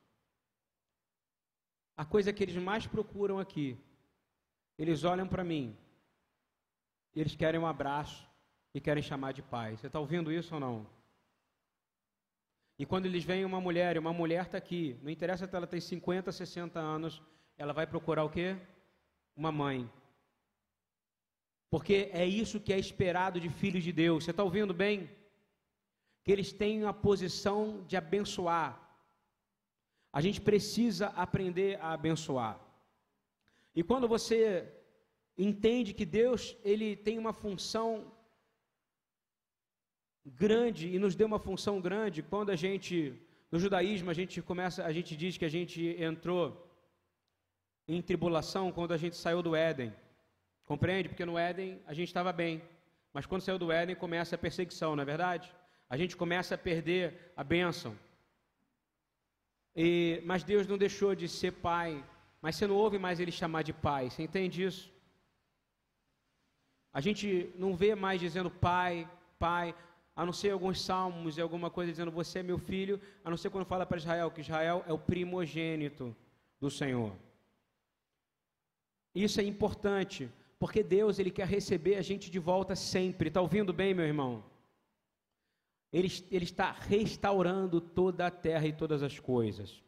A 1.97 2.05
coisa 2.05 2.35
que 2.35 2.42
eles 2.42 2.57
mais 2.57 2.87
procuram 2.87 3.38
aqui, 3.38 3.79
eles 4.77 5.05
olham 5.05 5.27
para 5.27 5.42
mim, 5.42 5.75
eles 7.14 7.35
querem 7.35 7.59
um 7.59 7.66
abraço 7.66 8.29
e 8.75 8.79
querem 8.79 9.03
chamar 9.03 9.33
de 9.33 9.40
pai. 9.40 9.79
Você 9.79 9.87
está 9.87 9.99
ouvindo 9.99 10.31
isso 10.31 10.53
ou 10.53 10.61
não? 10.61 10.87
E 12.79 12.85
quando 12.85 13.07
eles 13.07 13.25
veem 13.25 13.47
uma 13.47 13.59
mulher, 13.59 13.97
e 13.97 13.99
uma 13.99 14.12
mulher 14.12 14.45
está 14.45 14.59
aqui, 14.59 15.01
não 15.03 15.11
interessa 15.11 15.47
se 15.47 15.57
ela 15.57 15.66
tem 15.66 15.81
50, 15.81 16.31
60 16.31 16.79
anos, 16.79 17.23
ela 17.57 17.73
vai 17.73 17.87
procurar 17.87 18.23
o 18.23 18.29
quê? 18.29 18.61
Uma 19.37 19.53
mãe. 19.53 19.90
Porque 21.68 22.09
é 22.12 22.25
isso 22.25 22.61
que 22.61 22.72
é 22.72 22.79
esperado 22.79 23.38
de 23.38 23.51
filhos 23.51 23.85
de 23.85 23.92
Deus. 23.92 24.25
Você 24.25 24.31
está 24.31 24.42
ouvindo 24.42 24.72
bem? 24.72 25.11
Que 26.25 26.33
eles 26.33 26.53
têm 26.53 26.85
a 26.85 26.92
posição 26.92 27.85
de 27.87 27.96
abençoar. 27.96 28.70
A 30.12 30.20
gente 30.20 30.40
precisa 30.40 31.09
aprender 31.09 31.79
a 31.81 31.92
abençoar. 31.92 32.59
E 33.75 33.83
quando 33.83 34.09
você 34.09 34.72
entende 35.37 35.92
que 35.92 36.07
Deus 36.07 36.57
ele 36.64 36.96
tem 36.96 37.18
uma 37.18 37.33
função 37.33 38.11
grande 40.25 40.88
e 40.88 40.99
nos 40.99 41.14
deu 41.14 41.27
uma 41.27 41.38
função 41.38 41.81
grande, 41.81 42.22
quando 42.22 42.51
a 42.51 42.57
gente 42.57 43.20
no 43.51 43.59
judaísmo 43.59 44.11
a 44.11 44.14
gente 44.14 44.40
começa, 44.40 44.85
a 44.85 44.92
gente 44.92 45.16
diz 45.16 45.37
que 45.37 45.44
a 45.44 45.49
gente 45.49 45.81
entrou 45.99 46.65
em 47.88 48.03
tribulação 48.03 48.72
quando 48.72 48.92
a 48.92 48.96
gente 48.96 49.16
saiu 49.16 49.42
do 49.42 49.55
Éden. 49.55 49.92
Compreende? 50.64 51.09
Porque 51.09 51.25
no 51.25 51.38
Éden 51.38 51.81
a 51.87 51.94
gente 51.94 52.09
estava 52.09 52.33
bem. 52.33 52.62
Mas 53.12 53.27
quando 53.27 53.42
saiu 53.42 53.59
do 53.59 53.70
Éden 53.70 53.94
começa 53.94 54.35
a 54.35 54.38
perseguição, 54.38 54.96
não 54.96 55.03
é 55.03 55.07
verdade? 55.07 55.55
A 55.88 55.96
gente 55.96 56.16
começa 56.16 56.55
a 56.55 56.59
perder 56.59 57.33
a 57.37 57.44
bênção. 57.44 57.96
E, 59.75 60.22
mas 60.25 60.42
Deus 60.42 60.66
não 60.66 60.77
deixou 60.77 61.14
de 61.14 61.29
ser 61.29 61.53
pai. 61.53 62.05
Mas 62.42 62.57
você 62.57 62.66
não 62.66 62.75
ouve 62.75 62.99
mais 62.99 63.20
ele 63.20 63.31
chamar 63.31 63.62
de 63.62 63.72
pai. 63.72 64.11
Você 64.11 64.22
entende 64.22 64.64
isso? 64.64 64.92
A 66.92 67.01
gente 67.01 67.53
não 67.57 67.77
vê 67.77 67.94
mais 67.94 68.20
dizendo 68.20 68.51
pai, 68.51 69.09
pai, 69.38 69.75
a 70.14 70.25
não 70.25 70.33
ser 70.33 70.51
alguns 70.51 70.81
salmos 70.81 71.37
e 71.37 71.42
alguma 71.42 71.70
coisa 71.70 71.92
dizendo 71.92 72.11
você 72.11 72.38
é 72.38 72.42
meu 72.42 72.59
filho, 72.59 72.99
a 73.22 73.29
não 73.29 73.37
ser 73.37 73.51
quando 73.51 73.66
fala 73.66 73.85
para 73.85 73.99
Israel 73.99 74.31
que 74.31 74.40
Israel 74.40 74.83
é 74.87 74.92
o 74.92 74.99
primogênito 74.99 76.16
do 76.59 76.70
Senhor. 76.70 77.12
Isso 79.24 79.40
é 79.40 79.44
importante, 79.44 80.31
porque 80.59 80.83
Deus 80.83 81.18
ele 81.18 81.31
quer 81.31 81.46
receber 81.46 81.94
a 81.96 82.02
gente 82.02 82.31
de 82.31 82.38
volta 82.38 82.76
sempre. 82.76 83.29
Está 83.29 83.40
ouvindo 83.40 83.72
bem, 83.72 83.94
meu 83.94 84.05
irmão? 84.05 84.44
Ele, 85.90 86.09
ele 86.31 86.44
está 86.44 86.70
restaurando 86.70 87.81
toda 87.81 88.26
a 88.26 88.31
terra 88.31 88.66
e 88.66 88.74
todas 88.74 89.02
as 89.02 89.18
coisas. 89.18 89.83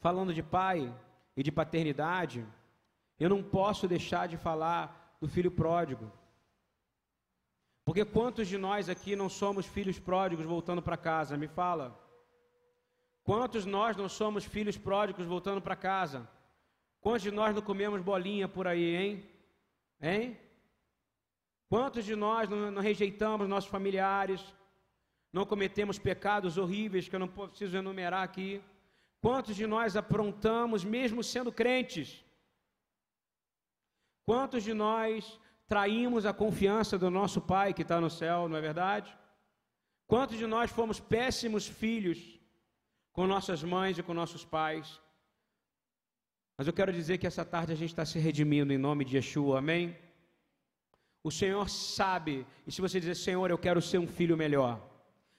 Falando 0.00 0.34
de 0.34 0.42
pai 0.42 0.92
e 1.36 1.42
de 1.44 1.52
paternidade, 1.52 2.44
eu 3.16 3.28
não 3.28 3.44
posso 3.44 3.86
deixar 3.86 4.26
de 4.26 4.36
falar 4.36 5.16
do 5.20 5.28
filho 5.28 5.52
pródigo. 5.52 6.10
Porque 7.84 8.04
quantos 8.04 8.48
de 8.48 8.58
nós 8.58 8.88
aqui 8.88 9.14
não 9.14 9.28
somos 9.28 9.66
filhos 9.66 10.00
pródigos 10.00 10.44
voltando 10.44 10.82
para 10.82 10.96
casa? 10.96 11.36
Me 11.36 11.46
fala. 11.46 11.96
Quantos 13.22 13.64
nós 13.64 13.96
não 13.96 14.08
somos 14.08 14.44
filhos 14.44 14.76
pródigos 14.76 15.26
voltando 15.26 15.62
para 15.62 15.76
casa? 15.76 16.28
Quantos 17.04 17.20
de 17.20 17.30
nós 17.30 17.54
não 17.54 17.60
comemos 17.60 18.00
bolinha 18.00 18.48
por 18.48 18.66
aí, 18.66 18.96
hein? 18.96 19.30
Hein? 20.00 20.38
Quantos 21.68 22.02
de 22.02 22.16
nós 22.16 22.48
não, 22.48 22.70
não 22.70 22.80
rejeitamos 22.80 23.46
nossos 23.46 23.68
familiares? 23.68 24.40
Não 25.30 25.44
cometemos 25.44 25.98
pecados 25.98 26.56
horríveis 26.56 27.06
que 27.06 27.14
eu 27.14 27.20
não 27.20 27.28
preciso 27.28 27.76
enumerar 27.76 28.22
aqui? 28.22 28.62
Quantos 29.20 29.54
de 29.54 29.66
nós 29.66 29.98
aprontamos 29.98 30.82
mesmo 30.82 31.22
sendo 31.22 31.52
crentes? 31.52 32.24
Quantos 34.24 34.62
de 34.64 34.72
nós 34.72 35.38
traímos 35.68 36.24
a 36.24 36.32
confiança 36.32 36.96
do 36.96 37.10
nosso 37.10 37.38
Pai 37.38 37.74
que 37.74 37.82
está 37.82 38.00
no 38.00 38.08
céu, 38.08 38.48
não 38.48 38.56
é 38.56 38.62
verdade? 38.62 39.14
Quantos 40.06 40.38
de 40.38 40.46
nós 40.46 40.70
fomos 40.70 41.00
péssimos 41.00 41.68
filhos 41.68 42.40
com 43.12 43.26
nossas 43.26 43.62
mães 43.62 43.98
e 43.98 44.02
com 44.02 44.14
nossos 44.14 44.42
pais? 44.42 45.03
Mas 46.56 46.66
eu 46.66 46.72
quero 46.72 46.92
dizer 46.92 47.18
que 47.18 47.26
essa 47.26 47.44
tarde 47.44 47.72
a 47.72 47.76
gente 47.76 47.90
está 47.90 48.04
se 48.04 48.18
redimindo 48.18 48.72
em 48.72 48.78
nome 48.78 49.04
de 49.04 49.16
Yeshua, 49.16 49.58
amém? 49.58 49.96
O 51.22 51.30
Senhor 51.30 51.68
sabe, 51.68 52.46
e 52.66 52.70
se 52.70 52.80
você 52.80 53.00
dizer, 53.00 53.16
Senhor, 53.16 53.50
eu 53.50 53.58
quero 53.58 53.80
ser 53.80 53.98
um 53.98 54.06
filho 54.06 54.36
melhor. 54.36 54.80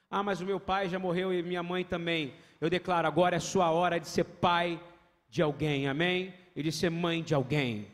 Ah, 0.09 0.23
mas 0.23 0.41
o 0.41 0.45
meu 0.45 0.59
pai 0.59 0.89
já 0.89 0.99
morreu 0.99 1.33
e 1.33 1.43
minha 1.43 1.63
mãe 1.63 1.85
também. 1.85 2.33
Eu 2.59 2.69
declaro, 2.69 3.07
agora 3.07 3.35
é 3.35 3.39
sua 3.39 3.71
hora 3.71 3.99
de 3.99 4.07
ser 4.07 4.23
pai 4.23 4.81
de 5.29 5.41
alguém, 5.41 5.87
amém? 5.87 6.33
E 6.55 6.63
de 6.63 6.71
ser 6.71 6.89
mãe 6.89 7.21
de 7.21 7.33
alguém, 7.33 7.87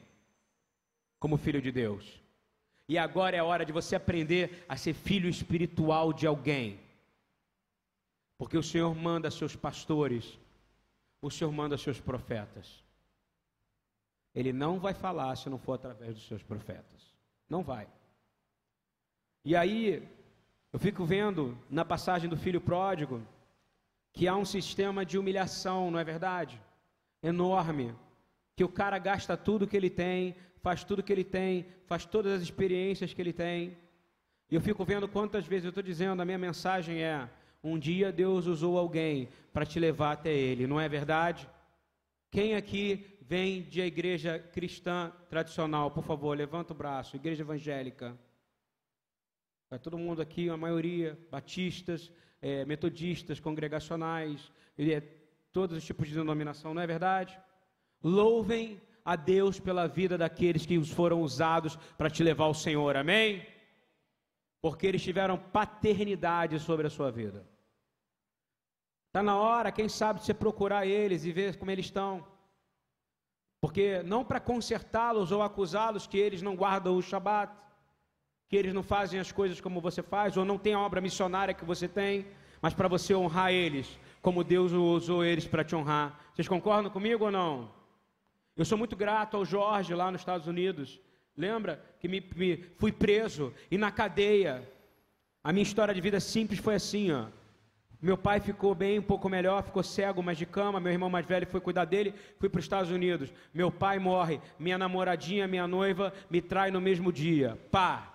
como 1.19 1.37
filho 1.37 1.61
de 1.61 1.71
Deus. 1.71 2.21
E 2.87 2.97
agora 2.97 3.35
é 3.35 3.39
a 3.39 3.43
hora 3.43 3.65
de 3.65 3.71
você 3.71 3.95
aprender 3.95 4.65
a 4.67 4.75
ser 4.75 4.93
filho 4.93 5.29
espiritual 5.29 6.11
de 6.13 6.25
alguém. 6.25 6.79
Porque 8.37 8.57
o 8.57 8.63
Senhor 8.63 8.95
manda 8.95 9.29
seus 9.29 9.55
pastores, 9.55 10.37
o 11.21 11.29
Senhor 11.29 11.51
manda 11.51 11.77
seus 11.77 11.99
profetas. 11.99 12.83
Ele 14.33 14.53
não 14.53 14.79
vai 14.79 14.93
falar 14.93 15.35
se 15.35 15.49
não 15.49 15.57
for 15.57 15.73
através 15.73 16.15
dos 16.15 16.25
seus 16.27 16.43
profetas. 16.43 17.15
Não 17.49 17.63
vai. 17.63 17.87
E 19.43 19.55
aí, 19.55 20.07
eu 20.71 20.79
fico 20.79 21.03
vendo 21.03 21.57
na 21.69 21.83
passagem 21.83 22.29
do 22.29 22.37
filho 22.37 22.61
pródigo 22.61 23.21
que 24.13 24.27
há 24.27 24.35
um 24.35 24.45
sistema 24.45 25.05
de 25.05 25.17
humilhação, 25.17 25.91
não 25.91 25.99
é 25.99 26.03
verdade? 26.03 26.61
Enorme. 27.21 27.93
Que 28.55 28.63
o 28.63 28.69
cara 28.69 28.97
gasta 28.97 29.35
tudo 29.35 29.67
que 29.67 29.75
ele 29.75 29.89
tem, 29.89 30.35
faz 30.61 30.83
tudo 30.83 31.03
que 31.03 31.11
ele 31.11 31.23
tem, 31.23 31.65
faz 31.85 32.05
todas 32.05 32.33
as 32.33 32.41
experiências 32.41 33.13
que 33.13 33.21
ele 33.21 33.33
tem. 33.33 33.77
E 34.49 34.55
eu 34.55 34.61
fico 34.61 34.83
vendo 34.85 35.07
quantas 35.07 35.45
vezes 35.45 35.65
eu 35.65 35.69
estou 35.69 35.83
dizendo, 35.83 36.21
a 36.21 36.25
minha 36.25 36.37
mensagem 36.37 37.01
é: 37.01 37.27
um 37.63 37.77
dia 37.79 38.11
Deus 38.11 38.45
usou 38.45 38.77
alguém 38.77 39.29
para 39.53 39.65
te 39.65 39.79
levar 39.79 40.13
até 40.13 40.31
Ele, 40.31 40.67
não 40.67 40.79
é 40.79 40.87
verdade? 40.87 41.49
Quem 42.29 42.55
aqui 42.55 43.17
vem 43.31 43.61
de 43.61 43.79
igreja 43.79 44.37
cristã 44.39 45.09
tradicional, 45.29 45.89
por 45.89 46.03
favor, 46.03 46.37
levanta 46.37 46.73
o 46.73 46.75
braço, 46.75 47.15
igreja 47.15 47.43
evangélica. 47.43 48.19
É 49.71 49.77
todo 49.77 49.97
mundo 49.97 50.21
aqui, 50.21 50.49
a 50.49 50.57
maioria, 50.57 51.17
batistas, 51.31 52.11
é, 52.41 52.65
metodistas, 52.65 53.39
congregacionais, 53.39 54.51
é, 54.77 54.99
todos 55.49 55.77
os 55.77 55.85
tipos 55.85 56.09
de 56.09 56.13
denominação, 56.13 56.73
não 56.73 56.81
é 56.81 56.85
verdade? 56.85 57.39
Louvem 58.03 58.81
a 59.05 59.15
Deus 59.15 59.61
pela 59.61 59.87
vida 59.87 60.17
daqueles 60.17 60.65
que 60.65 60.83
foram 60.83 61.21
usados 61.21 61.77
para 61.97 62.09
te 62.09 62.21
levar 62.21 62.43
ao 62.43 62.53
Senhor, 62.53 62.97
amém? 62.97 63.47
Porque 64.61 64.85
eles 64.85 65.01
tiveram 65.01 65.37
paternidade 65.37 66.59
sobre 66.59 66.85
a 66.85 66.89
sua 66.89 67.09
vida. 67.09 67.47
Está 69.07 69.23
na 69.23 69.37
hora, 69.37 69.71
quem 69.71 69.87
sabe, 69.87 70.19
de 70.19 70.25
você 70.25 70.33
procurar 70.33 70.85
eles 70.85 71.23
e 71.23 71.31
ver 71.31 71.55
como 71.55 71.71
eles 71.71 71.85
estão. 71.85 72.30
Porque 73.61 74.01
não 74.03 74.25
para 74.25 74.39
consertá-los 74.39 75.31
ou 75.31 75.43
acusá-los 75.43 76.07
que 76.07 76.17
eles 76.17 76.41
não 76.41 76.55
guardam 76.55 76.97
o 76.97 77.01
Shabat, 77.01 77.53
que 78.49 78.57
eles 78.57 78.73
não 78.73 78.81
fazem 78.81 79.19
as 79.19 79.31
coisas 79.31 79.61
como 79.61 79.79
você 79.79 80.01
faz, 80.01 80.35
ou 80.35 80.43
não 80.43 80.57
tem 80.57 80.73
a 80.73 80.79
obra 80.79 80.99
missionária 80.99 81.53
que 81.53 81.63
você 81.63 81.87
tem, 81.87 82.25
mas 82.59 82.73
para 82.73 82.87
você 82.87 83.13
honrar 83.13 83.51
eles, 83.51 83.99
como 84.21 84.43
Deus 84.43 84.71
usou 84.71 85.23
eles 85.23 85.47
para 85.47 85.63
te 85.63 85.75
honrar. 85.75 86.19
Vocês 86.33 86.47
concordam 86.47 86.91
comigo 86.91 87.25
ou 87.25 87.31
não? 87.31 87.71
Eu 88.57 88.65
sou 88.65 88.77
muito 88.77 88.95
grato 88.95 89.37
ao 89.37 89.45
Jorge 89.45 89.93
lá 89.93 90.11
nos 90.11 90.21
Estados 90.21 90.47
Unidos. 90.47 90.99
Lembra 91.37 91.83
que 91.99 92.07
me, 92.07 92.19
me 92.35 92.63
fui 92.77 92.91
preso 92.91 93.53
e 93.69 93.77
na 93.77 93.91
cadeia. 93.91 94.67
A 95.43 95.53
minha 95.53 95.63
história 95.63 95.93
de 95.93 96.01
vida 96.01 96.19
simples 96.19 96.59
foi 96.59 96.75
assim, 96.75 97.11
ó. 97.11 97.27
Meu 98.01 98.17
pai 98.17 98.39
ficou 98.39 98.73
bem, 98.73 98.97
um 98.97 99.03
pouco 99.03 99.29
melhor, 99.29 99.61
ficou 99.61 99.83
cego, 99.83 100.23
mas 100.23 100.35
de 100.35 100.45
cama. 100.45 100.79
Meu 100.79 100.91
irmão 100.91 101.09
mais 101.09 101.25
velho 101.25 101.45
foi 101.45 101.61
cuidar 101.61 101.85
dele, 101.85 102.15
fui 102.39 102.49
para 102.49 102.57
os 102.57 102.65
Estados 102.65 102.89
Unidos. 102.89 103.31
Meu 103.53 103.71
pai 103.71 103.99
morre, 103.99 104.41
minha 104.57 104.77
namoradinha, 104.77 105.47
minha 105.47 105.67
noiva, 105.67 106.11
me 106.27 106.41
trai 106.41 106.71
no 106.71 106.81
mesmo 106.81 107.13
dia. 107.13 107.59
Pá! 107.69 108.11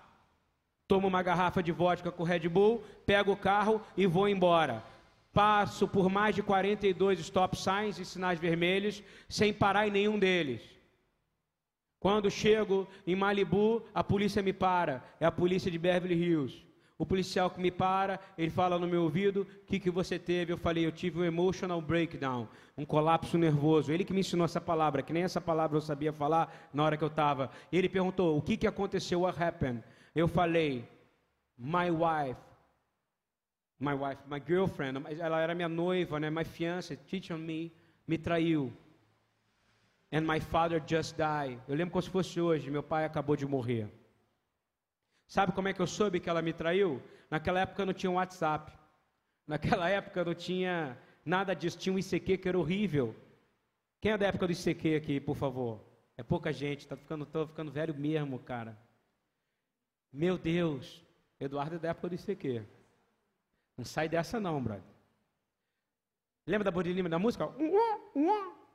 Tomo 0.88 1.06
uma 1.06 1.22
garrafa 1.22 1.62
de 1.62 1.70
vodka 1.70 2.10
com 2.10 2.24
Red 2.24 2.48
Bull, 2.48 2.82
pego 3.04 3.32
o 3.32 3.36
carro 3.36 3.80
e 3.96 4.06
vou 4.06 4.28
embora. 4.28 4.82
Passo 5.32 5.86
por 5.86 6.08
mais 6.08 6.34
de 6.34 6.42
42 6.42 7.20
stop 7.20 7.56
signs 7.56 7.98
e 8.00 8.04
sinais 8.04 8.40
vermelhos, 8.40 9.04
sem 9.28 9.52
parar 9.52 9.86
em 9.86 9.90
nenhum 9.90 10.18
deles. 10.18 10.62
Quando 12.00 12.30
chego 12.30 12.88
em 13.06 13.14
Malibu, 13.14 13.84
a 13.94 14.02
polícia 14.02 14.42
me 14.42 14.52
para. 14.52 15.04
É 15.20 15.26
a 15.26 15.32
polícia 15.32 15.70
de 15.70 15.78
Beverly 15.78 16.14
Hills. 16.14 16.65
O 16.98 17.04
policial 17.04 17.50
que 17.50 17.60
me 17.60 17.70
para, 17.70 18.18
ele 18.38 18.50
fala 18.50 18.78
no 18.78 18.86
meu 18.86 19.02
ouvido: 19.02 19.42
O 19.42 19.66
que, 19.66 19.78
que 19.78 19.90
você 19.90 20.18
teve? 20.18 20.52
Eu 20.52 20.56
falei: 20.56 20.86
Eu 20.86 20.92
tive 20.92 21.20
um 21.20 21.24
emotional 21.24 21.80
breakdown, 21.80 22.48
um 22.76 22.86
colapso 22.86 23.36
nervoso. 23.36 23.92
Ele 23.92 24.04
que 24.04 24.14
me 24.14 24.20
ensinou 24.20 24.46
essa 24.46 24.60
palavra, 24.60 25.02
que 25.02 25.12
nem 25.12 25.22
essa 25.22 25.40
palavra 25.40 25.76
eu 25.76 25.82
sabia 25.82 26.12
falar 26.12 26.70
na 26.72 26.82
hora 26.82 26.96
que 26.96 27.04
eu 27.04 27.08
estava. 27.08 27.50
Ele 27.70 27.88
perguntou: 27.88 28.38
O 28.38 28.40
que, 28.40 28.56
que 28.56 28.66
aconteceu? 28.66 29.20
What 29.20 29.42
happened? 29.42 29.84
Eu 30.14 30.26
falei: 30.26 30.88
My 31.58 31.90
wife, 31.90 32.40
my 33.78 33.92
wife, 33.92 34.22
my 34.26 34.42
girlfriend, 34.46 35.02
ela 35.18 35.40
era 35.40 35.54
minha 35.54 35.68
noiva, 35.68 36.18
né? 36.18 36.30
My 36.30 36.44
fiancé, 36.44 36.96
teach 36.96 37.30
on 37.30 37.38
me, 37.38 37.70
me 38.08 38.16
traiu. 38.16 38.72
And 40.10 40.22
my 40.22 40.40
father 40.40 40.82
just 40.86 41.14
died. 41.16 41.58
Eu 41.68 41.74
lembro 41.74 41.92
como 41.92 42.02
se 42.02 42.08
fosse 42.08 42.40
hoje, 42.40 42.70
meu 42.70 42.82
pai 42.82 43.04
acabou 43.04 43.36
de 43.36 43.44
morrer. 43.44 43.86
Sabe 45.26 45.52
como 45.52 45.68
é 45.68 45.72
que 45.72 45.80
eu 45.80 45.86
soube 45.86 46.20
que 46.20 46.30
ela 46.30 46.42
me 46.42 46.52
traiu? 46.52 47.02
Naquela 47.30 47.60
época 47.60 47.84
não 47.84 47.92
tinha 47.92 48.10
WhatsApp. 48.10 48.72
Naquela 49.46 49.88
época 49.88 50.24
não 50.24 50.34
tinha 50.34 50.96
nada 51.24 51.54
disso. 51.54 51.78
Tinha 51.78 51.94
um 51.94 51.98
ICQ 51.98 52.38
que 52.38 52.48
era 52.48 52.58
horrível. 52.58 53.14
Quem 54.00 54.12
é 54.12 54.18
da 54.18 54.26
época 54.26 54.46
do 54.46 54.52
ICQ 54.52 54.96
aqui, 54.96 55.20
por 55.20 55.36
favor? 55.36 55.80
É 56.16 56.22
pouca 56.22 56.52
gente, 56.52 56.86
tá 56.86 56.96
ficando, 56.96 57.26
tô 57.26 57.46
ficando 57.46 57.70
velho 57.70 57.94
mesmo, 57.94 58.38
cara. 58.38 58.78
Meu 60.12 60.38
Deus, 60.38 61.04
Eduardo 61.38 61.76
é 61.76 61.78
da 61.78 61.88
época 61.90 62.08
do 62.08 62.14
ICQ. 62.14 62.64
Não 63.76 63.84
sai 63.84 64.08
dessa 64.08 64.40
não, 64.40 64.62
brother. 64.62 64.82
Lembra 66.46 66.64
da 66.64 66.70
Bodilima 66.70 67.08
da 67.08 67.18
música? 67.18 67.44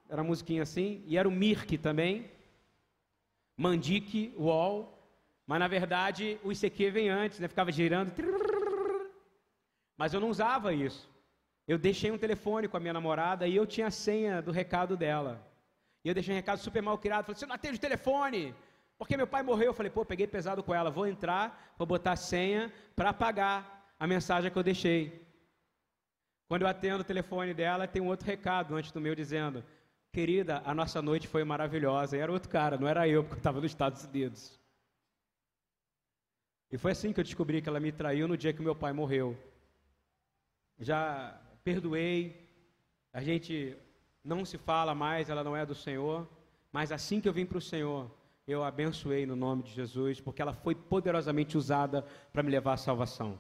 Era 0.10 0.22
uma 0.22 0.28
musiquinha 0.28 0.62
assim. 0.62 1.04
E 1.08 1.18
era 1.18 1.28
o 1.28 1.32
Mirk 1.32 1.78
também. 1.78 2.30
Mandique, 3.58 4.36
Wall. 4.38 5.01
Mas 5.52 5.60
na 5.60 5.68
verdade 5.68 6.40
o 6.46 6.52
ICQ 6.54 6.92
vem 6.92 7.10
antes, 7.10 7.38
né? 7.38 7.46
Ficava 7.46 7.74
girando. 7.74 8.10
Mas 9.98 10.14
eu 10.14 10.22
não 10.22 10.30
usava 10.30 10.74
isso. 10.74 11.10
Eu 11.68 11.78
deixei 11.78 12.10
um 12.10 12.18
telefone 12.18 12.70
com 12.70 12.78
a 12.78 12.80
minha 12.80 12.94
namorada 12.94 13.46
e 13.46 13.54
eu 13.54 13.68
tinha 13.68 13.88
a 13.88 13.92
senha 13.92 14.42
do 14.42 14.50
recado 14.50 14.96
dela. 14.96 15.46
E 16.06 16.08
eu 16.08 16.14
deixei 16.14 16.34
um 16.34 16.38
recado 16.38 16.60
super 16.60 16.82
mal 16.82 16.98
criado. 16.98 17.26
Falei, 17.26 17.38
você 17.38 17.46
não 17.46 17.56
atende 17.56 17.76
o 17.76 17.82
telefone? 17.82 18.56
Porque 18.98 19.18
meu 19.18 19.28
pai 19.28 19.44
morreu. 19.44 19.66
Eu 19.66 19.74
falei, 19.74 19.92
pô, 19.92 20.06
peguei 20.06 20.26
pesado 20.26 20.64
com 20.64 20.74
ela. 20.74 20.90
Vou 20.90 21.06
entrar, 21.06 21.76
vou 21.78 21.86
botar 21.86 22.14
a 22.14 22.16
senha 22.16 22.72
para 22.96 23.10
apagar 23.10 23.94
a 24.00 24.08
mensagem 24.08 24.50
que 24.50 24.58
eu 24.58 24.64
deixei. 24.64 25.28
Quando 26.48 26.62
eu 26.62 26.70
atendo 26.70 27.02
o 27.02 27.04
telefone 27.12 27.54
dela, 27.54 27.90
tem 27.90 28.02
um 28.02 28.08
outro 28.08 28.26
recado 28.26 28.74
antes 28.74 28.94
do 28.94 29.02
meu 29.02 29.14
dizendo: 29.14 29.66
Querida, 30.14 30.62
a 30.64 30.74
nossa 30.74 31.02
noite 31.02 31.28
foi 31.28 31.44
maravilhosa. 31.44 32.16
E 32.16 32.22
era 32.22 32.32
outro 32.32 32.48
cara, 32.48 32.78
não 32.78 32.88
era 32.88 33.06
eu, 33.06 33.22
porque 33.22 33.36
eu 33.36 33.40
estava 33.40 33.60
nos 33.60 33.70
Estados 33.70 34.06
Unidos. 34.06 34.61
E 36.72 36.78
foi 36.78 36.92
assim 36.92 37.12
que 37.12 37.20
eu 37.20 37.24
descobri 37.24 37.62
que 37.62 37.68
ela 37.68 37.80
me 37.80 37.92
traiu 37.92 38.28
no 38.28 38.38
dia 38.38 38.54
que 38.54 38.62
meu 38.62 38.76
pai 38.76 38.94
morreu. 38.94 39.38
Já 40.80 41.40
perdoei, 41.64 42.50
a 43.12 43.22
gente 43.22 43.76
não 44.24 44.46
se 44.46 44.58
fala 44.58 44.96
mais, 44.96 45.30
ela 45.30 45.44
não 45.44 45.56
é 45.56 45.66
do 45.66 45.76
Senhor, 45.76 46.28
mas 46.72 46.92
assim 46.92 47.20
que 47.20 47.28
eu 47.28 47.34
vim 47.34 47.46
para 47.46 47.58
o 47.58 47.62
Senhor, 47.62 48.10
eu 48.48 48.64
abençoei 48.64 49.26
no 49.26 49.36
nome 49.36 49.64
de 49.64 49.72
Jesus, 49.74 50.22
porque 50.22 50.42
ela 50.42 50.54
foi 50.54 50.74
poderosamente 50.74 51.58
usada 51.58 52.04
para 52.32 52.42
me 52.42 52.50
levar 52.50 52.74
à 52.74 52.78
salvação. 52.78 53.38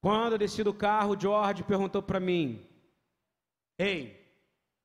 Quando 0.00 0.32
eu 0.32 0.38
desci 0.38 0.62
do 0.64 0.72
carro, 0.72 1.18
George 1.20 1.62
perguntou 1.62 2.02
para 2.02 2.20
mim: 2.20 2.64
Ei, 3.76 4.18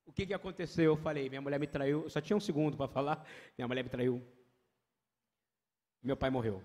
o 0.05 0.11
que, 0.11 0.25
que 0.25 0.33
aconteceu? 0.33 0.85
Eu 0.85 0.97
falei: 0.97 1.29
Minha 1.29 1.41
mulher 1.41 1.59
me 1.59 1.67
traiu. 1.67 2.03
Eu 2.03 2.09
só 2.09 2.19
tinha 2.19 2.35
um 2.35 2.39
segundo 2.39 2.75
para 2.75 2.87
falar. 2.87 3.25
Minha 3.57 3.67
mulher 3.67 3.83
me 3.83 3.89
traiu. 3.89 4.21
Meu 6.03 6.17
pai 6.17 6.29
morreu. 6.29 6.61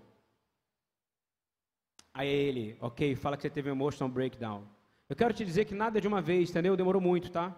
Aí 2.13 2.27
ele, 2.27 2.77
ok, 2.81 3.15
fala 3.15 3.37
que 3.37 3.43
você 3.43 3.49
teve 3.49 3.69
um 3.69 3.73
emotional 3.73 4.13
breakdown. 4.13 4.63
Eu 5.07 5.15
quero 5.15 5.33
te 5.33 5.45
dizer 5.45 5.65
que 5.65 5.73
nada 5.73 6.01
de 6.01 6.07
uma 6.07 6.21
vez, 6.21 6.49
entendeu? 6.49 6.75
Demorou 6.75 7.01
muito, 7.01 7.31
tá? 7.31 7.55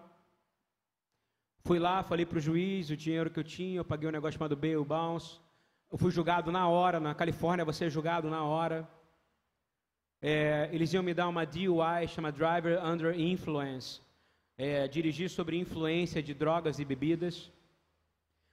Fui 1.64 1.80
lá, 1.80 2.04
falei 2.04 2.26
para 2.26 2.38
o 2.38 2.42
juiz 2.42 2.90
o 2.90 2.98
dinheiro 2.98 3.32
que 3.32 3.40
eu 3.40 3.44
tinha, 3.44 3.78
eu 3.78 3.86
paguei 3.86 4.08
um 4.08 4.12
negócio 4.12 4.38
chamado 4.38 4.56
bail 4.56 4.86
bounce. 4.86 5.40
Eu 5.92 5.98
fui 5.98 6.12
julgado 6.12 6.52
na 6.52 6.68
hora, 6.68 7.00
na 7.00 7.14
Califórnia 7.14 7.66
você 7.66 7.86
é 7.86 7.90
julgado 7.90 8.30
na 8.30 8.44
hora. 8.44 8.88
É, 10.22 10.70
eles 10.72 10.94
iam 10.94 11.04
me 11.04 11.14
dar 11.14 11.28
uma 11.28 11.46
DUI, 11.46 12.08
chama 12.08 12.32
Driver 12.32 12.84
Under 12.86 13.20
Influence. 13.20 14.00
É, 14.58 14.88
dirigir 14.88 15.30
sobre 15.30 15.58
influência 15.58 16.22
de 16.22 16.34
drogas 16.34 16.78
e 16.78 16.86
bebidas. 16.86 17.52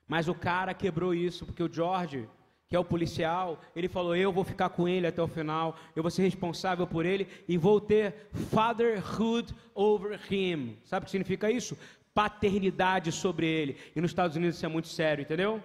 Mas 0.06 0.26
o 0.26 0.34
cara 0.34 0.72
quebrou 0.72 1.14
isso, 1.14 1.44
porque 1.44 1.62
o 1.62 1.72
George, 1.72 2.26
que 2.68 2.76
é 2.76 2.78
o 2.78 2.84
policial, 2.84 3.60
ele 3.74 3.88
falou: 3.88 4.14
Eu 4.14 4.30
vou 4.30 4.44
ficar 4.44 4.68
com 4.68 4.86
ele 4.86 5.06
até 5.06 5.22
o 5.22 5.26
final, 5.28 5.76
eu 5.96 6.02
vou 6.02 6.10
ser 6.10 6.22
responsável 6.22 6.86
por 6.86 7.06
ele 7.06 7.26
e 7.48 7.56
vou 7.56 7.80
ter 7.80 8.28
fatherhood 8.50 9.54
over 9.74 10.20
him. 10.30 10.76
Sabe 10.84 11.04
o 11.04 11.06
que 11.06 11.10
significa 11.10 11.50
isso? 11.50 11.78
Paternidade 12.12 13.10
sobre 13.10 13.46
ele. 13.46 13.78
E 13.96 14.00
nos 14.00 14.10
Estados 14.10 14.36
Unidos 14.36 14.56
isso 14.56 14.66
é 14.66 14.68
muito 14.68 14.88
sério, 14.88 15.22
entendeu? 15.22 15.62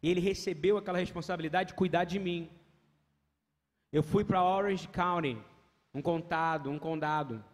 E 0.00 0.08
ele 0.08 0.20
recebeu 0.20 0.76
aquela 0.76 0.98
responsabilidade 0.98 1.70
de 1.70 1.74
cuidar 1.74 2.04
de 2.04 2.18
mim. 2.18 2.48
Eu 3.92 4.02
fui 4.02 4.24
para 4.24 4.42
Orange 4.42 4.86
County, 4.88 5.36
um 5.92 6.00
condado, 6.00 6.70
um 6.70 6.78
condado. 6.78 7.44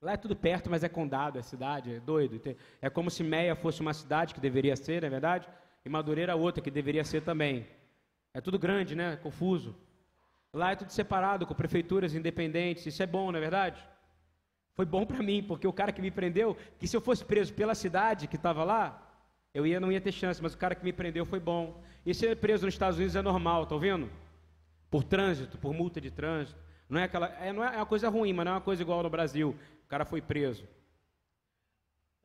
Lá 0.00 0.12
é 0.12 0.16
tudo 0.16 0.36
perto, 0.36 0.70
mas 0.70 0.84
é 0.84 0.88
condado, 0.88 1.38
é 1.38 1.42
cidade, 1.42 1.94
é 1.94 2.00
doido. 2.00 2.40
É 2.80 2.88
como 2.88 3.10
se 3.10 3.24
Meia 3.24 3.56
fosse 3.56 3.80
uma 3.80 3.92
cidade 3.92 4.34
que 4.34 4.40
deveria 4.40 4.76
ser, 4.76 5.02
não 5.02 5.08
é 5.08 5.10
verdade? 5.10 5.48
E 5.86 5.88
Madureira 5.88 6.34
outra, 6.34 6.60
que 6.60 6.68
deveria 6.68 7.04
ser 7.04 7.22
também. 7.22 7.64
É 8.34 8.40
tudo 8.40 8.58
grande, 8.58 8.96
né? 8.96 9.14
Confuso. 9.14 9.72
Lá 10.52 10.72
é 10.72 10.74
tudo 10.74 10.90
separado, 10.90 11.46
com 11.46 11.54
prefeituras 11.54 12.12
independentes. 12.12 12.84
Isso 12.86 13.00
é 13.04 13.06
bom, 13.06 13.30
não 13.30 13.38
é 13.38 13.40
verdade? 13.40 13.80
Foi 14.74 14.84
bom 14.84 15.06
para 15.06 15.22
mim, 15.22 15.44
porque 15.44 15.64
o 15.64 15.72
cara 15.72 15.92
que 15.92 16.02
me 16.02 16.10
prendeu, 16.10 16.56
que 16.80 16.88
se 16.88 16.96
eu 16.96 17.00
fosse 17.00 17.24
preso 17.24 17.54
pela 17.54 17.72
cidade 17.72 18.26
que 18.26 18.34
estava 18.34 18.64
lá, 18.64 19.00
eu 19.54 19.64
ia, 19.64 19.78
não 19.78 19.92
ia 19.92 20.00
ter 20.00 20.10
chance, 20.10 20.42
mas 20.42 20.54
o 20.54 20.58
cara 20.58 20.74
que 20.74 20.82
me 20.82 20.92
prendeu 20.92 21.24
foi 21.24 21.38
bom. 21.38 21.80
E 22.04 22.12
ser 22.12 22.36
preso 22.36 22.66
nos 22.66 22.74
Estados 22.74 22.98
Unidos 22.98 23.14
é 23.14 23.22
normal, 23.22 23.64
tá 23.64 23.76
ouvindo? 23.76 24.10
Por 24.90 25.04
trânsito, 25.04 25.56
por 25.56 25.72
multa 25.72 26.00
de 26.00 26.10
trânsito. 26.10 26.58
Não 26.88 26.98
é 26.98 27.04
aquela, 27.04 27.28
é, 27.28 27.52
não 27.52 27.64
é, 27.64 27.74
é 27.74 27.76
uma 27.76 27.86
coisa 27.86 28.08
ruim, 28.08 28.32
mas 28.32 28.44
não 28.44 28.52
é 28.52 28.54
uma 28.56 28.60
coisa 28.60 28.82
igual 28.82 29.04
no 29.04 29.10
Brasil. 29.10 29.56
O 29.84 29.86
cara 29.86 30.04
foi 30.04 30.20
preso. 30.20 30.66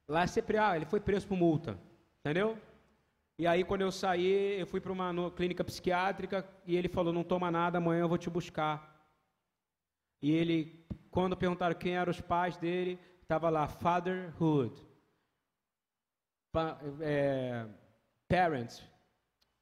Lá 0.08 0.24
é 0.24 0.28
sempre, 0.28 0.58
ah, 0.58 0.76
ele 0.76 0.86
foi 0.86 1.00
preso 1.00 1.28
por 1.28 1.38
multa, 1.38 1.78
entendeu? 2.22 2.58
E 3.42 3.48
aí, 3.48 3.64
quando 3.64 3.82
eu 3.82 3.92
saí, 3.92 4.60
eu 4.60 4.68
fui 4.68 4.80
para 4.80 4.92
uma 4.92 5.32
clínica 5.32 5.64
psiquiátrica 5.64 6.48
e 6.64 6.76
ele 6.78 6.88
falou: 6.88 7.12
Não 7.12 7.24
toma 7.24 7.50
nada, 7.50 7.80
amanhã 7.80 8.02
eu 8.02 8.08
vou 8.08 8.20
te 8.20 8.30
buscar. 8.30 9.04
E 10.22 10.32
ele, 10.32 10.86
quando 11.10 11.36
perguntaram 11.36 11.74
quem 11.74 11.96
eram 11.96 12.12
os 12.12 12.22
pais 12.22 12.56
dele, 12.58 13.00
estava 13.20 13.50
lá: 13.50 13.68
Fatherhood. 13.68 14.80
pa, 16.52 16.80
é, 17.00 17.66
parents, 18.28 18.88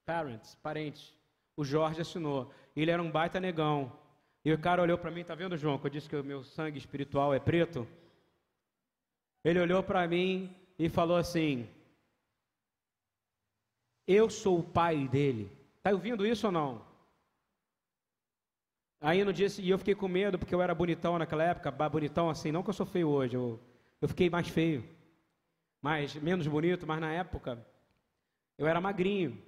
parents, 0.05 0.55
parentes. 0.55 1.17
O 1.55 1.63
Jorge 1.63 2.01
assinou. 2.01 2.51
Ele 2.75 2.91
era 2.91 3.01
um 3.01 3.09
baita 3.09 3.39
negão. 3.39 3.97
E 4.43 4.51
o 4.51 4.59
cara 4.59 4.81
olhou 4.81 4.97
para 4.97 5.09
mim, 5.09 5.23
tá 5.23 5.35
vendo, 5.35 5.55
João, 5.55 5.79
que 5.79 5.87
eu 5.87 5.91
disse 5.91 6.09
que 6.09 6.17
o 6.17 6.23
meu 6.31 6.43
sangue 6.43 6.77
espiritual 6.77 7.33
é 7.33 7.39
preto? 7.39 7.87
Ele 9.41 9.61
olhou 9.61 9.81
para 9.81 10.05
mim 10.05 10.53
e 10.77 10.89
falou 10.89 11.15
assim: 11.15 11.65
Eu 14.11 14.27
sou 14.27 14.57
o 14.57 14.63
pai 14.63 15.07
dele. 15.07 15.51
Tá 15.83 15.91
ouvindo 15.91 16.25
isso 16.25 16.47
ou 16.47 16.51
não? 16.51 16.81
Aí 18.99 19.23
no 19.23 19.31
dia 19.31 19.47
seguinte 19.47 19.69
eu 19.69 19.77
fiquei 19.77 19.93
com 19.93 20.07
medo, 20.07 20.39
porque 20.39 20.55
eu 20.55 20.63
era 20.63 20.73
bonitão 20.73 21.19
naquela 21.19 21.43
época, 21.43 21.69
bonitão 21.87 22.27
assim, 22.27 22.51
não 22.51 22.63
que 22.63 22.71
eu 22.71 22.73
sou 22.73 22.87
feio 22.87 23.07
hoje, 23.07 23.35
eu, 23.35 23.59
eu 24.01 24.07
fiquei 24.07 24.27
mais 24.27 24.47
feio, 24.47 24.83
mais, 25.79 26.15
menos 26.15 26.47
bonito, 26.47 26.87
mas 26.87 26.99
na 26.99 27.13
época 27.13 27.63
eu 28.57 28.65
era 28.65 28.81
magrinho, 28.81 29.39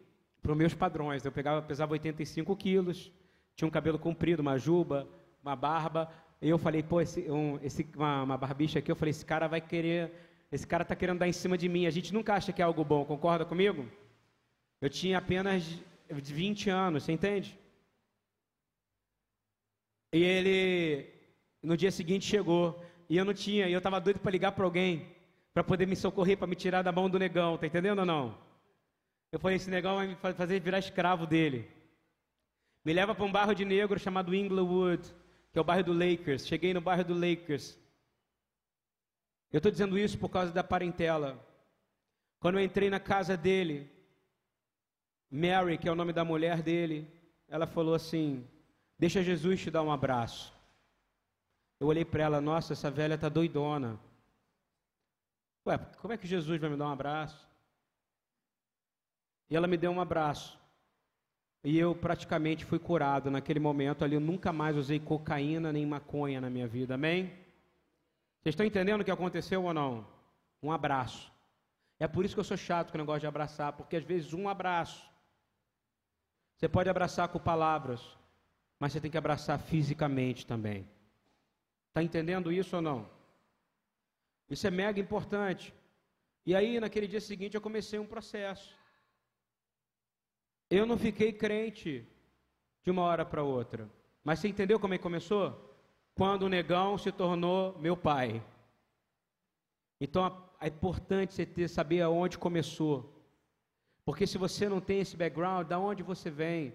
para 0.44 0.52
os 0.52 0.58
meus 0.58 0.76
padrões. 0.76 1.26
Eu 1.26 1.32
pegava, 1.32 1.60
pesava 1.64 1.94
85 1.94 2.56
quilos, 2.56 3.12
tinha 3.56 3.68
um 3.68 3.72
cabelo 3.72 3.98
comprido, 3.98 4.42
uma 4.42 4.60
juba, 4.60 5.08
uma 5.42 5.56
barba. 5.56 6.08
E 6.40 6.48
eu 6.48 6.60
falei, 6.60 6.84
pô, 6.84 7.02
esse, 7.02 7.22
um, 7.32 7.60
esse, 7.64 7.84
uma, 7.96 8.22
uma 8.22 8.38
barbicha 8.38 8.78
aqui, 8.78 8.92
eu 8.92 8.96
falei, 8.96 9.10
esse 9.10 9.26
cara 9.26 9.48
vai 9.48 9.60
querer, 9.60 10.14
esse 10.52 10.68
cara 10.68 10.84
está 10.84 10.96
querendo 10.96 11.18
dar 11.18 11.28
em 11.28 11.34
cima 11.34 11.58
de 11.58 11.68
mim. 11.68 11.88
A 11.88 11.92
gente 11.92 12.14
nunca 12.14 12.36
acha 12.36 12.54
que 12.54 12.62
é 12.62 12.66
algo 12.66 12.84
bom, 12.86 13.04
concorda 13.04 13.44
comigo? 13.44 13.88
Eu 14.82 14.90
tinha 14.90 15.20
apenas 15.20 15.64
20 16.10 16.70
anos, 16.72 17.04
você 17.04 17.12
entende? 17.12 17.58
E 20.12 20.24
ele, 20.24 21.08
no 21.62 21.78
dia 21.78 21.92
seguinte, 21.92 22.26
chegou. 22.26 22.84
E 23.08 23.16
eu 23.16 23.24
não 23.24 23.34
tinha, 23.34 23.70
e 23.70 23.74
eu 23.74 23.78
estava 23.78 24.02
doido 24.02 24.20
para 24.20 24.32
ligar 24.32 24.54
para 24.54 24.66
alguém, 24.66 25.16
para 25.54 25.64
poder 25.64 25.86
me 25.86 25.96
socorrer, 25.96 26.38
para 26.38 26.48
me 26.48 26.56
tirar 26.56 26.82
da 26.82 26.92
mão 26.92 27.10
do 27.10 27.20
negão, 27.20 27.58
tá 27.58 27.68
entendendo 27.68 28.00
ou 28.00 28.06
não? 28.06 28.38
Eu 29.32 29.40
falei, 29.40 29.58
esse 29.58 29.70
negão 29.70 29.96
vai 29.96 30.08
me 30.08 30.16
fazer 30.16 30.60
virar 30.60 30.80
escravo 30.80 31.28
dele. 31.28 31.70
Me 32.84 32.92
leva 32.92 33.14
para 33.14 33.24
um 33.24 33.32
bairro 33.32 33.54
de 33.54 33.64
negro 33.64 34.00
chamado 34.00 34.34
Inglewood, 34.34 35.04
que 35.52 35.60
é 35.60 35.62
o 35.62 35.64
bairro 35.64 35.84
do 35.84 35.94
Lakers. 35.94 36.48
Cheguei 36.48 36.74
no 36.74 36.82
bairro 36.82 37.06
do 37.06 37.14
Lakers. 37.14 37.78
Eu 39.52 39.58
estou 39.58 39.72
dizendo 39.72 39.98
isso 39.98 40.18
por 40.18 40.30
causa 40.30 40.52
da 40.52 40.64
parentela. 40.64 41.40
Quando 42.40 42.58
eu 42.58 42.64
entrei 42.64 42.90
na 42.90 43.00
casa 43.00 43.38
dele, 43.38 43.90
Mary, 45.32 45.78
que 45.78 45.88
é 45.88 45.92
o 45.92 45.96
nome 45.96 46.12
da 46.12 46.26
mulher 46.26 46.62
dele, 46.62 47.08
ela 47.48 47.66
falou 47.66 47.96
assim: 47.96 48.46
Deixa 49.00 49.24
Jesus 49.24 49.62
te 49.62 49.72
dar 49.72 49.82
um 49.82 49.92
abraço. 49.92 50.54
Eu 51.80 51.88
olhei 51.88 52.06
para 52.06 52.24
ela, 52.24 52.40
nossa, 52.40 52.74
essa 52.74 52.92
velha 52.92 53.18
tá 53.18 53.30
doidona. 53.30 54.00
Ué, 55.66 55.78
como 56.00 56.14
é 56.14 56.18
que 56.18 56.28
Jesus 56.28 56.62
vai 56.62 56.70
me 56.70 56.78
dar 56.78 56.86
um 56.88 56.92
abraço? 56.92 57.50
E 59.50 59.56
ela 59.56 59.68
me 59.68 59.78
deu 59.78 59.92
um 59.92 60.00
abraço. 60.00 60.60
E 61.64 61.78
eu 61.78 61.96
praticamente 61.96 62.66
fui 62.66 62.78
curado 62.78 63.32
naquele 63.32 63.60
momento 63.60 64.04
ali. 64.04 64.16
Eu 64.16 64.22
nunca 64.22 64.54
mais 64.54 64.76
usei 64.76 65.00
cocaína 65.00 65.72
nem 65.72 65.86
maconha 65.86 66.40
na 66.40 66.50
minha 66.50 66.68
vida. 66.68 66.96
Amém? 66.96 67.28
Vocês 68.42 68.54
estão 68.54 68.66
entendendo 68.66 69.02
o 69.02 69.06
que 69.06 69.12
aconteceu 69.12 69.64
ou 69.64 69.74
não? 69.74 70.06
Um 70.62 70.72
abraço. 70.72 71.32
É 72.00 72.08
por 72.08 72.26
isso 72.26 72.34
que 72.34 72.40
eu 72.40 72.44
sou 72.44 72.58
chato 72.58 72.92
que 72.92 72.98
eu 72.98 73.00
não 73.00 73.06
gosto 73.06 73.22
de 73.22 73.28
abraçar, 73.28 73.74
porque 73.74 73.98
às 73.98 74.04
vezes 74.04 74.34
um 74.34 74.48
abraço. 74.48 75.11
Você 76.62 76.70
pode 76.70 76.88
abraçar 76.92 77.28
com 77.28 77.40
palavras, 77.40 78.16
mas 78.80 78.94
você 78.94 79.02
tem 79.02 79.10
que 79.10 79.18
abraçar 79.18 79.58
fisicamente 79.58 80.46
também. 80.46 80.88
Está 81.88 82.04
entendendo 82.04 82.52
isso 82.52 82.76
ou 82.76 82.84
não? 82.84 83.10
Isso 84.48 84.68
é 84.68 84.70
mega 84.70 85.00
importante. 85.00 85.74
E 86.46 86.54
aí, 86.54 86.80
naquele 86.80 87.08
dia 87.08 87.20
seguinte, 87.20 87.56
eu 87.56 87.62
comecei 87.62 87.98
um 87.98 88.06
processo. 88.06 88.78
Eu 90.70 90.86
não 90.86 91.00
fiquei 91.00 91.34
crente 91.34 92.08
de 92.84 92.92
uma 92.92 93.02
hora 93.02 93.26
para 93.26 93.42
outra. 93.42 93.90
Mas 94.24 94.38
você 94.38 94.48
entendeu 94.48 94.80
como 94.80 94.94
é 94.94 95.00
que 95.00 95.04
começou? 95.04 95.76
Quando 96.14 96.44
o 96.44 96.50
negão 96.50 96.96
se 96.96 97.12
tornou 97.12 97.76
meu 97.80 97.98
pai. 97.98 98.40
Então 100.00 100.48
é 100.60 100.68
importante 100.68 101.34
você 101.34 101.44
ter, 101.44 101.68
saber 101.68 102.02
aonde 102.02 102.38
começou. 102.38 103.20
Porque 104.06 104.26
se 104.26 104.38
você 104.38 104.68
não 104.68 104.82
tem 104.82 105.00
esse 105.00 105.16
background, 105.16 105.68
da 105.68 105.80
onde 105.80 106.04
você 106.04 106.30
vem? 106.30 106.74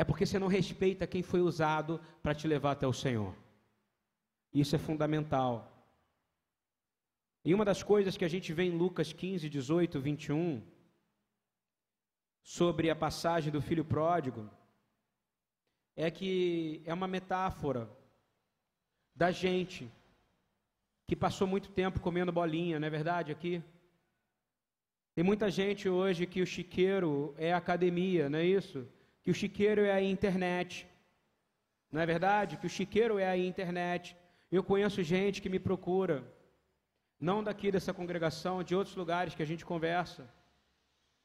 é 0.00 0.04
porque 0.04 0.24
você 0.24 0.38
não 0.38 0.46
respeita 0.48 1.06
quem 1.06 1.22
foi 1.22 1.42
usado 1.42 2.00
para 2.22 2.34
te 2.34 2.48
levar 2.48 2.72
até 2.72 2.86
o 2.86 2.92
Senhor. 2.92 3.34
Isso 4.50 4.74
é 4.74 4.78
fundamental. 4.78 5.70
E 7.44 7.54
uma 7.54 7.66
das 7.66 7.82
coisas 7.82 8.16
que 8.16 8.24
a 8.24 8.28
gente 8.28 8.50
vê 8.50 8.62
em 8.62 8.78
Lucas 8.78 9.12
15, 9.12 9.50
18, 9.50 10.00
21, 10.00 10.62
sobre 12.42 12.88
a 12.88 12.96
passagem 12.96 13.52
do 13.52 13.60
filho 13.60 13.84
pródigo, 13.84 14.48
é 15.94 16.10
que 16.10 16.80
é 16.86 16.94
uma 16.94 17.06
metáfora 17.06 17.86
da 19.14 19.30
gente 19.30 19.92
que 21.06 21.14
passou 21.14 21.46
muito 21.46 21.70
tempo 21.70 22.00
comendo 22.00 22.32
bolinha, 22.32 22.80
não 22.80 22.86
é 22.86 22.90
verdade 22.90 23.30
aqui? 23.30 23.62
Tem 25.20 25.24
muita 25.32 25.50
gente 25.50 25.86
hoje 25.86 26.24
que 26.24 26.40
o 26.40 26.46
chiqueiro 26.46 27.34
é 27.36 27.52
academia, 27.52 28.30
não 28.30 28.38
é 28.38 28.46
isso? 28.46 28.88
que 29.22 29.30
o 29.30 29.34
chiqueiro 29.34 29.82
é 29.82 29.92
a 29.92 30.02
internet. 30.02 30.86
Não 31.92 32.00
é 32.00 32.06
verdade? 32.06 32.56
Que 32.56 32.64
o 32.64 32.70
chiqueiro 32.70 33.18
é 33.18 33.26
a 33.28 33.36
internet. 33.36 34.16
Eu 34.50 34.62
conheço 34.64 35.02
gente 35.02 35.42
que 35.42 35.50
me 35.50 35.58
procura, 35.58 36.24
não 37.20 37.44
daqui 37.44 37.70
dessa 37.70 37.92
congregação, 37.92 38.62
de 38.62 38.74
outros 38.74 38.96
lugares 38.96 39.34
que 39.34 39.42
a 39.42 39.50
gente 39.50 39.62
conversa, 39.62 40.26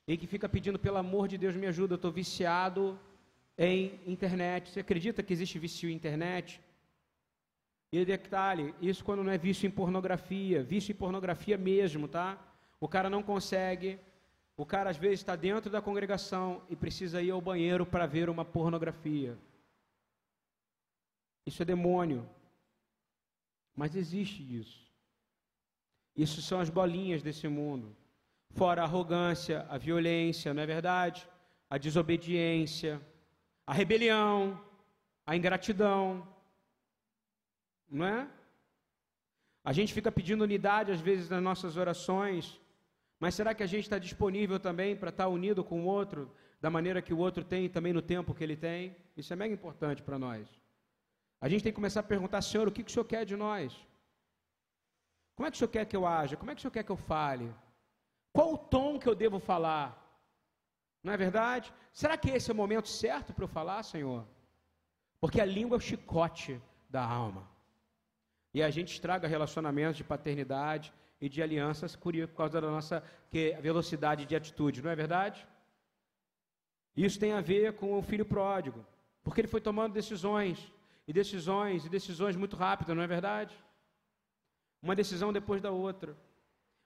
e 0.06 0.18
que 0.18 0.28
fica 0.28 0.50
pedindo, 0.50 0.78
pelo 0.78 0.98
amor 0.98 1.30
de 1.30 1.38
Deus, 1.38 1.56
me 1.56 1.66
ajuda, 1.66 1.94
eu 1.94 2.02
estou 2.02 2.12
viciado 2.12 3.00
em 3.58 3.98
internet. 4.06 4.72
Você 4.72 4.82
acredita 4.82 5.24
que 5.24 5.32
existe 5.32 5.58
vício 5.58 5.90
em 5.90 5.94
internet? 5.94 6.60
E 7.94 8.04
detalhe, 8.04 8.76
isso 8.82 9.06
quando 9.06 9.24
não 9.24 9.32
é 9.32 9.38
vício 9.38 9.66
em 9.66 9.72
pornografia, 9.72 10.62
vício 10.62 10.92
em 10.92 10.96
pornografia 10.96 11.58
mesmo, 11.58 12.10
tá? 12.10 12.38
O 12.86 12.88
cara 12.88 13.10
não 13.10 13.24
consegue 13.24 14.00
o 14.58 14.66
cara 14.66 14.90
às 14.90 14.98
vezes 14.98 15.20
está 15.20 15.36
dentro 15.36 15.70
da 15.70 15.82
congregação 15.82 16.62
e 16.70 16.76
precisa 16.76 17.22
ir 17.22 17.32
ao 17.32 17.42
banheiro 17.42 17.86
para 17.86 18.06
ver 18.06 18.30
uma 18.30 18.46
pornografia. 18.46 19.38
Isso 21.46 21.62
é 21.62 21.66
demônio. 21.66 22.30
Mas 23.76 23.96
existe 23.96 24.42
isso. 24.60 24.80
Isso 26.16 26.42
são 26.42 26.60
as 26.62 26.70
bolinhas 26.70 27.22
desse 27.22 27.48
mundo. 27.48 27.94
Fora 28.52 28.82
a 28.82 28.86
arrogância, 28.86 29.66
a 29.70 29.78
violência, 29.78 30.54
não 30.54 30.64
é 30.64 30.66
verdade? 30.66 31.28
A 31.70 31.78
desobediência, 31.78 33.02
a 33.68 33.74
rebelião, 33.74 34.64
a 35.26 35.36
ingratidão. 35.36 36.26
Não 37.90 38.06
é? 38.06 38.30
A 39.66 39.74
gente 39.74 39.94
fica 39.94 40.10
pedindo 40.10 40.46
unidade 40.46 40.94
às 40.94 41.02
vezes 41.02 41.30
nas 41.30 41.44
nossas 41.44 41.76
orações 41.76 42.64
mas 43.20 43.36
será 43.36 43.54
que 43.54 43.64
a 43.64 43.68
gente 43.68 43.84
está 43.84 43.98
disponível 43.98 44.60
também 44.60 44.96
para 44.96 45.10
estar 45.10 45.26
tá 45.26 45.30
unido 45.30 45.64
com 45.64 45.82
o 45.82 45.86
outro, 45.86 46.32
da 46.60 46.70
maneira 46.70 47.02
que 47.02 47.14
o 47.14 47.18
outro 47.18 47.44
tem, 47.44 47.70
também 47.70 47.94
no 47.94 48.02
tempo 48.02 48.34
que 48.34 48.44
ele 48.44 48.58
tem? 48.58 48.96
Isso 49.16 49.32
é 49.32 49.36
mega 49.36 49.54
importante 49.54 50.02
para 50.04 50.20
nós. 50.20 50.48
A 51.40 51.48
gente 51.48 51.64
tem 51.64 51.72
que 51.72 51.76
começar 51.76 52.02
a 52.02 52.04
perguntar, 52.04 52.42
Senhor, 52.42 52.68
o 52.68 52.72
que, 52.72 52.84
que 52.84 52.90
o 52.90 52.94
Senhor 52.94 53.06
quer 53.06 53.26
de 53.26 53.36
nós? 53.36 53.76
Como 55.36 55.48
é 55.48 55.52
que 55.52 55.56
o 55.56 55.60
Senhor 55.60 55.70
quer 55.70 55.86
que 55.86 55.96
eu 55.96 56.06
haja? 56.06 56.38
Como 56.38 56.50
é 56.50 56.56
que 56.56 56.60
o 56.60 56.62
Senhor 56.62 56.72
quer 56.72 56.84
que 56.84 56.92
eu 56.92 56.98
fale? 56.98 57.54
Qual 58.32 58.54
o 58.54 58.58
tom 58.58 58.98
que 59.00 59.08
eu 59.08 59.16
devo 59.16 59.40
falar? 59.40 60.02
Não 61.04 61.14
é 61.14 61.18
verdade? 61.18 61.74
Será 61.94 62.18
que 62.18 62.30
esse 62.30 62.50
é 62.50 62.54
o 62.54 62.58
momento 62.58 62.88
certo 62.88 63.34
para 63.34 63.44
eu 63.44 63.48
falar, 63.48 63.84
Senhor? 63.84 64.26
Porque 65.20 65.40
a 65.40 65.46
língua 65.46 65.76
é 65.76 65.80
o 65.80 65.82
chicote 65.82 66.62
da 66.90 67.04
alma. 67.04 67.48
E 68.54 68.64
a 68.64 68.70
gente 68.70 68.94
estraga 68.94 69.28
relacionamentos 69.28 69.98
de 69.98 70.04
paternidade, 70.04 70.94
e 71.20 71.30
de 71.30 71.42
alianças 71.42 71.96
por 71.96 72.14
causa 72.36 72.60
da 72.62 72.70
nossa 72.70 73.04
que, 73.30 73.54
velocidade 73.62 74.26
de 74.26 74.36
atitude, 74.36 74.82
não 74.82 74.92
é 74.92 74.96
verdade? 74.96 75.46
Isso 76.96 77.20
tem 77.20 77.34
a 77.34 77.42
ver 77.42 77.74
com 77.74 77.98
o 77.98 78.02
filho 78.02 78.26
pródigo, 78.26 78.86
porque 79.24 79.42
ele 79.42 79.48
foi 79.48 79.62
tomando 79.62 79.94
decisões, 79.94 80.72
e 81.08 81.14
decisões, 81.14 81.86
e 81.86 81.90
decisões 81.90 82.36
muito 82.36 82.56
rápidas, 82.56 82.96
não 82.96 83.04
é 83.04 83.08
verdade? 83.08 83.56
Uma 84.82 84.96
decisão 84.96 85.32
depois 85.32 85.62
da 85.62 85.72
outra, 85.72 86.16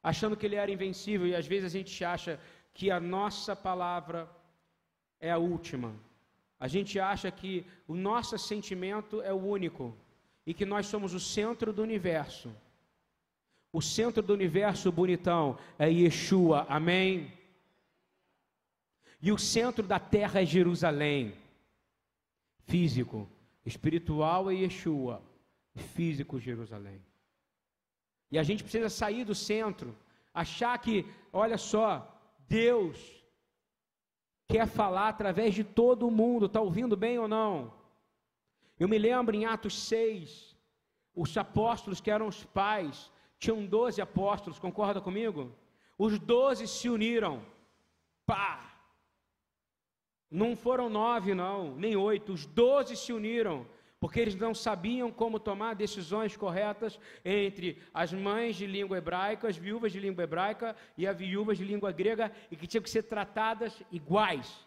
achando 0.02 0.36
que 0.36 0.46
ele 0.46 0.56
era 0.56 0.72
invencível, 0.72 1.28
e 1.28 1.36
às 1.36 1.48
vezes 1.48 1.66
a 1.74 1.78
gente 1.78 2.04
acha 2.04 2.40
que 2.74 2.90
a 2.90 3.00
nossa 3.00 3.56
palavra 3.56 4.30
é 5.20 5.32
a 5.32 5.38
última. 5.38 5.94
A 6.60 6.68
gente 6.68 7.00
acha 7.00 7.30
que 7.32 7.66
o 7.88 7.96
nosso 7.96 8.38
sentimento 8.38 9.22
é 9.22 9.34
o 9.34 9.38
único 9.38 9.96
e 10.46 10.54
que 10.54 10.66
nós 10.66 10.88
somos 10.88 11.14
o 11.14 11.20
centro 11.20 11.72
do 11.72 11.82
universo. 11.82 12.54
O 13.72 13.82
centro 13.82 14.22
do 14.22 14.34
universo 14.34 14.92
bonitão 14.92 15.58
é 15.78 15.90
Yeshua, 15.90 16.66
amém? 16.70 17.32
E 19.22 19.32
o 19.32 19.38
centro 19.38 19.86
da 19.86 20.00
terra 20.00 20.42
é 20.42 20.46
Jerusalém. 20.46 21.34
Físico, 22.66 23.30
espiritual 23.66 24.50
é 24.50 24.56
Yeshua, 24.56 25.22
físico 25.76 26.40
Jerusalém. 26.40 27.02
E 28.32 28.38
a 28.38 28.44
gente 28.44 28.64
precisa 28.64 28.90
sair 28.90 29.24
do 29.24 29.36
centro 29.36 29.96
Achar 30.34 30.78
que, 30.78 31.06
olha 31.34 31.58
só, 31.58 32.08
Deus 32.48 32.98
quer 34.48 34.68
falar 34.68 35.10
através 35.10 35.54
de 35.54 35.64
todo 35.64 36.10
mundo, 36.10 36.46
está 36.46 36.62
ouvindo 36.62 36.96
bem 36.96 37.20
ou 37.20 37.28
não? 37.28 37.74
Eu 38.80 38.88
me 38.88 38.98
lembro 38.98 39.36
em 39.36 39.46
Atos 39.46 39.78
6, 39.88 40.56
os 41.14 41.36
apóstolos 41.38 42.00
que 42.00 42.10
eram 42.10 42.28
os 42.28 42.46
pais, 42.46 43.12
tinham 43.40 43.66
12 43.66 44.02
apóstolos, 44.02 44.60
concorda 44.60 45.02
comigo? 45.02 45.56
Os 45.98 46.20
12 46.20 46.68
se 46.68 46.90
uniram, 46.90 47.44
pá! 48.26 48.66
Não 50.30 50.56
foram 50.56 50.90
nove, 50.90 51.34
não, 51.34 51.76
nem 51.76 51.96
oito, 51.96 52.34
os 52.34 52.46
12 52.46 52.96
se 52.96 53.12
uniram 53.12 53.66
porque 54.00 54.20
eles 54.20 54.36
não 54.36 54.54
sabiam 54.54 55.12
como 55.12 55.40
tomar 55.40 55.76
decisões 55.76 56.38
corretas 56.38 56.98
entre 57.24 57.82
as 57.94 58.14
mães 58.14 58.56
de 58.56 58.66
língua 58.66 58.98
hebraica, 58.98 59.50
as 59.50 59.58
viúvas 59.58 59.92
de 59.92 60.00
língua 60.00 60.24
hebraica 60.24 60.76
e 60.98 61.06
as 61.06 61.18
viúvas 61.18 61.58
de 61.58 61.66
língua 61.66 61.92
grega, 61.92 62.32
e 62.50 62.56
que 62.56 62.66
tinham 62.66 62.82
que 62.82 62.90
ser 62.90 63.04
tratadas 63.04 63.84
iguais. 63.92 64.66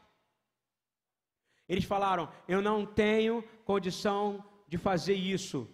Eles 1.67 1.85
falaram: 1.85 2.29
Eu 2.47 2.61
não 2.61 2.85
tenho 2.85 3.43
condição 3.65 4.45
de 4.69 4.77
fazer 4.77 5.15
isso, 5.15 5.67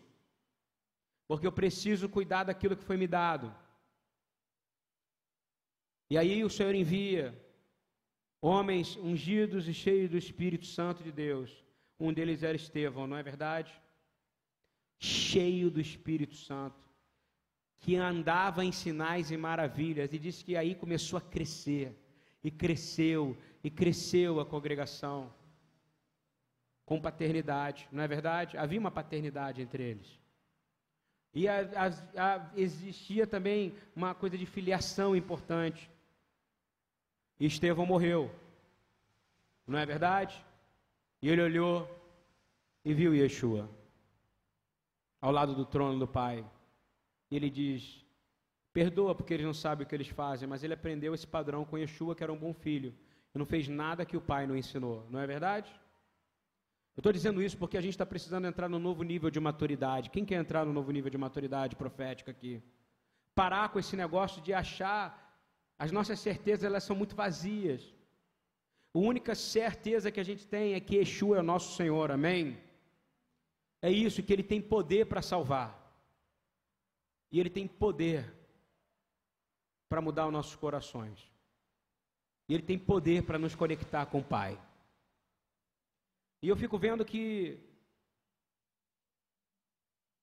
porque 1.28 1.46
eu 1.46 1.52
preciso 1.52 2.08
cuidar 2.08 2.44
daquilo 2.44 2.76
que 2.76 2.82
foi 2.90 2.96
me 2.96 3.06
dado. 3.06 3.54
E 6.10 6.18
aí 6.18 6.42
o 6.42 6.50
Senhor 6.50 6.74
envia 6.74 7.24
homens 8.40 8.96
ungidos 8.96 9.68
e 9.68 9.74
cheios 9.74 10.10
do 10.10 10.18
Espírito 10.18 10.66
Santo 10.66 11.04
de 11.04 11.12
Deus 11.12 11.68
um 12.00 12.12
deles 12.12 12.42
era 12.42 12.56
Estevão, 12.56 13.06
não 13.06 13.16
é 13.16 13.22
verdade? 13.22 13.72
Cheio 14.98 15.70
do 15.70 15.80
Espírito 15.80 16.36
Santo, 16.36 16.78
que 17.80 17.96
andava 17.96 18.64
em 18.64 18.70
sinais 18.70 19.30
e 19.30 19.36
maravilhas, 19.36 20.12
e 20.12 20.18
disse 20.18 20.44
que 20.44 20.56
aí 20.56 20.74
começou 20.74 21.16
a 21.16 21.22
crescer, 21.22 21.96
e 22.42 22.50
cresceu, 22.50 23.36
e 23.64 23.70
cresceu 23.70 24.38
a 24.38 24.46
congregação, 24.46 25.32
com 26.84 27.00
paternidade, 27.00 27.88
não 27.90 28.02
é 28.02 28.08
verdade? 28.08 28.56
Havia 28.56 28.80
uma 28.80 28.90
paternidade 28.90 29.60
entre 29.60 29.82
eles. 29.82 30.18
E 31.38 31.46
a, 31.46 31.60
a, 31.60 32.34
a, 32.34 32.50
existia 32.56 33.24
também 33.24 33.72
uma 33.94 34.12
coisa 34.12 34.36
de 34.36 34.44
filiação 34.44 35.14
importante. 35.14 35.88
E 37.38 37.46
Estevão 37.46 37.86
morreu, 37.86 38.28
não 39.64 39.78
é 39.78 39.86
verdade? 39.86 40.44
E 41.22 41.28
ele 41.28 41.40
olhou 41.40 41.88
e 42.84 42.92
viu 42.92 43.14
Yeshua 43.14 43.70
ao 45.20 45.30
lado 45.30 45.54
do 45.54 45.64
trono 45.64 45.96
do 45.96 46.08
Pai. 46.08 46.44
E 47.30 47.36
ele 47.36 47.48
diz: 47.48 48.04
Perdoa 48.72 49.14
porque 49.14 49.32
eles 49.32 49.46
não 49.46 49.54
sabem 49.54 49.86
o 49.86 49.88
que 49.88 49.94
eles 49.94 50.08
fazem, 50.08 50.48
mas 50.48 50.64
ele 50.64 50.74
aprendeu 50.74 51.14
esse 51.14 51.26
padrão 51.26 51.64
com 51.64 51.78
Yeshua, 51.78 52.16
que 52.16 52.24
era 52.24 52.32
um 52.32 52.36
bom 52.36 52.52
filho. 52.52 52.92
E 53.32 53.38
não 53.38 53.46
fez 53.46 53.68
nada 53.68 54.04
que 54.04 54.16
o 54.16 54.20
Pai 54.20 54.44
não 54.44 54.56
ensinou, 54.56 55.06
não 55.08 55.20
é 55.20 55.26
verdade? 55.26 55.72
Eu 56.98 57.00
estou 57.00 57.12
dizendo 57.12 57.40
isso 57.40 57.56
porque 57.56 57.78
a 57.78 57.80
gente 57.80 57.92
está 57.92 58.04
precisando 58.04 58.48
entrar 58.48 58.68
no 58.68 58.80
novo 58.80 59.04
nível 59.04 59.30
de 59.30 59.38
maturidade. 59.38 60.10
Quem 60.10 60.24
quer 60.24 60.34
entrar 60.34 60.66
no 60.66 60.72
novo 60.72 60.90
nível 60.90 61.08
de 61.08 61.16
maturidade 61.16 61.76
profética 61.76 62.32
aqui? 62.32 62.60
Parar 63.36 63.68
com 63.68 63.78
esse 63.78 63.94
negócio 63.94 64.42
de 64.42 64.52
achar 64.52 65.02
as 65.78 65.92
nossas 65.92 66.18
certezas 66.18 66.64
elas 66.64 66.82
são 66.82 66.96
muito 66.96 67.14
vazias. 67.14 67.94
A 68.92 68.98
única 68.98 69.36
certeza 69.36 70.10
que 70.10 70.18
a 70.18 70.24
gente 70.24 70.44
tem 70.44 70.74
é 70.74 70.80
que 70.80 70.96
Yeshua 70.96 71.36
é 71.36 71.40
o 71.40 71.44
nosso 71.44 71.76
Senhor, 71.76 72.10
amém? 72.10 72.58
É 73.80 73.88
isso, 73.88 74.20
que 74.20 74.32
Ele 74.32 74.42
tem 74.42 74.60
poder 74.60 75.06
para 75.06 75.22
salvar. 75.22 75.70
E 77.30 77.38
Ele 77.38 77.48
tem 77.48 77.68
poder 77.68 78.28
para 79.88 80.00
mudar 80.00 80.26
os 80.26 80.32
nossos 80.32 80.56
corações. 80.56 81.30
E 82.48 82.54
Ele 82.54 82.64
tem 82.64 82.76
poder 82.76 83.22
para 83.22 83.38
nos 83.38 83.54
conectar 83.54 84.04
com 84.06 84.18
o 84.18 84.24
Pai. 84.24 84.60
E 86.42 86.48
eu 86.48 86.56
fico 86.56 86.78
vendo 86.78 87.04
que 87.04 87.58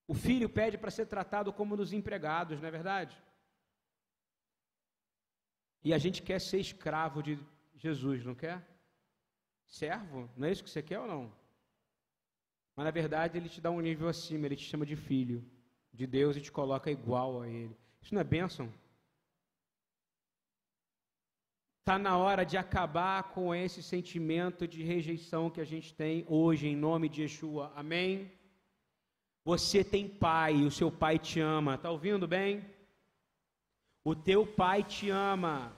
o 0.08 0.14
filho 0.14 0.48
pede 0.50 0.78
para 0.78 0.92
ser 0.92 1.08
tratado 1.08 1.52
como 1.52 1.76
nos 1.76 1.92
empregados, 1.92 2.60
não 2.60 2.68
é 2.68 2.72
verdade? 2.72 3.22
E 5.84 5.94
a 5.94 5.98
gente 5.98 6.22
quer 6.22 6.40
ser 6.40 6.60
escravo 6.60 7.22
de 7.22 7.40
Jesus, 7.76 8.24
não 8.24 8.36
quer? 8.36 8.66
Servo? 9.66 10.30
Não 10.38 10.48
é 10.48 10.52
isso 10.52 10.64
que 10.64 10.70
você 10.70 10.82
quer 10.82 11.00
ou 11.00 11.08
não? 11.08 11.32
Mas 12.76 12.86
na 12.86 12.92
verdade 12.92 13.38
ele 13.38 13.50
te 13.50 13.62
dá 13.62 13.72
um 13.72 13.82
nível 13.82 14.08
acima, 14.08 14.46
ele 14.46 14.56
te 14.56 14.64
chama 14.64 14.86
de 14.86 14.96
filho 14.96 15.44
de 15.94 16.06
Deus 16.06 16.36
e 16.36 16.42
te 16.42 16.52
coloca 16.52 16.92
igual 16.92 17.42
a 17.42 17.48
ele. 17.48 17.76
Isso 18.02 18.14
não 18.14 18.22
é 18.22 18.24
bênção? 18.24 18.72
Está 21.88 22.00
na 22.00 22.18
hora 22.18 22.44
de 22.44 22.58
acabar 22.58 23.22
com 23.26 23.54
esse 23.54 23.84
sentimento 23.84 24.68
de 24.68 24.82
rejeição 24.82 25.52
que 25.52 25.62
a 25.62 25.64
gente 25.64 25.94
tem 25.94 26.26
hoje, 26.28 26.68
em 26.68 26.76
nome 26.76 27.08
de 27.08 27.22
Yeshua. 27.22 27.72
Amém? 27.76 28.32
Você 29.44 29.84
tem 29.84 30.08
pai, 30.08 30.64
o 30.64 30.72
seu 30.72 30.90
pai 30.92 31.20
te 31.20 31.40
ama. 31.40 31.76
Está 31.76 31.92
ouvindo 31.92 32.28
bem? 32.28 32.66
O 34.04 34.16
teu 34.16 34.48
pai 34.48 34.82
te 34.82 35.12
ama. 35.12 35.78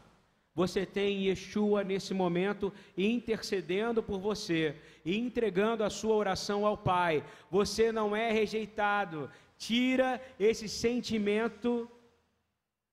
Você 0.56 0.86
tem 0.86 1.28
Yeshua 1.28 1.84
nesse 1.84 2.14
momento 2.14 2.72
intercedendo 2.98 4.02
por 4.02 4.18
você 4.18 4.78
e 5.04 5.18
entregando 5.18 5.84
a 5.84 5.90
sua 5.90 6.16
oração 6.16 6.66
ao 6.66 6.78
Pai. 6.78 7.22
Você 7.52 7.92
não 7.92 8.16
é 8.16 8.32
rejeitado. 8.32 9.30
Tira 9.58 10.22
esse 10.40 10.70
sentimento 10.70 11.92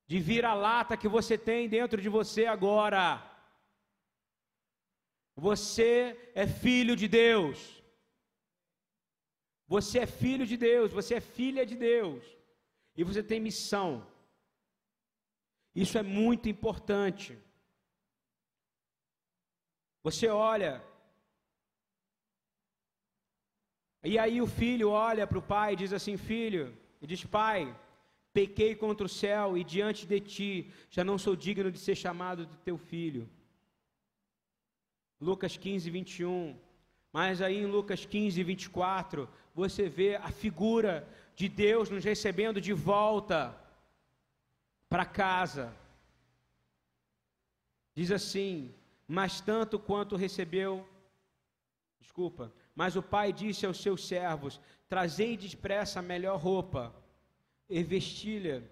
de 0.07 0.19
vira-lata 0.19 0.97
que 0.97 1.09
você 1.09 1.37
tem 1.39 1.69
dentro 1.69 2.01
de 2.01 2.09
você 2.09 2.47
agora. 2.47 3.23
Você 5.37 6.31
é 6.35 6.47
filho 6.47 6.95
de 6.95 7.09
Deus. 7.09 7.83
Você 9.67 10.01
é 10.01 10.07
filho 10.07 10.47
de 10.47 10.57
Deus, 10.57 10.93
você 10.93 11.15
é 11.15 11.21
filha 11.21 11.65
de 11.65 11.75
Deus. 11.75 12.23
E 12.97 13.03
você 13.03 13.23
tem 13.23 13.41
missão. 13.41 14.07
Isso 15.75 15.99
é 15.99 16.03
muito 16.03 16.49
importante. 16.49 17.37
Você 20.03 20.29
olha. 20.29 20.85
E 24.05 24.19
aí 24.19 24.41
o 24.41 24.47
filho 24.47 24.91
olha 24.91 25.27
para 25.27 25.39
o 25.39 25.43
pai 25.43 25.73
e 25.73 25.77
diz 25.77 25.93
assim: 25.93 26.17
Filho, 26.17 26.77
e 27.01 27.07
diz: 27.07 27.25
Pai, 27.25 27.75
pequei 28.35 28.75
contra 28.75 29.07
o 29.07 29.09
céu 29.09 29.57
e 29.57 29.65
diante 29.65 30.05
de 30.05 30.21
ti 30.21 30.71
já 30.91 31.03
não 31.03 31.17
sou 31.17 31.35
digno 31.35 31.73
de 31.73 31.79
ser 31.79 31.95
chamado 31.95 32.45
de 32.45 32.57
teu 32.59 32.77
filho. 32.77 33.27
Lucas 35.19 35.57
15, 35.57 35.89
21. 35.89 36.59
Mas 37.11 37.41
aí 37.41 37.59
em 37.59 37.67
Lucas 37.67 38.05
15, 38.05 38.43
24, 38.43 39.29
você 39.55 39.89
vê 39.89 40.17
a 40.17 40.31
figura 40.31 41.09
de 41.37 41.49
Deus 41.49 41.89
nos 41.89 42.05
recebendo 42.05 42.61
de 42.61 42.73
volta 42.73 43.57
para 44.89 45.07
casa. 45.07 45.73
Diz 47.95 48.11
assim: 48.11 48.75
mas 49.07 49.41
tanto 49.41 49.79
quanto 49.79 50.17
recebeu, 50.17 50.87
desculpa, 52.01 52.53
mas 52.75 52.97
o 52.97 53.03
pai 53.03 53.33
disse 53.33 53.67
aos 53.67 53.81
seus 53.81 54.07
servos: 54.07 54.61
Trazei 54.89 55.37
depressa 55.37 56.01
a 56.01 56.03
melhor 56.03 56.39
roupa, 56.39 56.95
e 57.69 57.83
vestilha, 57.83 58.63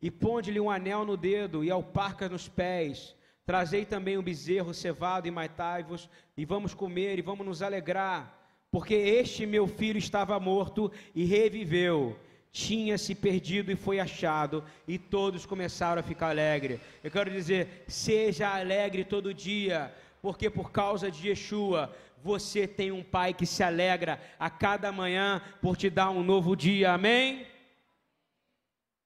e 0.00 0.10
ponde-lhe 0.10 0.60
um 0.60 0.70
anel 0.70 1.04
no 1.04 1.16
dedo 1.16 1.62
e 1.62 1.70
alparca 1.70 2.28
nos 2.28 2.48
pés. 2.48 3.14
Trazei 3.44 3.84
também 3.84 4.16
um 4.16 4.22
bezerro 4.22 4.72
cevado 4.72 5.26
e 5.26 5.30
maitai-vos, 5.30 6.08
e 6.36 6.44
vamos 6.44 6.74
comer 6.74 7.18
e 7.18 7.22
vamos 7.22 7.46
nos 7.46 7.62
alegrar, 7.62 8.38
porque 8.70 8.94
este 8.94 9.44
meu 9.46 9.66
filho 9.66 9.98
estava 9.98 10.38
morto 10.38 10.90
e 11.14 11.24
reviveu 11.24 12.16
tinha 12.52 12.98
se 12.98 13.14
perdido 13.14 13.70
e 13.70 13.76
foi 13.76 14.00
achado, 14.00 14.64
e 14.86 14.98
todos 14.98 15.46
começaram 15.46 16.00
a 16.00 16.04
ficar 16.04 16.30
alegres. 16.30 16.80
Eu 17.02 17.10
quero 17.10 17.30
dizer, 17.30 17.84
seja 17.86 18.52
alegre 18.52 19.04
todo 19.04 19.32
dia, 19.32 19.94
porque 20.20 20.50
por 20.50 20.72
causa 20.72 21.10
de 21.10 21.28
Yeshua, 21.28 21.94
você 22.22 22.66
tem 22.66 22.90
um 22.90 23.02
pai 23.02 23.32
que 23.32 23.46
se 23.46 23.62
alegra 23.62 24.20
a 24.38 24.50
cada 24.50 24.92
manhã 24.92 25.40
por 25.62 25.76
te 25.76 25.88
dar 25.88 26.10
um 26.10 26.22
novo 26.22 26.56
dia, 26.56 26.92
amém? 26.92 27.46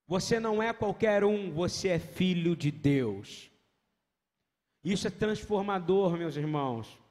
Você 0.06 0.38
não 0.38 0.62
é 0.62 0.72
qualquer 0.72 1.24
um, 1.24 1.50
você 1.50 1.88
é 1.88 1.98
filho 1.98 2.54
de 2.54 2.70
Deus. 2.70 3.50
Isso 4.84 5.06
é 5.06 5.10
transformador, 5.10 6.16
meus 6.16 6.36
irmãos 6.36 7.04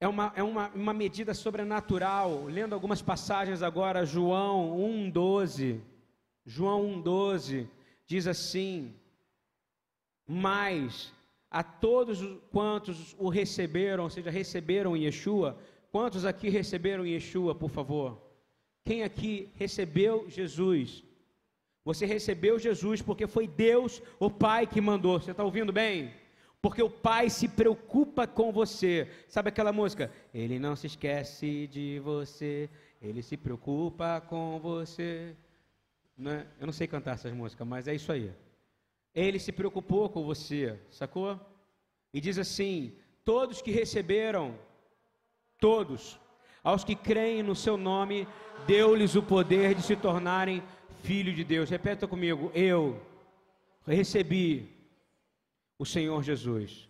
é 0.00 0.06
uma, 0.06 0.32
é 0.36 0.42
uma, 0.42 0.68
uma 0.68 0.92
medida 0.92 1.32
sobrenatural. 1.34 2.44
Lendo 2.44 2.74
algumas 2.74 3.00
passagens 3.00 3.62
agora, 3.62 4.04
João 4.04 4.76
1,12. 4.78 5.80
João 6.44 7.02
1,12 7.02 7.68
diz 8.06 8.26
assim: 8.26 8.94
Mas 10.26 11.12
a 11.50 11.62
todos 11.62 12.20
quantos 12.50 13.14
o 13.18 13.28
receberam, 13.28 14.04
ou 14.04 14.10
seja, 14.10 14.30
receberam 14.30 14.96
Yeshua, 14.96 15.58
quantos 15.90 16.24
aqui 16.24 16.48
receberam 16.48 17.06
Yeshua, 17.06 17.54
por 17.54 17.70
favor? 17.70 18.22
Quem 18.86 19.02
aqui 19.02 19.50
recebeu 19.56 20.30
Jesus? 20.30 21.02
Você 21.84 22.06
recebeu 22.06 22.56
Jesus 22.56 23.02
porque 23.02 23.26
foi 23.26 23.48
Deus, 23.48 24.00
o 24.16 24.30
Pai, 24.30 24.64
que 24.64 24.80
mandou. 24.80 25.18
Você 25.18 25.32
está 25.32 25.42
ouvindo 25.42 25.72
bem? 25.72 26.14
Porque 26.62 26.80
o 26.80 26.88
Pai 26.88 27.28
se 27.28 27.48
preocupa 27.48 28.28
com 28.28 28.52
você. 28.52 29.08
Sabe 29.28 29.48
aquela 29.48 29.72
música? 29.72 30.12
Ele 30.32 30.60
não 30.60 30.76
se 30.76 30.86
esquece 30.86 31.66
de 31.66 31.98
você, 31.98 32.70
ele 33.02 33.22
se 33.22 33.36
preocupa 33.36 34.20
com 34.20 34.60
você. 34.60 35.34
Né? 36.16 36.46
Eu 36.60 36.66
não 36.66 36.72
sei 36.72 36.86
cantar 36.86 37.14
essas 37.14 37.32
músicas, 37.32 37.66
mas 37.66 37.88
é 37.88 37.94
isso 37.94 38.12
aí. 38.12 38.32
Ele 39.12 39.40
se 39.40 39.50
preocupou 39.50 40.08
com 40.08 40.24
você, 40.24 40.78
sacou? 40.92 41.40
E 42.14 42.20
diz 42.20 42.38
assim: 42.38 42.92
todos 43.24 43.60
que 43.60 43.72
receberam, 43.72 44.56
todos, 45.58 46.20
aos 46.66 46.82
que 46.82 46.96
creem 46.96 47.44
no 47.44 47.54
seu 47.54 47.76
nome, 47.76 48.26
deu-lhes 48.66 49.14
o 49.14 49.22
poder 49.22 49.72
de 49.72 49.82
se 49.82 49.94
tornarem 49.94 50.60
filho 51.04 51.32
de 51.32 51.44
Deus. 51.44 51.70
Repeta 51.70 52.08
comigo: 52.08 52.50
eu 52.52 53.00
recebi 53.86 54.68
o 55.78 55.86
Senhor 55.86 56.24
Jesus. 56.24 56.88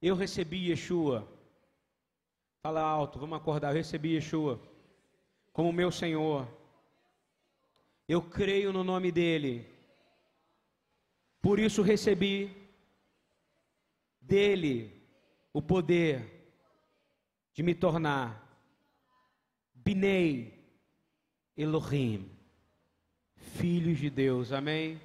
Eu 0.00 0.16
recebi 0.16 0.70
Yeshua. 0.70 1.28
Fala 2.62 2.80
alto, 2.80 3.18
vamos 3.18 3.36
acordar. 3.36 3.68
Eu 3.68 3.74
recebi 3.74 4.14
Yeshua 4.14 4.58
como 5.52 5.74
meu 5.74 5.92
Senhor. 5.92 6.48
Eu 8.08 8.22
creio 8.22 8.72
no 8.72 8.82
nome 8.82 9.12
dEle. 9.12 9.68
Por 11.42 11.58
isso 11.58 11.82
recebi 11.82 12.50
dele 14.22 14.90
o 15.52 15.60
poder 15.60 16.48
de 17.52 17.62
me 17.62 17.74
tornar 17.74 18.39
Binei 19.90 20.54
Elohim, 21.56 22.30
filhos 23.34 23.98
de 23.98 24.08
Deus. 24.08 24.52
Amém? 24.52 25.00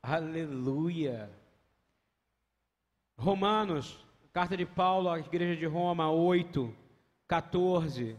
Aleluia. 0.00 1.28
Romanos, 3.16 3.98
carta 4.32 4.56
de 4.56 4.64
Paulo 4.64 5.10
à 5.10 5.18
igreja 5.18 5.56
de 5.58 5.66
Roma 5.66 6.08
8, 6.08 6.72
14, 7.26 8.16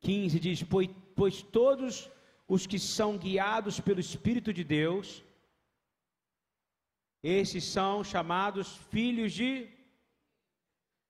15 0.00 0.40
diz: 0.40 0.62
pois, 0.62 0.88
pois 1.14 1.42
todos 1.42 2.10
os 2.48 2.66
que 2.66 2.78
são 2.78 3.18
guiados 3.18 3.80
pelo 3.80 4.00
Espírito 4.00 4.50
de 4.50 4.64
Deus, 4.64 5.22
esses 7.22 7.64
são 7.64 8.02
chamados 8.02 8.78
filhos 8.90 9.34
de. 9.34 9.68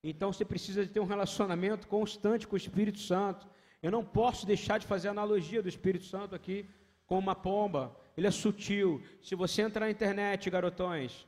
Então 0.03 0.32
você 0.32 0.44
precisa 0.44 0.84
de 0.84 0.90
ter 0.90 1.00
um 1.00 1.07
relacionamento 1.07 1.86
constante 1.86 2.46
com 2.46 2.55
o 2.55 2.57
Espírito 2.57 2.98
Santo. 2.98 3.48
Eu 3.82 3.90
não 3.90 4.05
posso 4.05 4.46
deixar 4.46 4.78
de 4.78 4.86
fazer 4.86 5.09
a 5.09 5.12
analogia 5.12 5.62
do 5.62 5.68
Espírito 5.68 6.05
Santo 6.05 6.34
aqui 6.34 6.68
com 7.07 7.18
uma 7.18 7.34
pomba. 7.34 7.96
Ele 8.16 8.26
é 8.26 8.30
sutil. 8.30 9.03
Se 9.22 9.34
você 9.34 9.62
entrar 9.62 9.86
na 9.86 9.92
internet, 9.92 10.50
garotões, 10.50 11.26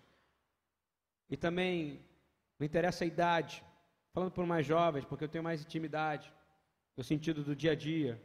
e 1.30 1.36
também 1.36 2.00
não 2.58 2.64
interessa 2.64 3.04
a 3.04 3.06
idade, 3.06 3.62
falando 4.12 4.30
por 4.30 4.46
mais 4.46 4.66
jovens, 4.66 5.04
porque 5.04 5.24
eu 5.24 5.28
tenho 5.28 5.44
mais 5.44 5.62
intimidade, 5.62 6.32
no 6.96 7.02
sentido 7.02 7.42
do 7.42 7.56
dia 7.56 7.72
a 7.72 7.74
dia, 7.74 8.20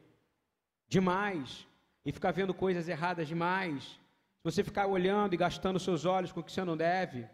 demais, 0.87 1.67
e 2.05 2.11
ficar 2.11 2.31
vendo 2.31 2.53
coisas 2.53 2.87
erradas 2.87 3.27
demais, 3.27 3.83
se 3.83 4.43
você 4.43 4.63
ficar 4.63 4.87
olhando 4.87 5.33
e 5.33 5.37
gastando 5.37 5.79
seus 5.79 6.05
olhos 6.05 6.31
com 6.31 6.39
o 6.39 6.43
que 6.43 6.51
você 6.51 6.63
não 6.63 6.77
deve, 6.77 7.27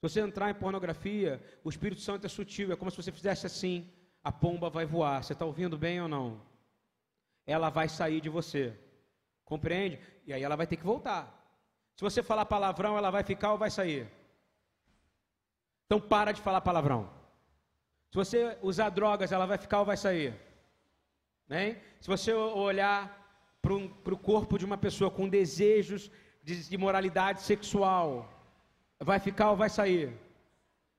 se 0.00 0.08
você 0.08 0.20
entrar 0.20 0.48
em 0.48 0.54
pornografia, 0.54 1.42
o 1.62 1.68
Espírito 1.68 2.00
Santo 2.00 2.24
é 2.24 2.28
sutil, 2.28 2.72
é 2.72 2.76
como 2.76 2.90
se 2.90 2.96
você 2.96 3.12
fizesse 3.12 3.44
assim, 3.44 3.86
a 4.24 4.32
pomba 4.32 4.70
vai 4.70 4.86
voar. 4.86 5.22
Você 5.22 5.34
está 5.34 5.44
ouvindo 5.44 5.76
bem 5.76 6.00
ou 6.00 6.08
não? 6.08 6.40
Ela 7.46 7.68
vai 7.68 7.86
sair 7.86 8.18
de 8.18 8.30
você. 8.30 8.74
Compreende? 9.44 10.00
E 10.24 10.32
aí 10.32 10.42
ela 10.42 10.56
vai 10.56 10.66
ter 10.66 10.78
que 10.78 10.84
voltar. 10.84 11.22
Se 11.96 12.02
você 12.02 12.22
falar 12.22 12.46
palavrão, 12.46 12.96
ela 12.96 13.10
vai 13.10 13.22
ficar 13.22 13.52
ou 13.52 13.58
vai 13.58 13.70
sair? 13.70 14.10
Então 15.84 16.00
para 16.00 16.32
de 16.32 16.40
falar 16.40 16.62
palavrão. 16.62 17.10
Se 18.10 18.16
você 18.16 18.56
usar 18.62 18.88
drogas, 18.88 19.32
ela 19.32 19.44
vai 19.44 19.58
ficar 19.58 19.80
ou 19.80 19.84
vai 19.84 19.98
sair? 19.98 20.34
Né? 21.46 21.78
Se 22.00 22.08
você 22.08 22.32
olhar 22.32 23.20
para 23.60 23.74
o 24.14 24.18
corpo 24.18 24.56
de 24.56 24.64
uma 24.64 24.78
pessoa 24.78 25.10
com 25.10 25.28
desejos 25.28 26.10
de, 26.42 26.66
de 26.70 26.78
moralidade 26.78 27.42
sexual, 27.42 28.39
vai 29.00 29.18
ficar 29.18 29.50
ou 29.50 29.56
vai 29.56 29.70
sair? 29.70 30.12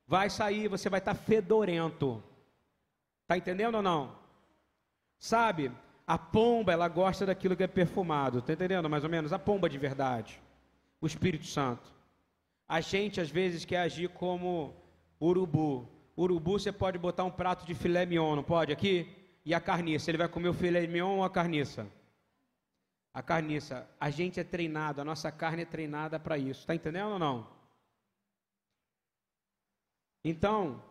Vai 0.07 0.29
sair, 0.29 0.67
você 0.67 0.89
vai 0.89 0.99
estar 0.99 1.13
tá 1.13 1.19
fedorento. 1.19 2.21
Está 3.23 3.37
entendendo 3.37 3.75
ou 3.75 3.81
não? 3.81 4.15
Sabe, 5.17 5.71
a 6.05 6.17
pomba, 6.17 6.73
ela 6.73 6.87
gosta 6.87 7.25
daquilo 7.25 7.55
que 7.55 7.63
é 7.63 7.67
perfumado. 7.67 8.39
Está 8.39 8.53
entendendo 8.53 8.89
mais 8.89 9.03
ou 9.03 9.09
menos? 9.09 9.31
A 9.31 9.39
pomba 9.39 9.69
de 9.69 9.77
verdade. 9.77 10.41
O 10.99 11.07
Espírito 11.07 11.45
Santo. 11.45 11.93
A 12.67 12.81
gente, 12.81 13.21
às 13.21 13.29
vezes, 13.29 13.63
quer 13.63 13.79
agir 13.79 14.09
como 14.09 14.73
urubu. 15.21 15.87
Urubu 16.17 16.59
você 16.59 16.71
pode 16.71 16.97
botar 16.97 17.23
um 17.23 17.31
prato 17.31 17.65
de 17.65 17.73
filé 17.73 18.05
mignon, 18.05 18.35
não 18.35 18.43
pode? 18.43 18.73
Aqui? 18.73 19.07
E 19.45 19.53
a 19.53 19.59
carniça. 19.59 20.11
Ele 20.11 20.17
vai 20.17 20.27
comer 20.27 20.49
o 20.49 20.53
filé 20.53 20.85
mignon 20.87 21.17
ou 21.17 21.23
a 21.23 21.29
carniça? 21.29 21.87
A 23.13 23.21
carniça. 23.21 23.87
A 23.99 24.09
gente 24.09 24.39
é 24.39 24.43
treinado, 24.43 25.01
a 25.01 25.05
nossa 25.05 25.31
carne 25.31 25.61
é 25.61 25.65
treinada 25.65 26.19
para 26.19 26.37
isso. 26.37 26.61
Está 26.61 26.75
entendendo 26.75 27.11
ou 27.11 27.19
não? 27.19 27.60
Então, 30.23 30.83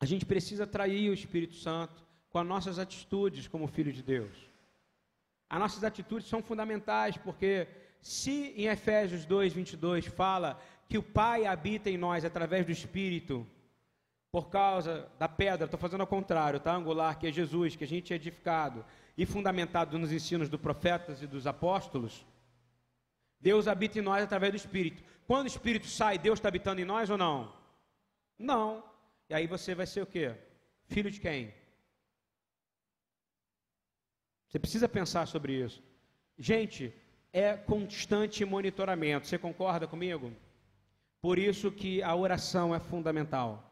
a 0.00 0.04
gente 0.04 0.24
precisa 0.24 0.64
atrair 0.64 1.10
o 1.10 1.14
Espírito 1.14 1.54
Santo 1.54 2.04
com 2.30 2.38
as 2.38 2.46
nossas 2.46 2.78
atitudes 2.78 3.48
como 3.48 3.66
filho 3.66 3.92
de 3.92 4.02
Deus. 4.02 4.36
As 5.48 5.58
nossas 5.58 5.84
atitudes 5.84 6.28
são 6.28 6.42
fundamentais, 6.42 7.16
porque 7.16 7.68
se 8.00 8.52
em 8.56 8.66
Efésios 8.66 9.24
2, 9.24 9.52
22 9.52 10.06
fala 10.06 10.60
que 10.88 10.98
o 10.98 11.02
Pai 11.02 11.46
habita 11.46 11.90
em 11.90 11.96
nós 11.96 12.24
através 12.24 12.64
do 12.64 12.72
Espírito, 12.72 13.46
por 14.30 14.48
causa 14.50 15.08
da 15.18 15.28
pedra, 15.28 15.64
estou 15.64 15.80
fazendo 15.80 16.02
ao 16.02 16.06
contrário, 16.06 16.60
tá? 16.60 16.74
Angular, 16.74 17.18
que 17.18 17.26
é 17.26 17.32
Jesus, 17.32 17.74
que 17.74 17.84
a 17.84 17.86
gente 17.86 18.12
é 18.12 18.16
edificado 18.16 18.84
e 19.16 19.24
fundamentado 19.24 19.98
nos 19.98 20.12
ensinos 20.12 20.48
dos 20.48 20.60
profetas 20.60 21.22
e 21.22 21.26
dos 21.26 21.46
apóstolos. 21.46 22.26
Deus 23.40 23.66
habita 23.66 23.98
em 23.98 24.02
nós 24.02 24.22
através 24.22 24.52
do 24.52 24.56
Espírito. 24.56 25.02
Quando 25.26 25.44
o 25.44 25.48
Espírito 25.48 25.86
sai, 25.86 26.18
Deus 26.18 26.38
está 26.38 26.48
habitando 26.48 26.80
em 26.80 26.84
nós 26.84 27.08
ou 27.08 27.16
não? 27.16 27.52
Não. 28.38 28.84
E 29.28 29.34
aí 29.34 29.46
você 29.46 29.74
vai 29.74 29.86
ser 29.86 30.02
o 30.02 30.06
quê? 30.06 30.34
Filho 30.86 31.10
de 31.10 31.20
quem? 31.20 31.52
Você 34.48 34.58
precisa 34.58 34.88
pensar 34.88 35.26
sobre 35.26 35.52
isso. 35.64 35.82
Gente, 36.38 36.94
é 37.32 37.56
constante 37.56 38.44
monitoramento. 38.44 39.26
Você 39.26 39.38
concorda 39.38 39.86
comigo? 39.86 40.32
Por 41.20 41.38
isso 41.38 41.72
que 41.72 42.02
a 42.02 42.14
oração 42.14 42.74
é 42.74 42.78
fundamental. 42.78 43.62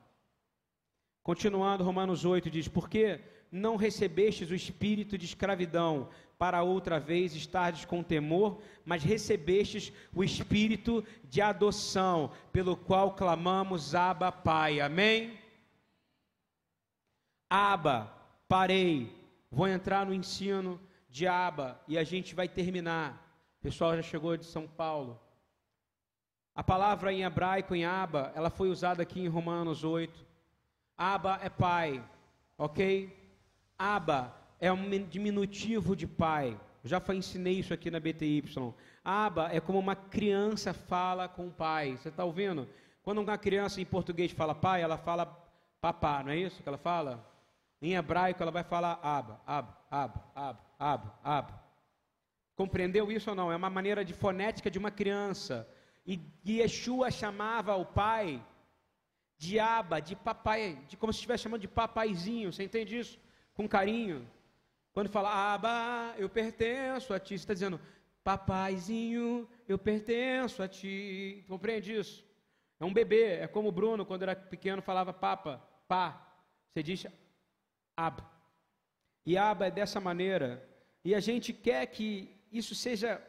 Continuando, 1.22 1.84
Romanos 1.84 2.24
8 2.24 2.50
diz: 2.50 2.68
Porque 2.68 3.20
não 3.54 3.76
recebestes 3.76 4.50
o 4.50 4.54
espírito 4.54 5.16
de 5.16 5.24
escravidão 5.24 6.08
para 6.36 6.64
outra 6.64 6.98
vez 6.98 7.36
estardes 7.36 7.84
com 7.84 8.02
temor, 8.02 8.60
mas 8.84 9.04
recebestes 9.04 9.92
o 10.12 10.24
espírito 10.24 11.04
de 11.22 11.40
adoção, 11.40 12.32
pelo 12.52 12.76
qual 12.76 13.14
clamamos 13.14 13.94
Abba, 13.94 14.32
Pai. 14.32 14.80
Amém? 14.80 15.38
Aba, 17.48 18.12
parei. 18.48 19.14
Vou 19.50 19.68
entrar 19.68 20.04
no 20.04 20.12
ensino 20.12 20.80
de 21.08 21.28
Aba 21.28 21.80
e 21.86 21.96
a 21.96 22.02
gente 22.02 22.34
vai 22.34 22.48
terminar. 22.48 23.24
O 23.60 23.62
pessoal 23.62 23.94
já 23.94 24.02
chegou 24.02 24.36
de 24.36 24.46
São 24.46 24.66
Paulo. 24.66 25.20
A 26.56 26.64
palavra 26.64 27.12
em 27.12 27.22
hebraico, 27.22 27.72
em 27.72 27.84
Aba, 27.84 28.32
ela 28.34 28.50
foi 28.50 28.68
usada 28.68 29.00
aqui 29.00 29.20
em 29.20 29.28
Romanos 29.28 29.84
8. 29.84 30.26
Aba 30.96 31.38
é 31.40 31.48
pai, 31.48 32.04
ok? 32.58 33.23
Aba 33.78 34.34
é 34.60 34.72
um 34.72 34.88
diminutivo 35.06 35.94
de 35.96 36.06
pai. 36.06 36.58
Eu 36.82 36.90
já 36.90 37.02
ensinei 37.14 37.58
isso 37.58 37.72
aqui 37.74 37.90
na 37.90 37.98
BTY. 38.00 38.42
Aba 39.04 39.50
é 39.52 39.60
como 39.60 39.78
uma 39.78 39.96
criança 39.96 40.72
fala 40.72 41.28
com 41.28 41.48
o 41.48 41.52
pai. 41.52 41.96
Você 41.96 42.08
está 42.08 42.24
ouvindo? 42.24 42.68
Quando 43.02 43.20
uma 43.20 43.38
criança 43.38 43.80
em 43.80 43.84
português 43.84 44.32
fala 44.32 44.54
pai, 44.54 44.82
ela 44.82 44.96
fala 44.96 45.26
papá, 45.80 46.22
não 46.22 46.30
é 46.30 46.38
isso 46.38 46.62
que 46.62 46.68
ela 46.68 46.78
fala? 46.78 47.22
Em 47.82 47.94
hebraico 47.94 48.42
ela 48.42 48.50
vai 48.50 48.64
falar 48.64 48.98
aba, 49.02 49.40
aba, 49.46 49.78
aba, 49.90 50.24
aba, 50.34 50.60
aba, 50.78 51.18
aba. 51.22 51.64
Compreendeu 52.56 53.10
isso 53.10 53.30
ou 53.30 53.36
não? 53.36 53.52
É 53.52 53.56
uma 53.56 53.68
maneira 53.68 54.04
de 54.04 54.14
fonética 54.14 54.70
de 54.70 54.78
uma 54.78 54.90
criança. 54.90 55.68
E 56.06 56.20
Yeshua 56.46 57.10
chamava 57.10 57.74
o 57.76 57.84
pai 57.84 58.42
de 59.36 59.58
aba, 59.58 60.00
de 60.00 60.14
papai, 60.14 60.78
de 60.88 60.96
como 60.96 61.12
se 61.12 61.18
estivesse 61.18 61.42
chamando 61.42 61.60
de 61.60 61.68
papaizinho. 61.68 62.52
Você 62.52 62.62
entende 62.62 62.98
isso? 62.98 63.18
Com 63.54 63.68
carinho. 63.68 64.28
Quando 64.92 65.08
fala 65.08 65.54
aba, 65.54 66.14
eu 66.18 66.28
pertenço 66.28 67.12
a 67.12 67.18
ti, 67.18 67.30
você 67.30 67.42
está 67.42 67.54
dizendo 67.54 67.80
papaizinho, 68.22 69.48
eu 69.68 69.78
pertenço 69.78 70.62
a 70.62 70.68
ti. 70.68 71.44
Compreende 71.48 71.96
isso? 71.96 72.24
É 72.78 72.84
um 72.84 72.92
bebê, 72.92 73.34
é 73.34 73.46
como 73.46 73.68
o 73.68 73.72
Bruno, 73.72 74.06
quando 74.06 74.22
era 74.22 74.36
pequeno, 74.36 74.82
falava 74.82 75.12
papa, 75.12 75.62
pá. 75.88 76.36
Você 76.70 76.82
diz 76.82 77.06
aba. 77.96 78.28
E 79.26 79.36
aba 79.36 79.66
é 79.66 79.70
dessa 79.70 80.00
maneira. 80.00 80.68
E 81.04 81.14
a 81.14 81.20
gente 81.20 81.52
quer 81.52 81.86
que 81.86 82.34
isso 82.50 82.74
seja 82.74 83.22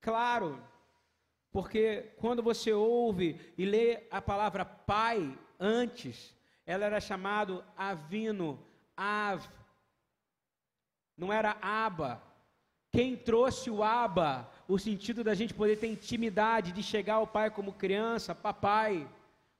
claro, 0.00 0.62
porque 1.50 2.12
quando 2.16 2.42
você 2.42 2.72
ouve 2.72 3.40
e 3.56 3.64
lê 3.64 4.04
a 4.10 4.20
palavra 4.20 4.64
pai 4.64 5.36
antes, 5.58 6.34
ela 6.64 6.84
era 6.84 7.00
chamado 7.00 7.64
avino, 7.76 8.62
av, 8.96 9.46
não 11.16 11.32
era 11.32 11.56
aba. 11.60 12.22
Quem 12.92 13.16
trouxe 13.16 13.70
o 13.70 13.82
aba, 13.82 14.50
o 14.66 14.78
sentido 14.78 15.22
da 15.22 15.34
gente 15.34 15.52
poder 15.52 15.76
ter 15.76 15.88
intimidade, 15.88 16.72
de 16.72 16.82
chegar 16.82 17.14
ao 17.16 17.26
pai 17.26 17.50
como 17.50 17.72
criança, 17.72 18.34
papai, 18.34 19.08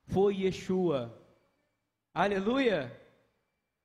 foi 0.06 0.42
Yeshua. 0.42 1.14
Aleluia! 2.14 2.98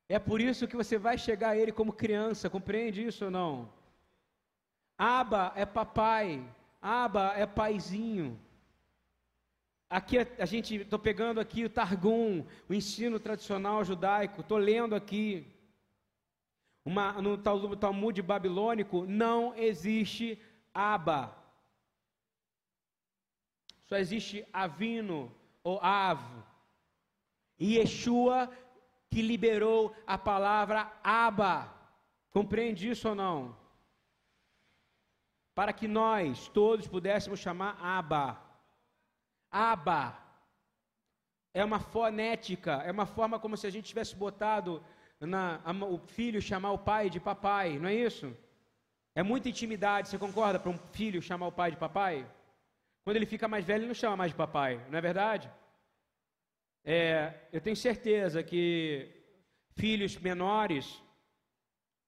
É 0.08 0.20
por 0.20 0.42
isso 0.42 0.68
que 0.68 0.76
você 0.76 0.98
vai 0.98 1.18
chegar 1.18 1.50
a 1.50 1.58
ele 1.58 1.72
como 1.72 1.94
criança, 1.94 2.50
compreende 2.50 3.06
isso 3.06 3.26
ou 3.26 3.32
não? 3.32 3.70
Aba 4.98 5.52
é 5.56 5.66
papai, 5.66 6.46
Aba 6.82 7.34
é 7.36 7.46
paizinho. 7.46 8.40
Aqui 9.92 10.18
a 10.20 10.46
gente, 10.46 10.78
estou 10.78 10.98
pegando 10.98 11.42
aqui 11.42 11.66
o 11.66 11.70
Targum, 11.70 12.46
o 12.70 12.74
ensino 12.74 13.20
tradicional 13.20 13.84
judaico, 13.84 14.40
estou 14.40 14.58
lendo 14.58 14.96
aqui. 14.96 15.46
Uma, 16.86 17.22
no 17.22 17.38
Talmud 17.38 18.22
babilônico 18.22 19.06
não 19.06 19.54
existe 19.56 20.42
Aba. 20.74 21.36
Só 23.88 23.98
existe 23.98 24.48
Avino 24.54 25.30
ou 25.62 25.78
Av. 25.84 26.22
E 27.60 27.76
Yeshua 27.76 28.50
que 29.10 29.22
liberou 29.22 29.94
a 30.08 30.18
palavra 30.18 30.90
Aba. 31.04 31.72
Compreende 32.32 32.90
isso 32.90 33.10
ou 33.10 33.16
não? 33.16 33.62
para 35.54 35.74
que 35.74 35.88
nós 35.88 36.48
todos 36.48 36.88
pudéssemos 36.88 37.40
chamar 37.40 37.78
Abba. 37.82 38.40
Abba 39.52 40.18
é 41.54 41.64
uma 41.64 41.80
fonética, 41.80 42.74
é 42.86 42.92
uma 42.92 43.06
forma 43.06 43.40
como 43.40 43.58
se 43.58 43.68
a 43.68 43.70
gente 43.70 43.90
tivesse 43.90 44.16
botado 44.16 44.84
na, 45.20 45.60
a, 45.66 45.72
o 45.86 45.98
filho 45.98 46.42
chamar 46.42 46.72
o 46.72 46.78
pai 46.78 47.10
de 47.10 47.20
papai, 47.20 47.78
não 47.78 47.90
é 47.90 47.96
isso? 47.96 48.36
É 49.14 49.22
muita 49.22 49.50
intimidade, 49.50 50.08
você 50.08 50.18
concorda 50.18 50.60
para 50.60 50.72
um 50.72 50.78
filho 50.78 51.22
chamar 51.22 51.48
o 51.48 51.52
pai 51.52 51.72
de 51.72 51.78
papai? 51.78 52.26
Quando 53.04 53.18
ele 53.18 53.26
fica 53.26 53.48
mais 53.48 53.66
velho, 53.66 53.82
ele 53.82 53.88
não 53.88 53.94
chama 53.94 54.16
mais 54.16 54.32
de 54.32 54.38
papai, 54.38 54.84
não 54.90 54.98
é 54.98 55.02
verdade? 55.02 55.52
É, 56.84 57.34
eu 57.52 57.60
tenho 57.60 57.76
certeza 57.76 58.42
que 58.42 59.12
filhos 59.76 60.18
menores, 60.18 61.04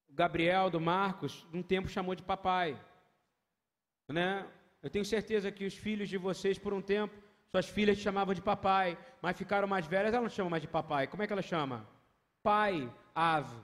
Gabriel, 0.09 0.69
do 0.69 0.79
Marcos, 0.79 1.45
um 1.53 1.61
tempo 1.61 1.89
chamou 1.89 2.15
de 2.15 2.23
papai 2.23 2.79
né? 4.07 4.45
Eu 4.81 4.89
tenho 4.89 5.05
certeza 5.05 5.51
que 5.51 5.65
os 5.65 5.75
filhos 5.75 6.09
de 6.09 6.17
vocês, 6.17 6.57
por 6.57 6.73
um 6.73 6.81
tempo, 6.81 7.15
suas 7.53 7.69
filhas 7.69 7.97
te 7.99 8.03
chamavam 8.03 8.33
de 8.33 8.41
papai, 8.41 8.97
mas 9.21 9.37
ficaram 9.37 9.67
mais 9.67 9.85
velhas, 9.85 10.11
elas 10.11 10.23
não 10.23 10.29
chamam 10.29 10.49
mais 10.49 10.63
de 10.63 10.67
papai. 10.67 11.05
Como 11.05 11.21
é 11.21 11.27
que 11.27 11.33
ela 11.33 11.41
chama? 11.43 11.87
Pai, 12.41 12.91
ave. 13.13 13.55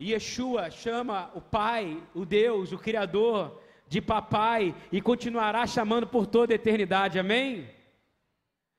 E 0.00 0.12
Yeshua 0.12 0.70
chama 0.70 1.30
o 1.34 1.42
Pai, 1.42 2.02
o 2.14 2.24
Deus, 2.24 2.72
o 2.72 2.78
Criador, 2.78 3.60
de 3.86 4.00
papai 4.00 4.74
e 4.90 5.02
continuará 5.02 5.66
chamando 5.66 6.06
por 6.06 6.26
toda 6.26 6.54
a 6.54 6.56
eternidade, 6.56 7.18
amém? 7.18 7.68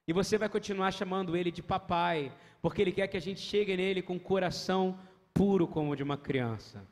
E 0.07 0.13
você 0.13 0.36
vai 0.36 0.49
continuar 0.49 0.91
chamando 0.91 1.38
ele 1.38 1.51
de 1.51 1.61
papai, 1.61 2.32
porque 2.59 2.82
ele 2.82 2.91
quer 2.91 3.07
que 3.07 3.18
a 3.18 3.22
gente 3.22 3.39
chegue 3.39 3.78
nele 3.78 4.01
com 4.01 4.15
o 4.15 4.20
coração 4.20 4.97
puro 5.32 5.68
como 5.68 5.91
o 5.91 5.95
de 5.95 6.01
uma 6.01 6.18
criança. 6.18 6.84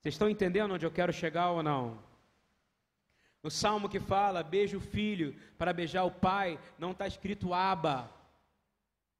Vocês 0.00 0.14
estão 0.14 0.30
entendendo 0.30 0.72
onde 0.72 0.86
eu 0.86 0.90
quero 0.90 1.12
chegar 1.12 1.50
ou 1.50 1.62
não? 1.62 1.98
No 3.42 3.50
salmo 3.50 3.88
que 3.88 3.98
fala, 3.98 4.42
beija 4.42 4.76
o 4.76 4.80
filho 4.80 5.34
para 5.58 5.72
beijar 5.72 6.04
o 6.04 6.10
pai, 6.10 6.60
não 6.78 6.92
está 6.92 7.06
escrito 7.06 7.52
aba, 7.52 8.08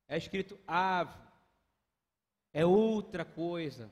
é 0.06 0.16
escrito 0.16 0.58
ave, 0.66 1.18
é 2.52 2.64
outra 2.64 3.24
coisa. 3.24 3.90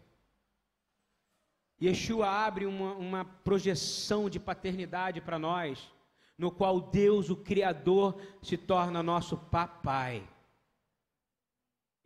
Yeshua 1.82 2.28
abre 2.28 2.66
uma, 2.66 2.92
uma 2.92 3.24
projeção 3.24 4.28
de 4.28 4.38
paternidade 4.38 5.20
para 5.20 5.38
nós, 5.38 5.90
no 6.38 6.50
qual 6.50 6.80
Deus, 6.80 7.28
o 7.28 7.36
Criador, 7.36 8.20
se 8.42 8.56
torna 8.56 9.02
nosso 9.02 9.36
papai. 9.36 10.22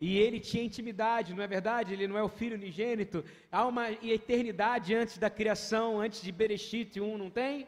E 0.01 0.17
ele 0.19 0.41
tinha 0.41 0.65
intimidade, 0.65 1.35
não 1.35 1.43
é 1.43 1.47
verdade? 1.47 1.93
Ele 1.93 2.07
não 2.07 2.17
é 2.17 2.23
o 2.23 2.29
filho 2.29 2.57
unigênito. 2.57 3.25
Há 3.51 3.67
uma 3.67 3.91
eternidade 3.91 4.95
antes 4.95 5.19
da 5.19 5.29
criação, 5.29 6.01
antes 6.01 6.23
de 6.23 6.33
Bereshit 6.33 7.01
1, 7.01 7.19
não 7.19 7.31
tem? 7.31 7.67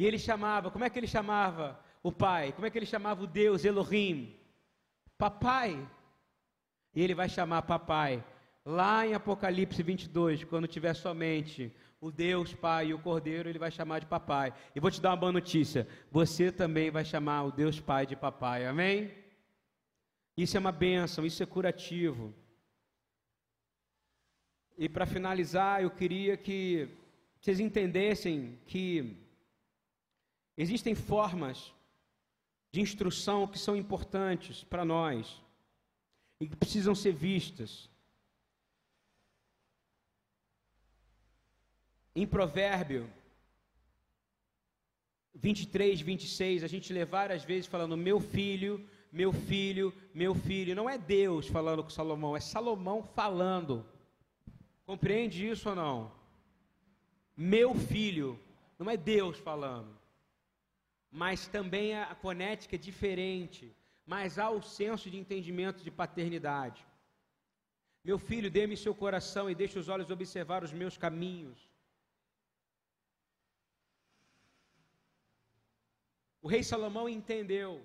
E 0.00 0.06
ele 0.06 0.18
chamava, 0.18 0.70
como 0.70 0.82
é 0.82 0.88
que 0.88 0.98
ele 0.98 1.06
chamava 1.06 1.78
o 2.02 2.10
pai? 2.10 2.52
Como 2.52 2.66
é 2.66 2.70
que 2.70 2.78
ele 2.78 2.86
chamava 2.86 3.22
o 3.22 3.26
Deus 3.26 3.66
Elohim? 3.66 4.34
Papai. 5.18 5.86
E 6.94 7.02
ele 7.02 7.14
vai 7.14 7.28
chamar 7.28 7.60
papai. 7.74 8.24
Lá 8.64 9.06
em 9.06 9.12
Apocalipse 9.12 9.82
22, 9.82 10.44
quando 10.44 10.66
tiver 10.66 10.94
somente 10.94 11.70
o 12.00 12.10
Deus 12.10 12.54
Pai 12.54 12.86
e 12.86 12.94
o 12.94 12.98
Cordeiro, 12.98 13.46
ele 13.46 13.58
vai 13.58 13.70
chamar 13.70 13.98
de 13.98 14.06
papai. 14.06 14.54
E 14.74 14.80
vou 14.80 14.90
te 14.90 15.02
dar 15.02 15.10
uma 15.10 15.16
boa 15.18 15.32
notícia: 15.32 15.86
você 16.10 16.50
também 16.50 16.90
vai 16.90 17.04
chamar 17.04 17.42
o 17.42 17.52
Deus 17.52 17.78
Pai 17.78 18.06
de 18.06 18.16
papai, 18.16 18.64
amém? 18.64 19.12
Isso 20.34 20.56
é 20.56 20.60
uma 20.60 20.72
bênção, 20.72 21.26
isso 21.26 21.42
é 21.42 21.46
curativo. 21.46 22.32
E 24.78 24.88
para 24.88 25.04
finalizar, 25.04 25.82
eu 25.82 25.90
queria 25.90 26.38
que 26.38 26.88
vocês 27.38 27.60
entendessem 27.60 28.58
que 28.66 29.28
Existem 30.60 30.94
formas 30.94 31.72
de 32.70 32.82
instrução 32.82 33.46
que 33.46 33.58
são 33.58 33.74
importantes 33.74 34.62
para 34.62 34.84
nós 34.84 35.40
e 36.38 36.46
que 36.46 36.54
precisam 36.54 36.94
ser 36.94 37.14
vistas. 37.14 37.88
Em 42.14 42.26
Provérbio 42.26 43.10
23, 45.34 46.02
26, 46.02 46.62
a 46.62 46.66
gente 46.66 46.92
lê 46.92 47.06
várias 47.06 47.42
vezes 47.42 47.64
falando: 47.64 47.96
Meu 47.96 48.20
filho, 48.20 48.86
meu 49.10 49.32
filho, 49.32 49.94
meu 50.12 50.34
filho. 50.34 50.76
Não 50.76 50.90
é 50.90 50.98
Deus 50.98 51.46
falando 51.46 51.82
com 51.82 51.88
Salomão, 51.88 52.36
é 52.36 52.40
Salomão 52.40 53.02
falando. 53.02 53.82
Compreende 54.84 55.48
isso 55.48 55.70
ou 55.70 55.74
não? 55.74 56.12
Meu 57.34 57.74
filho, 57.74 58.38
não 58.78 58.90
é 58.90 58.96
Deus 58.98 59.38
falando 59.38 59.99
mas 61.10 61.48
também 61.48 61.96
a 61.96 62.14
fonética 62.14 62.76
é 62.76 62.78
diferente, 62.78 63.74
mas 64.06 64.38
há 64.38 64.48
o 64.48 64.62
senso 64.62 65.10
de 65.10 65.18
entendimento 65.18 65.82
de 65.82 65.90
paternidade. 65.90 66.86
Meu 68.04 68.18
filho, 68.18 68.50
dê-me 68.50 68.76
seu 68.76 68.94
coração 68.94 69.50
e 69.50 69.54
deixe 69.54 69.78
os 69.78 69.88
olhos 69.88 70.10
observar 70.10 70.62
os 70.62 70.72
meus 70.72 70.96
caminhos. 70.96 71.68
O 76.40 76.48
rei 76.48 76.62
Salomão 76.62 77.08
entendeu 77.08 77.84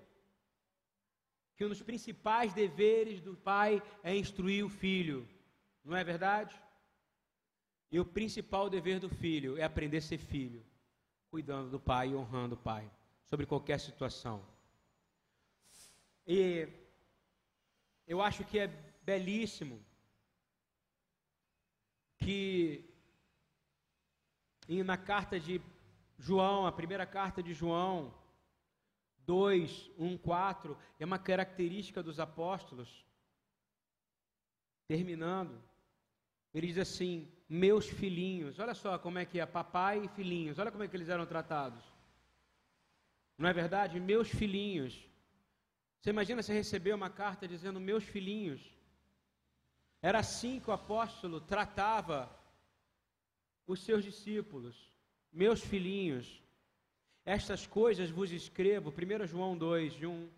que 1.58 1.66
um 1.66 1.70
dos 1.70 1.82
principais 1.82 2.54
deveres 2.54 3.20
do 3.20 3.36
pai 3.36 3.82
é 4.04 4.16
instruir 4.16 4.64
o 4.64 4.70
filho, 4.70 5.28
não 5.84 5.98
é 5.98 6.04
verdade? 6.04 6.56
E 7.92 8.00
o 8.00 8.06
principal 8.06 8.70
dever 8.70 9.00
do 9.00 9.10
filho 9.10 9.58
é 9.58 9.64
aprender 9.64 9.98
a 9.98 10.02
ser 10.02 10.18
filho, 10.18 10.66
cuidando 11.30 11.70
do 11.70 11.80
pai 11.80 12.10
e 12.10 12.16
honrando 12.16 12.56
o 12.56 12.58
pai 12.58 12.90
sobre 13.26 13.46
qualquer 13.46 13.80
situação. 13.80 14.46
E 16.28 16.68
eu 18.08 18.22
acho 18.22 18.44
que 18.44 18.60
é 18.60 18.68
belíssimo 19.04 19.84
que 22.18 22.92
na 24.68 24.98
carta 24.98 25.40
de 25.40 25.62
João, 26.18 26.66
a 26.66 26.72
primeira 26.72 27.06
carta 27.06 27.44
de 27.44 27.54
João 27.54 28.14
2, 29.26 29.92
1, 29.98 30.18
4, 30.18 30.78
é 31.00 31.06
uma 31.06 31.20
característica 31.20 32.02
dos 32.02 32.20
apóstolos. 32.20 33.06
Terminando, 34.88 35.62
ele 36.54 36.68
diz 36.68 36.78
assim: 36.78 37.32
Meus 37.50 37.88
filhinhos, 37.88 38.60
olha 38.60 38.74
só 38.74 38.98
como 38.98 39.20
é 39.20 39.26
que 39.26 39.40
é, 39.40 39.46
papai 39.46 40.06
e 40.06 40.08
filhinhos, 40.10 40.58
olha 40.58 40.72
como 40.72 40.84
é 40.84 40.88
que 40.88 40.96
eles 40.96 41.10
eram 41.10 41.26
tratados. 41.26 41.95
Não 43.38 43.50
é 43.50 43.54
verdade? 43.54 44.00
Meus 44.00 44.30
filhinhos. 44.30 44.94
Você 46.00 46.10
imagina 46.10 46.42
se 46.44 46.54
receber 46.54 46.94
uma 46.94 47.10
carta 47.10 47.48
dizendo 47.48 47.80
meus 47.80 48.04
filhinhos. 48.04 48.62
Era 50.02 50.20
assim 50.20 50.60
que 50.60 50.70
o 50.70 50.74
apóstolo 50.74 51.42
tratava 51.42 52.30
os 53.66 53.82
seus 53.82 54.04
discípulos. 54.04 54.76
Meus 55.32 55.62
filhinhos. 55.62 56.42
Estas 57.26 57.66
coisas 57.66 58.10
vos 58.12 58.32
escrevo, 58.32 58.92
1 58.92 59.26
João 59.26 59.58
2, 59.58 59.94
de 59.94 60.06
1, 60.06 60.30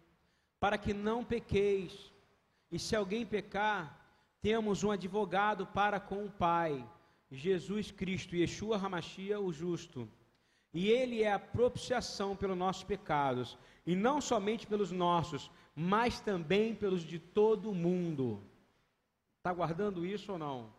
para 0.60 0.78
que 0.78 0.94
não 0.94 1.24
pequeis. 1.24 2.14
E 2.72 2.80
se 2.80 2.96
alguém 2.96 3.26
pecar, 3.26 3.82
temos 4.42 4.84
um 4.84 4.92
advogado 4.92 5.68
para 5.68 6.00
com 6.00 6.26
o 6.26 6.32
Pai, 6.32 6.88
Jesus 7.30 7.92
Cristo, 7.92 8.36
Yeshua 8.38 8.78
Hamashia, 8.78 9.40
o 9.40 9.52
justo. 9.52 10.10
E 10.80 10.92
ele 10.92 11.24
é 11.24 11.34
a 11.34 11.40
propiciação 11.40 12.36
pelos 12.36 12.56
nossos 12.56 12.84
pecados, 12.84 13.58
e 13.84 13.96
não 13.96 14.22
somente 14.22 14.68
pelos 14.68 14.92
nossos, 14.92 15.50
mas 15.76 16.20
também 16.20 16.76
pelos 16.76 17.02
de 17.02 17.18
todo 17.18 17.72
o 17.72 17.74
mundo. 17.74 18.44
Está 19.38 19.52
guardando 19.52 20.06
isso 20.06 20.34
ou 20.34 20.38
não? 20.38 20.72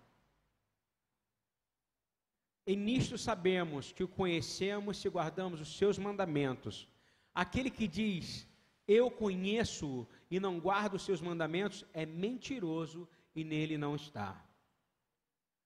E 2.65 2.77
nisto 2.77 3.19
sabemos 3.19 3.91
que 3.91 4.05
o 4.05 4.15
conhecemos 4.21 4.99
se 4.99 5.09
guardamos 5.09 5.61
os 5.61 5.77
seus 5.77 5.99
mandamentos. 5.99 6.89
Aquele 7.35 7.69
que 7.69 7.89
diz, 7.89 8.47
eu 8.87 9.11
conheço 9.11 10.07
e 10.31 10.39
não 10.39 10.61
guardo 10.61 10.95
os 10.95 11.03
seus 11.03 11.21
mandamentos, 11.21 11.85
é 11.93 12.07
mentiroso 12.07 13.09
e 13.35 13.43
nele 13.43 13.77
não 13.77 13.97
está. 13.97 14.31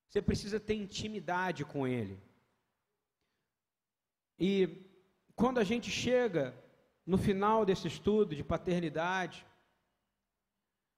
Você 0.08 0.22
precisa 0.22 0.58
ter 0.58 0.76
intimidade 0.76 1.66
com 1.66 1.86
ele. 1.86 2.18
E 4.44 4.90
quando 5.36 5.58
a 5.58 5.62
gente 5.62 5.88
chega 5.88 6.52
no 7.06 7.16
final 7.16 7.64
desse 7.64 7.86
estudo 7.86 8.34
de 8.34 8.42
paternidade, 8.42 9.46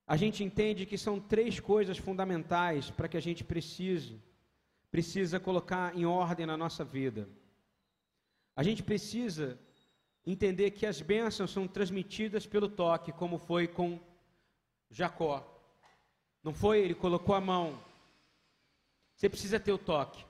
a 0.07 0.16
gente 0.16 0.42
entende 0.42 0.86
que 0.86 0.97
são 0.97 1.20
três 1.20 1.61
coisas 1.61 1.99
fundamentais 1.99 2.90
para 2.90 3.07
que 3.07 3.18
a 3.18 3.20
gente 3.20 3.45
precise 3.45 4.18
precisa 4.90 5.38
colocar 5.38 5.95
em 5.95 6.07
ordem 6.07 6.47
na 6.47 6.57
nossa 6.57 6.82
vida. 6.84 7.28
A 8.57 8.62
gente 8.62 8.82
precisa 8.82 9.59
entender 10.24 10.70
que 10.70 10.86
as 10.86 11.03
bênçãos 11.03 11.51
são 11.51 11.68
transmitidas 11.68 12.47
pelo 12.47 12.68
toque, 12.68 13.12
como 13.12 13.36
foi 13.36 13.68
com 13.68 14.01
Jacó. 14.88 15.45
Não 16.42 16.55
foi? 16.55 16.78
Ele 16.78 16.95
colocou 16.95 17.34
a 17.34 17.42
mão. 17.42 17.78
Você 19.14 19.28
precisa 19.28 19.61
ter 19.61 19.72
o 19.72 19.78
toque, 19.78 20.24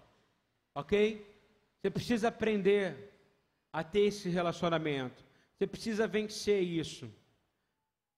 ok? 0.74 1.33
Você 1.84 1.90
precisa 1.90 2.28
aprender 2.28 3.12
a 3.70 3.84
ter 3.84 4.06
esse 4.06 4.30
relacionamento. 4.30 5.22
Você 5.52 5.66
precisa 5.66 6.06
vencer 6.06 6.62
isso. 6.62 7.12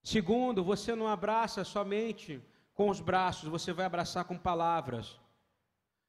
Segundo, 0.04 0.62
você 0.62 0.94
não 0.94 1.08
abraça 1.08 1.64
somente 1.64 2.40
com 2.74 2.88
os 2.88 3.00
braços, 3.00 3.48
você 3.48 3.72
vai 3.72 3.84
abraçar 3.84 4.24
com 4.24 4.38
palavras. 4.38 5.18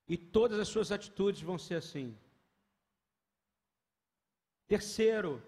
E 0.08 0.16
todas 0.16 0.60
as 0.60 0.68
suas 0.68 0.92
atitudes 0.92 1.42
vão 1.42 1.58
ser 1.58 1.78
assim. 1.78 2.16
Terceiro, 4.68 5.42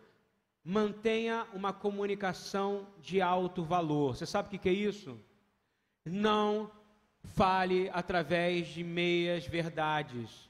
mantenha 0.63 1.47
uma 1.53 1.71
comunicação 1.71 2.87
de 2.99 3.21
alto 3.21 3.63
valor. 3.63 4.15
Você 4.15 4.25
sabe 4.25 4.47
o 4.47 4.59
que 4.59 4.67
é 4.67 4.73
isso? 4.73 5.15
Não 6.03 6.71
fale 7.35 7.87
através 7.93 8.69
de 8.69 8.83
meias 8.83 9.45
verdades. 9.45 10.48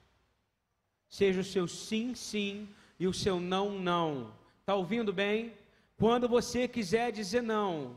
Seja 1.10 1.42
o 1.42 1.44
seu 1.44 1.68
sim, 1.68 2.14
sim 2.14 2.70
e 3.00 3.08
o 3.08 3.14
seu 3.14 3.40
não, 3.40 3.72
não. 3.72 4.32
Está 4.60 4.76
ouvindo 4.76 5.12
bem? 5.12 5.54
Quando 5.98 6.30
você 6.30 6.68
quiser 6.68 7.12
dizer 7.12 7.42
não, 7.42 7.96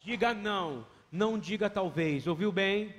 diga 0.00 0.32
não, 0.32 0.86
não 1.10 1.38
diga 1.38 1.68
talvez. 1.68 2.26
Ouviu 2.26 2.50
bem? 2.50 2.94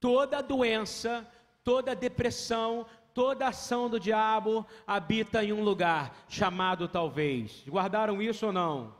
Toda 0.00 0.42
doença, 0.42 1.26
toda 1.62 1.94
depressão, 1.94 2.84
toda 3.14 3.48
ação 3.48 3.88
do 3.88 3.98
diabo 3.98 4.66
habita 4.86 5.44
em 5.44 5.52
um 5.52 5.62
lugar 5.62 6.14
chamado 6.28 6.88
talvez. 6.88 7.64
Guardaram 7.68 8.20
isso 8.20 8.46
ou 8.46 8.52
não? 8.52 8.94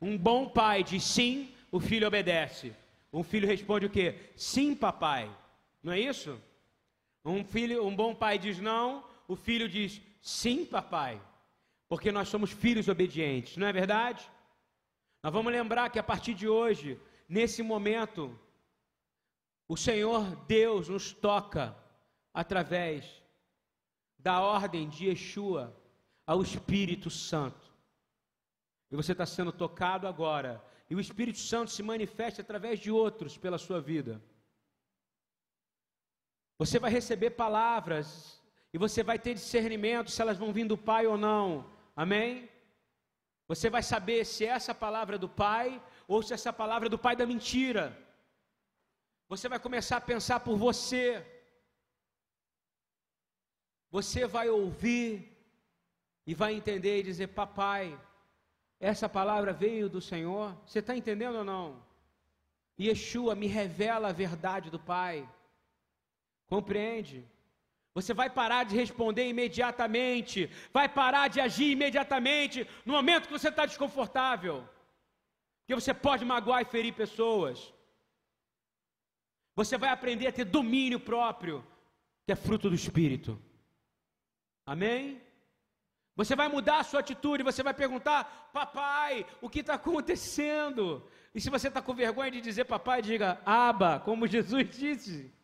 Um 0.00 0.16
bom 0.16 0.48
pai 0.48 0.82
diz 0.82 1.04
sim, 1.04 1.52
o 1.70 1.78
filho 1.78 2.06
obedece. 2.06 2.74
Um 3.12 3.22
filho 3.22 3.46
responde 3.46 3.86
o 3.86 3.90
quê? 3.90 4.14
Sim, 4.36 4.74
papai. 4.74 5.30
Não 5.82 5.92
é 5.92 6.00
isso? 6.00 6.40
Um 7.28 7.44
filho, 7.44 7.86
um 7.86 7.94
bom 7.94 8.14
pai 8.14 8.38
diz 8.38 8.58
não, 8.58 9.04
o 9.26 9.36
filho 9.36 9.68
diz 9.68 10.00
sim, 10.20 10.64
papai. 10.64 11.20
Porque 11.88 12.10
nós 12.10 12.28
somos 12.28 12.50
filhos 12.50 12.88
obedientes, 12.88 13.56
não 13.56 13.66
é 13.66 13.72
verdade? 13.72 14.28
Nós 15.22 15.32
vamos 15.32 15.52
lembrar 15.52 15.90
que 15.90 15.98
a 15.98 16.02
partir 16.02 16.34
de 16.34 16.48
hoje, 16.48 16.98
nesse 17.28 17.62
momento, 17.62 18.38
o 19.66 19.76
Senhor 19.76 20.24
Deus 20.46 20.88
nos 20.88 21.12
toca 21.12 21.76
através 22.32 23.22
da 24.18 24.40
ordem 24.40 24.88
de 24.88 25.08
Yeshua 25.08 25.76
ao 26.26 26.42
Espírito 26.42 27.10
Santo. 27.10 27.70
E 28.90 28.96
você 28.96 29.12
está 29.12 29.26
sendo 29.26 29.52
tocado 29.52 30.06
agora. 30.06 30.64
E 30.88 30.94
o 30.94 31.00
Espírito 31.00 31.38
Santo 31.38 31.70
se 31.70 31.82
manifesta 31.82 32.40
através 32.40 32.80
de 32.80 32.90
outros 32.90 33.36
pela 33.36 33.58
sua 33.58 33.80
vida. 33.80 34.22
Você 36.58 36.78
vai 36.78 36.90
receber 36.90 37.30
palavras 37.30 38.42
e 38.72 38.78
você 38.78 39.02
vai 39.02 39.18
ter 39.18 39.34
discernimento 39.34 40.10
se 40.10 40.20
elas 40.20 40.36
vão 40.36 40.52
vir 40.52 40.66
do 40.66 40.76
Pai 40.76 41.06
ou 41.06 41.16
não. 41.16 41.70
Amém? 41.94 42.48
Você 43.46 43.70
vai 43.70 43.82
saber 43.82 44.24
se 44.26 44.44
essa 44.44 44.74
palavra 44.74 45.16
é 45.16 45.18
do 45.18 45.28
Pai 45.28 45.80
ou 46.06 46.22
se 46.22 46.34
essa 46.34 46.52
palavra 46.52 46.88
é 46.88 46.90
do 46.90 46.98
Pai 46.98 47.14
da 47.14 47.24
mentira. 47.24 47.96
Você 49.28 49.48
vai 49.48 49.60
começar 49.60 49.98
a 49.98 50.00
pensar 50.12 50.40
por 50.40 50.56
você. 50.56 51.24
Você 53.90 54.26
vai 54.26 54.48
ouvir 54.48 55.08
e 56.26 56.34
vai 56.34 56.54
entender 56.54 56.98
e 56.98 57.02
dizer: 57.04 57.28
Papai, 57.28 57.98
essa 58.80 59.08
palavra 59.08 59.52
veio 59.52 59.88
do 59.88 60.00
Senhor. 60.00 60.56
Você 60.66 60.80
está 60.80 60.96
entendendo 60.96 61.36
ou 61.36 61.44
não? 61.44 61.82
Yeshua 62.78 63.34
me 63.34 63.46
revela 63.46 64.08
a 64.08 64.12
verdade 64.12 64.70
do 64.70 64.78
Pai. 64.78 65.28
Compreende? 66.48 67.24
Você 67.94 68.14
vai 68.14 68.30
parar 68.30 68.64
de 68.64 68.76
responder 68.76 69.28
imediatamente, 69.28 70.50
vai 70.72 70.88
parar 70.88 71.28
de 71.28 71.40
agir 71.40 71.70
imediatamente 71.72 72.66
no 72.84 72.92
momento 72.92 73.26
que 73.26 73.38
você 73.38 73.48
está 73.48 73.66
desconfortável, 73.66 74.66
porque 75.60 75.74
você 75.74 75.92
pode 75.92 76.24
magoar 76.24 76.62
e 76.62 76.72
ferir 76.76 76.94
pessoas. 76.94 77.74
Você 79.56 79.76
vai 79.76 79.90
aprender 79.90 80.28
a 80.28 80.32
ter 80.32 80.44
domínio 80.44 81.00
próprio, 81.00 81.66
que 82.24 82.32
é 82.32 82.36
fruto 82.36 82.68
do 82.70 82.76
Espírito. 82.76 83.40
Amém? 84.64 85.20
Você 86.14 86.36
vai 86.36 86.48
mudar 86.48 86.78
a 86.78 86.84
sua 86.84 87.00
atitude, 87.00 87.42
você 87.42 87.62
vai 87.62 87.74
perguntar, 87.74 88.50
papai, 88.52 89.26
o 89.40 89.48
que 89.48 89.60
está 89.60 89.74
acontecendo? 89.74 91.08
E 91.34 91.40
se 91.40 91.50
você 91.50 91.68
está 91.68 91.82
com 91.82 91.94
vergonha 91.94 92.30
de 92.30 92.40
dizer 92.40 92.64
papai, 92.64 93.02
diga, 93.02 93.40
aba, 93.44 94.00
como 94.00 94.26
Jesus 94.36 94.68
disse. 94.70 95.37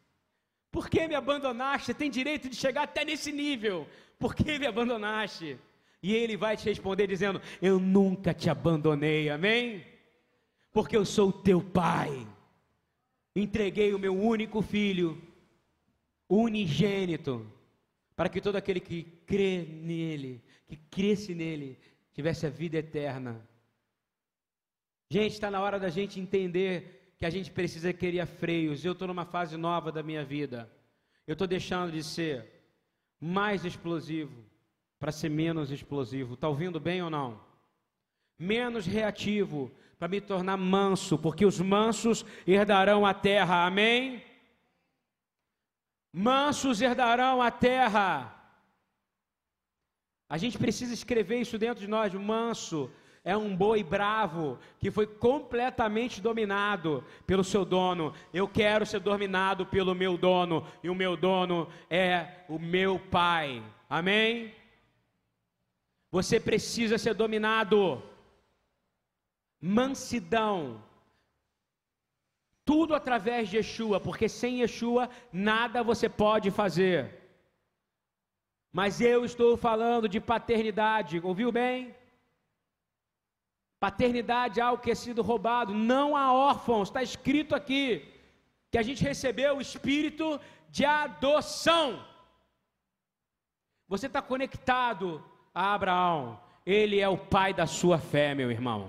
Por 0.75 0.91
que 0.91 1.07
me 1.11 1.15
abandonaste? 1.15 1.87
Você 1.87 1.95
tem 1.95 2.11
direito 2.11 2.49
de 2.49 2.57
chegar 2.57 2.83
até 2.83 3.03
nesse 3.05 3.31
nível. 3.31 3.87
Por 4.19 4.35
que 4.35 4.59
me 4.59 4.67
abandonaste? 4.67 5.57
E 6.03 6.15
ele 6.15 6.37
vai 6.37 6.55
te 6.57 6.65
responder 6.73 7.07
dizendo: 7.07 7.41
Eu 7.63 7.77
nunca 7.79 8.35
te 8.35 8.51
abandonei, 8.51 9.31
amém? 9.31 9.85
Porque 10.73 10.97
eu 10.97 11.05
sou 11.05 11.29
o 11.29 11.39
teu 11.49 11.61
pai 11.63 12.27
entreguei 13.35 13.93
o 13.93 13.99
meu 13.99 14.15
único 14.15 14.63
filho, 14.63 15.21
unigênito, 16.29 17.45
para 18.15 18.29
que 18.29 18.41
todo 18.41 18.57
aquele 18.57 18.81
que 18.81 19.03
crê 19.27 19.65
nele, 19.65 20.41
que 20.67 20.77
cresce 20.77 21.35
nele, 21.35 21.79
tivesse 22.13 22.47
a 22.47 22.51
vida 22.51 22.79
eterna. 22.79 23.45
Gente, 25.11 25.33
está 25.33 25.51
na 25.51 25.61
hora 25.61 25.79
da 25.81 25.91
gente 25.91 26.21
entender 26.21 27.04
que 27.19 27.27
a 27.27 27.31
gente 27.31 27.51
precisa 27.51 27.93
criar 27.93 28.27
freios. 28.27 28.85
Eu 28.85 28.93
estou 28.93 29.09
numa 29.09 29.25
fase 29.25 29.57
nova 29.57 29.91
da 29.93 30.03
minha 30.03 30.25
vida. 30.25 30.71
Eu 31.27 31.33
estou 31.33 31.47
deixando 31.47 31.93
de 31.93 32.03
ser 32.03 32.51
mais 33.21 33.65
explosivo 33.65 34.45
para 34.99 35.13
ser 35.13 35.29
menos 35.29 35.71
explosivo. 35.71 36.35
Está 36.35 36.49
ouvindo 36.49 36.79
bem 36.81 37.03
ou 37.03 37.11
não? 37.11 37.41
Menos 38.39 38.87
reativo 38.87 39.71
para 39.99 40.09
me 40.09 40.21
tornar 40.21 40.57
manso, 40.57 41.19
porque 41.19 41.47
os 41.47 41.61
mansos 41.61 42.25
herdarão 42.47 43.07
a 43.07 43.15
terra. 43.15 43.67
Amém? 43.67 44.23
Mansos 46.13 46.81
herdarão 46.81 47.41
a 47.41 47.51
terra. 47.51 48.31
A 50.29 50.37
gente 50.37 50.59
precisa 50.59 50.93
escrever 50.93 51.41
isso 51.41 51.59
dentro 51.59 51.81
de 51.81 51.89
nós. 51.89 52.13
Manso 52.15 52.91
é 53.25 53.35
um 53.35 53.57
boi 53.57 53.83
bravo 53.83 54.59
que 54.79 54.91
foi 54.91 55.07
completamente 55.07 56.21
dominado 56.21 57.03
pelo 57.27 57.43
seu 57.43 57.65
dono. 57.65 58.13
Eu 58.35 58.47
quero 58.47 58.85
ser 58.85 59.01
dominado 59.01 59.65
pelo 59.65 59.95
meu 59.95 60.19
dono 60.19 60.67
e 60.83 60.91
o 60.91 60.95
meu 60.95 61.17
dono 61.17 61.67
é 61.89 62.45
o 62.51 62.59
meu 62.59 62.99
pai. 62.99 63.63
Amém? 63.89 64.55
Você 66.11 66.39
precisa 66.39 66.99
ser 66.99 67.15
dominado 67.15 68.03
mansidão. 69.59 70.85
Tudo 72.63 72.95
através 72.95 73.49
de 73.49 73.57
Yeshua, 73.57 74.01
porque 74.01 74.29
sem 74.29 74.61
Yeshua 74.61 75.09
nada 75.33 75.83
você 75.83 76.11
pode 76.11 76.51
fazer. 76.51 77.23
Mas 78.71 79.01
eu 79.01 79.25
estou 79.25 79.57
falando 79.57 80.09
de 80.09 80.21
paternidade, 80.21 81.21
ouviu 81.23 81.51
bem? 81.51 81.95
Paternidade 83.85 84.63
algo 84.63 84.83
que 84.83 84.93
é 84.93 84.95
sido 84.95 85.21
roubado, 85.21 85.75
não 85.75 86.17
há 86.17 86.33
órfãos, 86.33 86.89
está 86.89 87.03
escrito 87.03 87.55
aqui 87.55 87.85
que 88.71 88.79
a 88.79 88.83
gente 88.89 89.05
recebeu 89.05 89.51
o 89.57 89.61
espírito 89.61 90.41
de 90.71 90.87
adoção. 90.87 92.03
Você 93.87 94.07
está 94.07 94.23
conectado 94.23 95.23
a 95.55 95.75
Abraão, 95.75 96.41
ele 96.65 96.99
é 96.99 97.09
o 97.11 97.19
pai 97.19 97.53
da 97.53 97.67
sua 97.67 97.99
fé, 97.99 98.35
meu 98.35 98.51
irmão. 98.51 98.81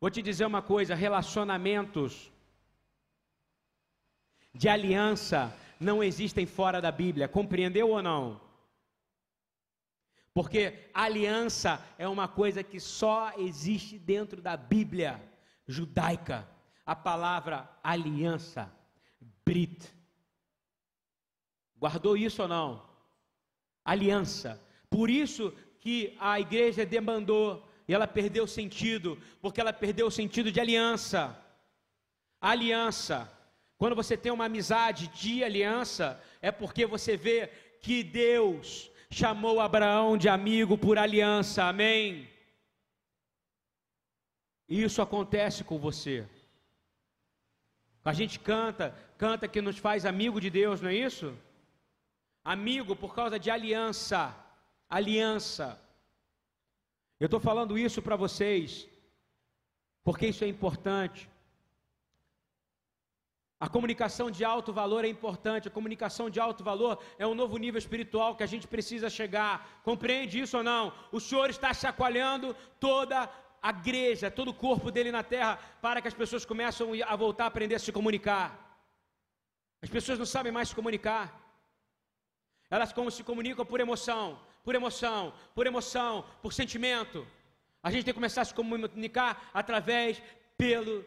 Vou 0.00 0.10
te 0.10 0.22
dizer 0.22 0.46
uma 0.46 0.62
coisa: 0.62 0.94
relacionamentos 0.94 2.30
de 4.54 4.68
aliança 4.68 5.52
não 5.80 6.04
existem 6.04 6.46
fora 6.46 6.80
da 6.80 6.92
Bíblia, 6.92 7.26
compreendeu 7.26 7.88
ou 7.90 8.00
não? 8.00 8.40
Porque 10.32 10.90
aliança 10.94 11.84
é 11.98 12.06
uma 12.08 12.28
coisa 12.28 12.62
que 12.62 12.78
só 12.78 13.32
existe 13.36 13.98
dentro 13.98 14.40
da 14.40 14.56
Bíblia 14.56 15.20
judaica. 15.66 16.48
A 16.86 16.94
palavra 16.94 17.68
aliança, 17.82 18.72
Brit. 19.44 19.88
Guardou 21.76 22.16
isso 22.16 22.42
ou 22.42 22.48
não? 22.48 22.88
Aliança. 23.84 24.60
Por 24.88 25.08
isso 25.08 25.52
que 25.80 26.16
a 26.20 26.38
igreja 26.38 26.84
demandou 26.84 27.66
e 27.88 27.94
ela 27.94 28.06
perdeu 28.06 28.44
o 28.44 28.48
sentido, 28.48 29.18
porque 29.40 29.60
ela 29.60 29.72
perdeu 29.72 30.06
o 30.06 30.10
sentido 30.10 30.52
de 30.52 30.60
aliança. 30.60 31.36
Aliança. 32.40 33.30
Quando 33.76 33.96
você 33.96 34.16
tem 34.16 34.30
uma 34.30 34.44
amizade 34.44 35.08
de 35.08 35.42
aliança, 35.42 36.22
é 36.42 36.52
porque 36.52 36.86
você 36.86 37.16
vê 37.16 37.48
que 37.80 38.04
Deus 38.04 38.89
chamou 39.10 39.60
Abraão 39.60 40.16
de 40.16 40.28
amigo 40.28 40.78
por 40.78 40.96
aliança, 40.96 41.64
amém? 41.64 42.28
Isso 44.68 45.02
acontece 45.02 45.64
com 45.64 45.78
você. 45.78 46.26
A 48.04 48.12
gente 48.12 48.38
canta, 48.38 48.96
canta 49.18 49.48
que 49.48 49.60
nos 49.60 49.76
faz 49.76 50.06
amigo 50.06 50.40
de 50.40 50.48
Deus, 50.48 50.80
não 50.80 50.88
é 50.88 50.94
isso? 50.94 51.36
Amigo 52.42 52.96
por 52.96 53.14
causa 53.14 53.38
de 53.38 53.50
aliança, 53.50 54.34
aliança. 54.88 55.78
Eu 57.18 57.26
estou 57.26 57.40
falando 57.40 57.76
isso 57.76 58.00
para 58.00 58.16
vocês, 58.16 58.88
porque 60.02 60.28
isso 60.28 60.44
é 60.44 60.48
importante. 60.48 61.29
A 63.64 63.68
comunicação 63.68 64.30
de 64.30 64.42
alto 64.42 64.72
valor 64.72 65.04
é 65.04 65.08
importante, 65.08 65.68
a 65.68 65.70
comunicação 65.70 66.30
de 66.30 66.40
alto 66.40 66.64
valor 66.64 66.98
é 67.18 67.26
um 67.26 67.34
novo 67.34 67.58
nível 67.58 67.78
espiritual 67.78 68.34
que 68.34 68.42
a 68.42 68.46
gente 68.52 68.66
precisa 68.66 69.10
chegar. 69.10 69.82
Compreende 69.84 70.40
isso 70.40 70.56
ou 70.56 70.62
não? 70.62 70.90
O 71.12 71.20
Senhor 71.20 71.50
está 71.50 71.74
chacoalhando 71.74 72.56
toda 72.88 73.30
a 73.62 73.68
igreja, 73.68 74.30
todo 74.30 74.48
o 74.48 74.54
corpo 74.54 74.90
dele 74.90 75.12
na 75.12 75.22
terra, 75.22 75.58
para 75.82 76.00
que 76.00 76.08
as 76.08 76.14
pessoas 76.14 76.46
comecem 76.46 77.02
a 77.02 77.14
voltar 77.14 77.44
a 77.44 77.48
aprender 77.48 77.74
a 77.74 77.78
se 77.78 77.92
comunicar. 77.92 78.48
As 79.82 79.90
pessoas 79.90 80.18
não 80.18 80.24
sabem 80.24 80.50
mais 80.50 80.70
se 80.70 80.74
comunicar. 80.74 81.24
Elas 82.70 82.94
como 82.94 83.10
se 83.10 83.22
comunicam 83.22 83.66
por 83.66 83.78
emoção, 83.78 84.40
por 84.64 84.74
emoção, 84.74 85.34
por 85.54 85.66
emoção, 85.66 86.24
por 86.40 86.54
sentimento. 86.54 87.26
A 87.82 87.90
gente 87.90 88.04
tem 88.04 88.14
que 88.14 88.20
começar 88.22 88.40
a 88.40 88.46
se 88.46 88.54
comunicar 88.54 89.50
através 89.52 90.22
pelo 90.56 91.04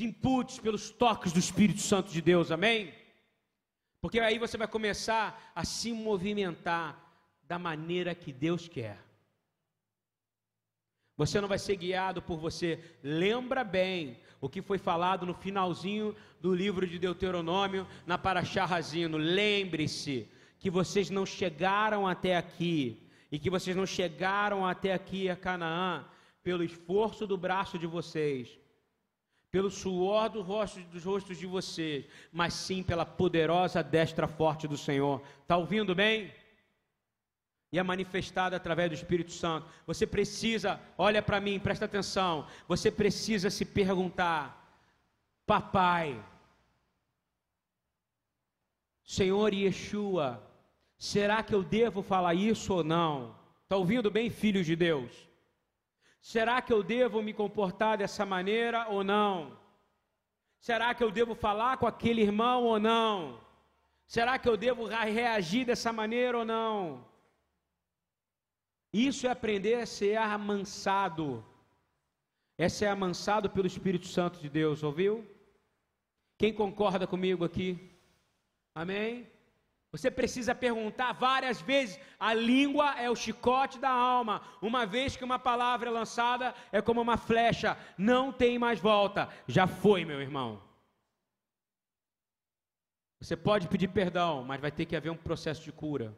inputs, 0.00 0.58
pelos 0.58 0.90
toques 0.90 1.32
do 1.32 1.38
Espírito 1.38 1.80
Santo 1.80 2.10
de 2.10 2.22
Deus, 2.22 2.50
amém? 2.50 2.94
Porque 4.00 4.18
aí 4.18 4.38
você 4.38 4.56
vai 4.56 4.66
começar 4.66 5.52
a 5.54 5.64
se 5.64 5.92
movimentar 5.92 6.98
da 7.42 7.58
maneira 7.58 8.14
que 8.14 8.32
Deus 8.32 8.68
quer. 8.68 8.98
Você 11.16 11.40
não 11.40 11.48
vai 11.48 11.58
ser 11.58 11.76
guiado 11.76 12.22
por 12.22 12.38
você. 12.38 12.82
Lembra 13.02 13.62
bem 13.62 14.18
o 14.40 14.48
que 14.48 14.62
foi 14.62 14.78
falado 14.78 15.26
no 15.26 15.34
finalzinho 15.34 16.16
do 16.40 16.54
livro 16.54 16.86
de 16.86 16.98
Deuteronômio, 16.98 17.86
na 18.06 18.16
Paraxá 18.18 18.64
Razino. 18.64 19.18
Lembre-se 19.18 20.28
que 20.58 20.70
vocês 20.70 21.10
não 21.10 21.26
chegaram 21.26 22.08
até 22.08 22.36
aqui 22.36 23.06
e 23.30 23.38
que 23.38 23.50
vocês 23.50 23.76
não 23.76 23.86
chegaram 23.86 24.66
até 24.66 24.92
aqui 24.94 25.28
a 25.28 25.36
Canaã 25.36 26.04
pelo 26.42 26.64
esforço 26.64 27.26
do 27.26 27.36
braço 27.36 27.78
de 27.78 27.86
vocês, 27.86 28.58
pelo 29.52 29.70
suor 29.70 30.30
do 30.30 30.40
rosto, 30.40 30.80
dos 30.84 31.04
rostos 31.04 31.36
de 31.36 31.46
vocês, 31.46 32.06
mas 32.32 32.54
sim 32.54 32.82
pela 32.82 33.04
poderosa 33.04 33.82
destra 33.82 34.26
forte 34.26 34.66
do 34.66 34.78
Senhor. 34.78 35.22
Está 35.42 35.58
ouvindo 35.58 35.94
bem? 35.94 36.32
E 37.70 37.78
é 37.78 37.82
manifestada 37.82 38.56
através 38.56 38.88
do 38.88 38.94
Espírito 38.94 39.30
Santo. 39.30 39.68
Você 39.86 40.06
precisa, 40.06 40.80
olha 40.96 41.22
para 41.22 41.38
mim, 41.38 41.60
presta 41.60 41.84
atenção. 41.84 42.46
Você 42.66 42.90
precisa 42.90 43.50
se 43.50 43.66
perguntar: 43.66 44.42
Papai, 45.46 46.18
Senhor 49.04 49.52
Yeshua, 49.52 50.42
será 50.96 51.42
que 51.42 51.54
eu 51.54 51.62
devo 51.62 52.02
falar 52.02 52.34
isso 52.34 52.72
ou 52.72 52.82
não? 52.82 53.36
Está 53.64 53.76
ouvindo 53.76 54.10
bem, 54.10 54.30
filhos 54.30 54.64
de 54.64 54.76
Deus? 54.76 55.31
Será 56.22 56.62
que 56.62 56.72
eu 56.72 56.84
devo 56.84 57.20
me 57.20 57.34
comportar 57.34 57.98
dessa 57.98 58.24
maneira 58.24 58.88
ou 58.88 59.02
não? 59.02 59.58
Será 60.60 60.94
que 60.94 61.02
eu 61.02 61.10
devo 61.10 61.34
falar 61.34 61.76
com 61.78 61.86
aquele 61.86 62.22
irmão 62.22 62.62
ou 62.62 62.78
não? 62.78 63.40
Será 64.06 64.38
que 64.38 64.48
eu 64.48 64.56
devo 64.56 64.86
reagir 64.86 65.66
dessa 65.66 65.92
maneira 65.92 66.38
ou 66.38 66.44
não? 66.44 67.04
Isso 68.92 69.26
é 69.26 69.30
aprender 69.30 69.74
a 69.80 69.86
ser 69.86 70.16
amansado. 70.16 71.44
É 72.56 72.68
ser 72.68 72.86
amansado 72.86 73.50
pelo 73.50 73.66
Espírito 73.66 74.06
Santo 74.06 74.38
de 74.38 74.48
Deus, 74.48 74.84
ouviu? 74.84 75.26
Quem 76.38 76.54
concorda 76.54 77.04
comigo 77.04 77.44
aqui? 77.44 77.90
Amém? 78.76 79.31
Você 79.92 80.10
precisa 80.10 80.54
perguntar 80.54 81.12
várias 81.12 81.60
vezes. 81.60 82.00
A 82.18 82.32
língua 82.32 82.98
é 82.98 83.10
o 83.10 83.14
chicote 83.14 83.78
da 83.78 83.90
alma. 83.90 84.40
Uma 84.62 84.86
vez 84.86 85.16
que 85.16 85.24
uma 85.24 85.38
palavra 85.38 85.90
é 85.90 85.92
lançada, 85.92 86.54
é 86.72 86.80
como 86.80 87.02
uma 87.02 87.18
flecha, 87.18 87.76
não 87.98 88.32
tem 88.32 88.58
mais 88.58 88.80
volta. 88.80 89.28
Já 89.46 89.66
foi, 89.66 90.06
meu 90.06 90.20
irmão. 90.20 90.62
Você 93.20 93.36
pode 93.36 93.68
pedir 93.68 93.88
perdão, 93.88 94.42
mas 94.42 94.62
vai 94.62 94.72
ter 94.72 94.86
que 94.86 94.96
haver 94.96 95.10
um 95.10 95.16
processo 95.16 95.62
de 95.62 95.70
cura. 95.70 96.16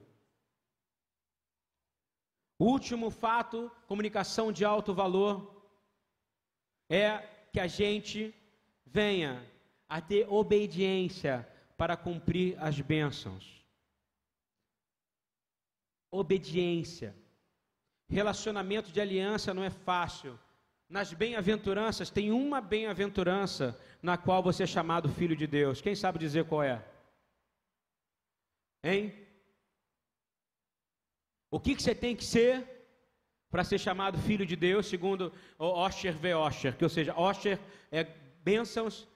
Último 2.57 3.11
fato, 3.11 3.71
comunicação 3.89 4.53
de 4.53 4.65
alto 4.65 4.95
valor, 4.95 5.53
é 6.89 7.19
que 7.53 7.59
a 7.59 7.67
gente 7.67 8.33
venha 8.87 9.45
a 9.89 10.01
ter 10.01 10.29
obediência 10.29 11.47
para 11.77 11.97
cumprir 11.97 12.57
as 12.61 12.81
bênçãos 12.81 13.64
obediência. 16.15 17.15
Relacionamento 18.09 18.93
de 18.93 19.01
aliança 19.01 19.53
não 19.53 19.65
é 19.65 19.71
fácil. 19.71 20.39
Nas 20.89 21.13
bem-aventuranças, 21.13 22.11
tem 22.11 22.31
uma 22.31 22.61
bem-aventurança 22.61 23.79
na 24.03 24.17
qual 24.17 24.43
você 24.43 24.63
é 24.65 24.67
chamado 24.67 25.09
filho 25.09 25.37
de 25.37 25.47
Deus. 25.47 25.81
Quem 25.81 25.95
sabe 25.95 26.19
dizer 26.19 26.45
qual 26.45 26.63
é? 26.63 26.85
Hein? 28.83 29.15
O 31.51 31.59
que, 31.59 31.75
que 31.75 31.83
você 31.83 31.95
tem 31.95 32.15
que 32.15 32.25
ser 32.25 32.75
para 33.55 33.63
ser 33.63 33.79
chamado 33.79 34.19
filho 34.19 34.45
de 34.45 34.57
Deus, 34.57 34.87
segundo 34.87 35.33
Osher 35.57 36.17
V. 36.19 36.35
Osher, 36.35 36.77
que 36.77 36.83
ou 36.83 36.91
seja, 36.91 37.15
Osher 37.17 37.61
é 37.91 38.03
bênçãos, 38.43 39.07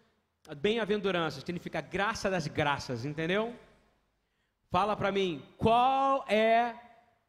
bem-aventuranças, 0.59 1.43
significa 1.43 1.81
graça 1.81 2.31
das 2.31 2.47
graças, 2.47 3.05
entendeu? 3.05 3.53
Fala 4.71 4.97
para 4.97 5.11
mim, 5.11 5.43
qual 5.57 6.25
é 6.29 6.73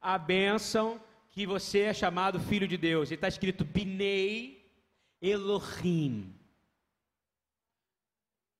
a 0.01 0.17
bênção 0.17 0.99
que 1.29 1.45
você 1.45 1.81
é 1.81 1.93
chamado 1.93 2.39
filho 2.39 2.67
de 2.67 2.77
Deus. 2.77 3.11
E 3.11 3.13
está 3.13 3.27
escrito 3.27 3.63
Binei 3.63 4.71
Elohim. 5.21 6.35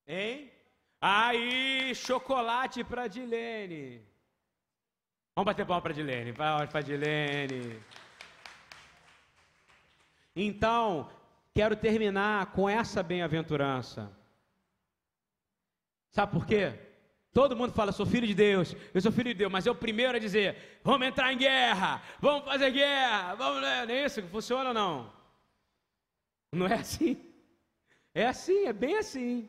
Hein? 0.07 0.51
Aí, 1.01 1.93
chocolate 1.95 2.83
para 2.83 3.07
Dilene. 3.07 4.01
Vamos 5.35 5.45
bater 5.45 5.65
palma 5.65 5.81
para 5.81 5.93
Dilene. 5.93 6.33
Para 6.33 6.81
Dilene. 6.81 7.79
Então, 10.35 11.09
quero 11.53 11.75
terminar 11.75 12.47
com 12.47 12.67
essa 12.69 13.01
bem-aventurança. 13.01 14.11
Sabe 16.11 16.33
por 16.33 16.45
quê? 16.45 16.88
Todo 17.32 17.55
mundo 17.55 17.73
fala, 17.73 17.91
sou 17.91 18.05
filho 18.05 18.25
de 18.25 18.34
Deus, 18.34 18.75
eu 18.93 19.01
sou 19.01 19.11
filho 19.11 19.32
de 19.32 19.38
Deus, 19.38 19.51
mas 19.51 19.67
é 19.67 19.71
o 19.71 19.75
primeiro 19.75 20.15
a 20.15 20.19
dizer, 20.19 20.80
vamos 20.84 21.07
entrar 21.07 21.32
em 21.32 21.38
guerra, 21.38 22.01
vamos 22.19 22.43
fazer 22.43 22.71
guerra, 22.71 23.36
vamos, 23.36 23.61
não 23.61 23.67
é 23.67 24.05
isso 24.05 24.21
que 24.21 24.27
funciona 24.27 24.69
ou 24.69 24.73
não? 24.73 25.13
Não 26.51 26.67
é 26.67 26.73
assim? 26.73 27.23
É 28.15 28.25
assim, 28.25 28.65
é 28.65 28.73
bem 28.73 28.97
assim. 28.97 29.47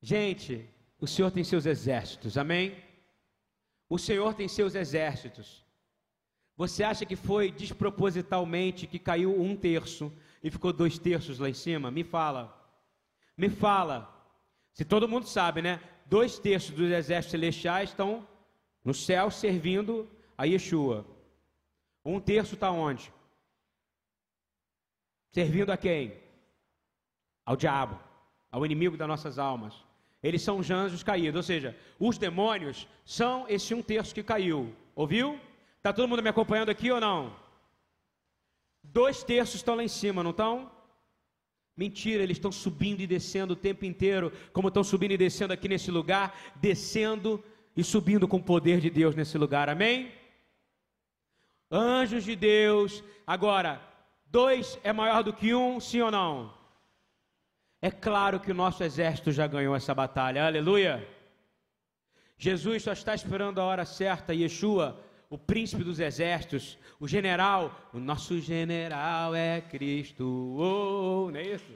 Gente, 0.00 0.66
o 0.98 1.06
Senhor 1.06 1.30
tem 1.30 1.44
seus 1.44 1.66
exércitos, 1.66 2.38
amém? 2.38 2.82
O 3.88 3.98
Senhor 3.98 4.32
tem 4.34 4.48
seus 4.48 4.74
exércitos. 4.74 5.62
Você 6.56 6.82
acha 6.82 7.04
que 7.04 7.16
foi 7.16 7.50
despropositalmente 7.50 8.86
que 8.86 8.98
caiu 8.98 9.38
um 9.38 9.56
terço 9.56 10.12
e 10.42 10.50
ficou 10.50 10.72
dois 10.72 10.98
terços 10.98 11.38
lá 11.38 11.48
em 11.48 11.54
cima? 11.54 11.90
Me 11.90 12.04
fala. 12.04 12.56
Me 13.36 13.50
fala. 13.50 14.16
Se 14.72 14.84
todo 14.84 15.08
mundo 15.08 15.26
sabe, 15.26 15.60
né? 15.60 15.80
Dois 16.10 16.40
terços 16.40 16.74
dos 16.74 16.90
exércitos 16.90 17.30
celestiais 17.30 17.90
estão 17.90 18.26
no 18.84 18.92
céu 18.92 19.30
servindo 19.30 20.10
a 20.36 20.44
Yeshua. 20.44 21.06
Um 22.04 22.18
terço 22.18 22.54
está 22.54 22.68
onde? 22.70 23.12
Servindo 25.30 25.70
a 25.70 25.76
quem? 25.76 26.12
Ao 27.46 27.56
diabo, 27.56 27.96
ao 28.50 28.66
inimigo 28.66 28.96
das 28.96 29.06
nossas 29.06 29.38
almas. 29.38 29.72
Eles 30.20 30.42
são 30.42 30.58
os 30.58 30.68
anjos 30.68 31.04
caídos, 31.04 31.36
ou 31.36 31.42
seja, 31.44 31.78
os 31.98 32.18
demônios 32.18 32.88
são 33.04 33.46
esse 33.48 33.72
um 33.72 33.80
terço 33.80 34.14
que 34.14 34.22
caiu. 34.22 34.74
Ouviu? 34.96 35.38
Está 35.76 35.92
todo 35.92 36.08
mundo 36.08 36.22
me 36.22 36.28
acompanhando 36.28 36.70
aqui 36.70 36.90
ou 36.90 37.00
não? 37.00 37.34
Dois 38.82 39.22
terços 39.22 39.56
estão 39.56 39.76
lá 39.76 39.84
em 39.84 39.88
cima, 39.88 40.24
não 40.24 40.32
estão? 40.32 40.70
Mentira, 41.80 42.22
eles 42.22 42.36
estão 42.36 42.52
subindo 42.52 43.00
e 43.00 43.06
descendo 43.06 43.54
o 43.54 43.56
tempo 43.56 43.86
inteiro, 43.86 44.30
como 44.52 44.68
estão 44.68 44.84
subindo 44.84 45.12
e 45.12 45.16
descendo 45.16 45.54
aqui 45.54 45.66
nesse 45.66 45.90
lugar, 45.90 46.26
descendo 46.56 47.42
e 47.74 47.82
subindo 47.82 48.28
com 48.28 48.36
o 48.36 48.42
poder 48.42 48.80
de 48.80 48.90
Deus 48.90 49.14
nesse 49.14 49.38
lugar, 49.38 49.66
amém? 49.70 50.12
Anjos 51.70 52.24
de 52.24 52.36
Deus, 52.36 53.02
agora, 53.26 53.80
dois 54.26 54.78
é 54.84 54.92
maior 54.92 55.22
do 55.22 55.32
que 55.32 55.54
um, 55.54 55.80
sim 55.80 56.02
ou 56.02 56.10
não? 56.10 56.52
É 57.80 57.90
claro 57.90 58.40
que 58.40 58.50
o 58.50 58.60
nosso 58.62 58.84
exército 58.84 59.32
já 59.32 59.46
ganhou 59.46 59.74
essa 59.74 59.94
batalha, 59.94 60.44
aleluia. 60.44 61.08
Jesus 62.36 62.82
só 62.82 62.92
está 62.92 63.14
esperando 63.14 63.58
a 63.58 63.64
hora 63.64 63.86
certa, 63.86 64.34
Yeshua, 64.34 65.02
o 65.30 65.38
príncipe 65.38 65.84
dos 65.84 66.00
exércitos, 66.00 66.76
o 66.98 67.06
general, 67.06 67.88
o 67.94 68.00
nosso 68.00 68.40
general 68.40 69.32
é 69.32 69.60
Cristo, 69.60 70.24
oh, 70.58 71.30
não 71.30 71.38
é 71.38 71.54
isso? 71.54 71.72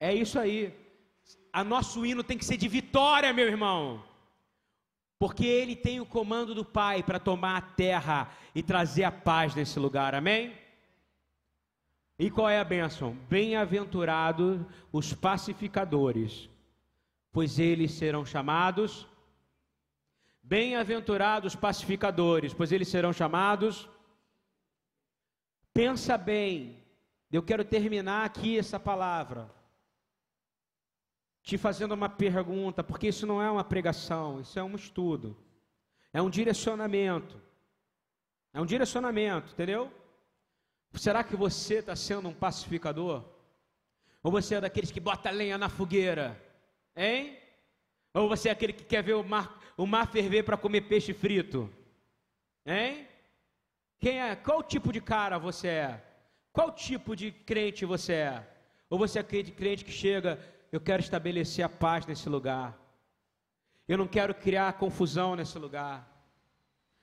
É 0.00 0.14
isso 0.14 0.38
aí. 0.38 0.74
A 1.52 1.62
nosso 1.62 2.04
hino 2.04 2.24
tem 2.24 2.38
que 2.38 2.44
ser 2.46 2.56
de 2.56 2.66
vitória, 2.66 3.32
meu 3.32 3.46
irmão. 3.46 4.02
Porque 5.18 5.46
ele 5.46 5.76
tem 5.76 6.00
o 6.00 6.06
comando 6.06 6.54
do 6.54 6.64
Pai 6.64 7.02
para 7.02 7.20
tomar 7.20 7.58
a 7.58 7.62
terra 7.62 8.34
e 8.54 8.62
trazer 8.62 9.04
a 9.04 9.12
paz 9.12 9.54
nesse 9.54 9.78
lugar, 9.78 10.14
amém? 10.14 10.54
E 12.18 12.30
qual 12.30 12.48
é 12.48 12.58
a 12.58 12.64
bênção? 12.64 13.14
Bem-aventurados 13.28 14.62
os 14.90 15.12
pacificadores, 15.12 16.48
pois 17.30 17.58
eles 17.58 17.92
serão 17.92 18.24
chamados 18.24 19.06
Bem-aventurados 20.46 21.56
pacificadores, 21.56 22.52
pois 22.52 22.70
eles 22.70 22.88
serão 22.88 23.14
chamados. 23.14 23.88
Pensa 25.72 26.18
bem, 26.18 26.84
eu 27.32 27.42
quero 27.42 27.64
terminar 27.64 28.26
aqui 28.26 28.58
essa 28.58 28.78
palavra, 28.78 29.50
te 31.42 31.56
fazendo 31.56 31.92
uma 31.92 32.10
pergunta, 32.10 32.84
porque 32.84 33.08
isso 33.08 33.26
não 33.26 33.40
é 33.40 33.50
uma 33.50 33.64
pregação, 33.64 34.38
isso 34.38 34.58
é 34.58 34.62
um 34.62 34.76
estudo, 34.76 35.34
é 36.12 36.20
um 36.20 36.28
direcionamento, 36.28 37.40
é 38.52 38.60
um 38.60 38.66
direcionamento, 38.66 39.50
entendeu? 39.50 39.90
Será 40.92 41.24
que 41.24 41.34
você 41.34 41.76
está 41.76 41.96
sendo 41.96 42.28
um 42.28 42.34
pacificador? 42.34 43.24
Ou 44.22 44.30
você 44.30 44.56
é 44.56 44.60
daqueles 44.60 44.90
que 44.90 45.00
bota 45.00 45.30
lenha 45.30 45.56
na 45.56 45.70
fogueira? 45.70 46.38
Hein? 46.94 47.38
Ou 48.14 48.28
você 48.28 48.48
é 48.48 48.52
aquele 48.52 48.72
que 48.72 48.84
quer 48.84 49.02
ver 49.02 49.14
o 49.14 49.24
mar, 49.24 49.60
o 49.76 49.84
mar 49.84 50.06
ferver 50.06 50.44
para 50.44 50.56
comer 50.56 50.82
peixe 50.82 51.12
frito? 51.12 51.68
Hein? 52.64 53.08
Quem 53.98 54.20
é? 54.20 54.36
Qual 54.36 54.62
tipo 54.62 54.92
de 54.92 55.00
cara 55.00 55.36
você 55.36 55.68
é? 55.68 56.04
Qual 56.52 56.70
tipo 56.70 57.16
de 57.16 57.32
crente 57.32 57.84
você 57.84 58.12
é? 58.12 58.48
Ou 58.88 58.96
você 58.96 59.18
é 59.18 59.20
aquele 59.20 59.50
crente 59.50 59.84
que 59.84 59.90
chega, 59.90 60.38
eu 60.70 60.80
quero 60.80 61.02
estabelecer 61.02 61.64
a 61.64 61.68
paz 61.68 62.06
nesse 62.06 62.28
lugar. 62.28 62.78
Eu 63.88 63.98
não 63.98 64.06
quero 64.06 64.32
criar 64.32 64.72
confusão 64.74 65.34
nesse 65.34 65.58
lugar. 65.58 66.08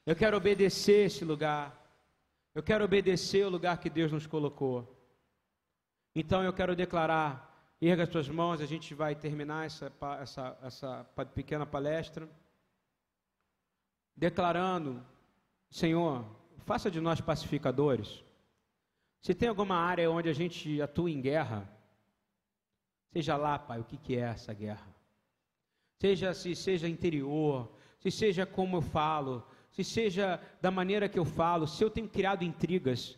Eu 0.05 0.15
quero 0.15 0.37
obedecer 0.37 1.07
esse 1.07 1.25
lugar. 1.25 1.77
Eu 2.55 2.63
quero 2.63 2.85
obedecer 2.85 3.45
o 3.45 3.49
lugar 3.49 3.77
que 3.79 3.89
Deus 3.89 4.11
nos 4.11 4.25
colocou. 4.25 4.97
Então 6.15 6.41
eu 6.43 6.53
quero 6.53 6.75
declarar 6.75 7.50
Erga 7.83 8.03
as 8.03 8.09
suas 8.09 8.29
mãos, 8.29 8.61
a 8.61 8.67
gente 8.67 8.93
vai 8.93 9.15
terminar 9.15 9.65
essa, 9.65 9.91
essa, 10.21 10.57
essa 10.61 11.03
pequena 11.33 11.65
palestra. 11.65 12.29
Declarando, 14.15 15.03
Senhor, 15.67 16.23
faça 16.59 16.91
de 16.91 17.01
nós 17.01 17.19
pacificadores. 17.19 18.23
Se 19.19 19.33
tem 19.33 19.49
alguma 19.49 19.75
área 19.75 20.11
onde 20.11 20.29
a 20.29 20.33
gente 20.33 20.79
atua 20.79 21.09
em 21.09 21.19
guerra, 21.19 21.67
seja 23.11 23.35
lá, 23.35 23.57
Pai, 23.57 23.79
o 23.79 23.83
que, 23.83 23.97
que 23.97 24.15
é 24.15 24.21
essa 24.21 24.53
guerra? 24.53 24.95
Seja 25.99 26.33
se 26.35 26.55
seja 26.55 26.87
interior, 26.87 27.71
se 27.99 28.11
seja 28.11 28.45
como 28.45 28.77
eu 28.77 28.81
falo, 28.81 29.43
se 29.71 29.83
seja 29.83 30.39
da 30.61 30.69
maneira 30.69 31.07
que 31.07 31.17
eu 31.19 31.25
falo, 31.25 31.67
se 31.67 31.83
eu 31.83 31.89
tenho 31.89 32.09
criado 32.09 32.43
intrigas, 32.43 33.17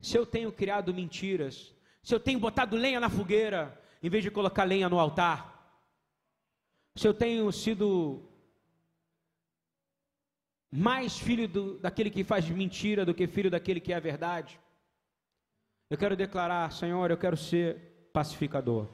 se 0.00 0.16
eu 0.16 0.24
tenho 0.24 0.52
criado 0.52 0.94
mentiras, 0.94 1.73
se 2.04 2.14
eu 2.14 2.20
tenho 2.20 2.38
botado 2.38 2.76
lenha 2.76 3.00
na 3.00 3.08
fogueira, 3.08 3.80
em 4.02 4.10
vez 4.10 4.22
de 4.22 4.30
colocar 4.30 4.64
lenha 4.64 4.90
no 4.90 4.98
altar, 5.00 5.82
se 6.94 7.08
eu 7.08 7.14
tenho 7.14 7.50
sido 7.50 8.28
mais 10.70 11.18
filho 11.18 11.48
do, 11.48 11.78
daquele 11.78 12.10
que 12.10 12.22
faz 12.22 12.46
mentira 12.50 13.06
do 13.06 13.14
que 13.14 13.26
filho 13.26 13.50
daquele 13.50 13.80
que 13.80 13.90
é 13.90 13.96
a 13.96 14.00
verdade, 14.00 14.60
eu 15.88 15.96
quero 15.96 16.14
declarar, 16.14 16.70
Senhor, 16.72 17.10
eu 17.10 17.16
quero 17.16 17.38
ser 17.38 18.10
pacificador. 18.12 18.86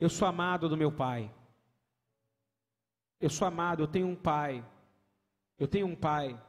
Eu 0.00 0.08
sou 0.08 0.26
amado 0.26 0.70
do 0.70 0.76
meu 0.76 0.90
Pai. 0.90 1.30
Eu 3.20 3.28
sou 3.28 3.46
amado, 3.46 3.82
eu 3.82 3.86
tenho 3.86 4.08
um 4.08 4.16
Pai. 4.16 4.64
Eu 5.58 5.68
tenho 5.68 5.86
um 5.86 5.96
Pai. 5.96 6.40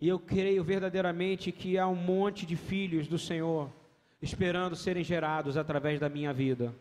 E 0.00 0.08
eu 0.08 0.18
creio 0.18 0.64
verdadeiramente 0.64 1.52
que 1.52 1.76
há 1.76 1.86
um 1.86 1.94
monte 1.94 2.46
de 2.46 2.56
filhos 2.56 3.06
do 3.06 3.18
Senhor 3.18 3.81
esperando 4.22 4.76
serem 4.76 5.02
gerados 5.02 5.56
através 5.56 5.98
da 5.98 6.08
minha 6.08 6.32
vida. 6.32 6.72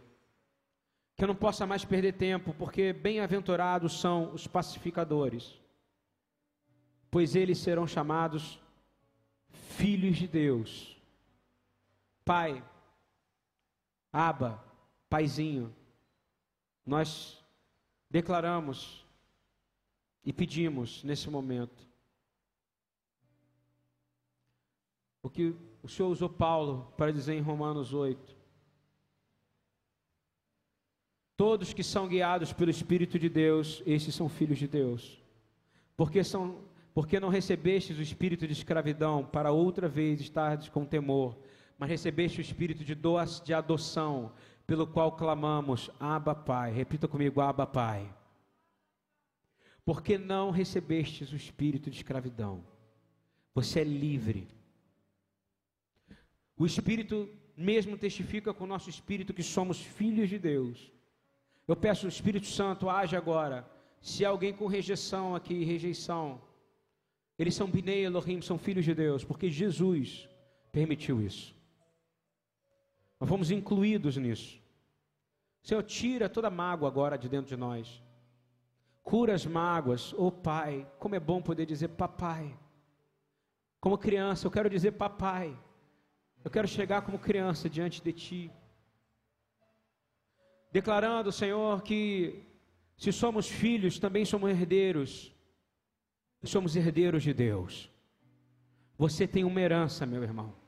Que 1.17 1.23
eu 1.23 1.27
não 1.27 1.35
possa 1.35 1.65
mais 1.65 1.83
perder 1.83 2.13
tempo, 2.13 2.53
porque 2.53 2.93
bem-aventurados 2.93 3.99
são 3.99 4.31
os 4.31 4.45
pacificadores, 4.45 5.59
pois 7.09 7.35
eles 7.35 7.57
serão 7.57 7.87
chamados 7.87 8.59
filhos 9.49 10.17
de 10.17 10.27
Deus. 10.27 10.95
Pai, 12.23 12.63
Aba, 14.13 14.63
Paizinho, 15.09 15.75
nós 16.85 17.43
declaramos 18.09 19.05
e 20.23 20.31
pedimos 20.31 21.03
nesse 21.03 21.29
momento 21.29 21.90
o 25.23 25.29
que 25.29 25.55
o 25.83 25.87
Senhor 25.87 26.09
usou 26.09 26.29
Paulo 26.29 26.93
para 26.97 27.11
dizer 27.11 27.33
em 27.33 27.41
Romanos 27.41 27.93
8. 27.93 28.35
Todos 31.37 31.73
que 31.73 31.83
são 31.83 32.07
guiados 32.07 32.53
pelo 32.53 32.69
Espírito 32.69 33.17
de 33.17 33.27
Deus, 33.27 33.81
esses 33.85 34.13
são 34.13 34.29
filhos 34.29 34.59
de 34.59 34.67
Deus. 34.67 35.21
Porque 35.95 36.23
são 36.23 36.69
porque 36.93 37.21
não 37.21 37.29
recebestes 37.29 37.97
o 37.97 38.01
espírito 38.01 38.45
de 38.45 38.51
escravidão 38.51 39.23
para 39.23 39.51
outra 39.51 39.87
vez 39.87 40.19
estardes 40.19 40.67
com 40.67 40.85
temor, 40.85 41.37
mas 41.77 41.89
recebeste 41.89 42.39
o 42.39 42.41
espírito 42.41 42.83
de, 42.83 42.93
de 43.45 43.53
adoção, 43.53 44.33
pelo 44.67 44.85
qual 44.85 45.13
clamamos, 45.13 45.89
Abba 45.97 46.35
Pai. 46.35 46.71
Repita 46.73 47.07
comigo, 47.07 47.39
Abba 47.39 47.65
Pai. 47.65 48.13
Porque 49.85 50.17
não 50.17 50.51
recebestes 50.51 51.31
o 51.31 51.35
espírito 51.35 51.89
de 51.89 51.95
escravidão. 51.95 52.61
Você 53.55 53.79
é 53.79 53.85
livre 53.85 54.49
o 56.61 56.65
Espírito 56.65 57.27
mesmo 57.57 57.97
testifica 57.97 58.53
com 58.53 58.65
o 58.65 58.67
nosso 58.67 58.87
espírito 58.89 59.33
que 59.33 59.41
somos 59.41 59.81
filhos 59.81 60.29
de 60.29 60.37
Deus. 60.37 60.91
Eu 61.67 61.75
peço 61.75 62.07
Espírito 62.07 62.45
Santo, 62.45 62.87
age 62.87 63.15
agora. 63.15 63.67
Se 63.99 64.23
alguém 64.23 64.53
com 64.53 64.67
rejeição 64.67 65.35
aqui, 65.35 65.63
rejeição, 65.63 66.39
eles 67.37 67.55
são 67.55 67.67
Binei 67.67 68.05
Elohim, 68.05 68.41
são 68.41 68.59
filhos 68.59 68.85
de 68.85 68.93
Deus, 68.93 69.23
porque 69.23 69.49
Jesus 69.49 70.29
permitiu 70.71 71.19
isso. 71.19 71.55
Nós 73.19 73.27
fomos 73.27 73.49
incluídos 73.49 74.17
nisso. 74.17 74.61
Senhor, 75.63 75.81
tira 75.81 76.29
toda 76.29 76.49
mágoa 76.49 76.87
agora 76.87 77.17
de 77.17 77.27
dentro 77.27 77.49
de 77.49 77.57
nós. 77.57 78.03
Cura 79.01 79.33
as 79.33 79.47
mágoas. 79.47 80.13
Oh 80.15 80.31
Pai, 80.31 80.87
como 80.99 81.15
é 81.15 81.19
bom 81.19 81.41
poder 81.41 81.65
dizer 81.65 81.87
papai. 81.89 82.55
Como 83.79 83.97
criança, 83.97 84.45
eu 84.45 84.51
quero 84.51 84.69
dizer 84.69 84.91
papai. 84.91 85.57
Eu 86.43 86.49
quero 86.49 86.67
chegar 86.67 87.01
como 87.03 87.19
criança 87.19 87.69
diante 87.69 88.01
de 88.01 88.11
Ti, 88.13 88.51
declarando, 90.71 91.31
Senhor, 91.31 91.83
que 91.83 92.43
se 92.97 93.11
somos 93.11 93.47
filhos, 93.47 93.99
também 93.99 94.25
somos 94.25 94.49
herdeiros, 94.49 95.33
somos 96.43 96.75
herdeiros 96.75 97.21
de 97.23 97.33
Deus. 97.33 97.89
Você 98.97 99.27
tem 99.27 99.43
uma 99.43 99.61
herança, 99.61 100.05
meu 100.05 100.23
irmão. 100.23 100.61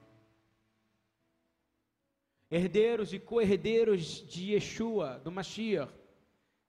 herdeiros 2.49 3.11
e 3.13 3.19
co-herdeiros 3.19 4.24
de 4.28 4.53
Yeshua, 4.53 5.19
do 5.24 5.32
Mashiach, 5.32 5.91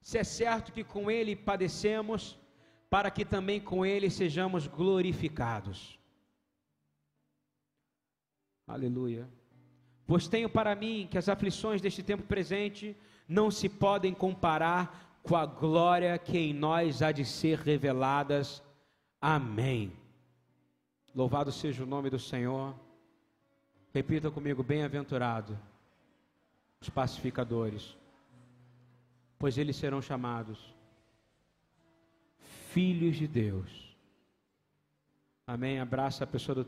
se 0.00 0.16
é 0.16 0.24
certo 0.24 0.72
que 0.72 0.82
com 0.82 1.10
ele 1.10 1.36
padecemos, 1.36 2.38
para 2.88 3.10
que 3.10 3.22
também 3.22 3.60
com 3.60 3.84
ele 3.84 4.08
sejamos 4.08 4.66
glorificados. 4.66 5.98
Aleluia. 8.66 9.28
Pois 10.06 10.28
tenho 10.28 10.48
para 10.48 10.74
mim 10.74 11.08
que 11.10 11.18
as 11.18 11.28
aflições 11.28 11.80
deste 11.80 12.02
tempo 12.02 12.22
presente 12.24 12.96
não 13.28 13.50
se 13.50 13.68
podem 13.68 14.12
comparar 14.12 15.18
com 15.22 15.34
a 15.34 15.46
glória 15.46 16.16
que 16.18 16.36
em 16.36 16.52
nós 16.52 17.00
há 17.00 17.10
de 17.10 17.24
ser 17.24 17.58
reveladas. 17.58 18.62
Amém. 19.20 19.92
Louvado 21.14 21.50
seja 21.50 21.82
o 21.82 21.86
nome 21.86 22.10
do 22.10 22.18
Senhor. 22.18 22.74
Repita 23.92 24.30
comigo: 24.30 24.62
bem-aventurado 24.62 25.58
os 26.80 26.90
pacificadores, 26.90 27.96
pois 29.38 29.56
eles 29.56 29.76
serão 29.76 30.02
chamados 30.02 30.74
filhos 32.74 33.16
de 33.16 33.26
Deus. 33.26 33.96
Amém. 35.46 35.78
Abraça 35.78 36.24
a 36.24 36.26
pessoa 36.26 36.54
do 36.54 36.62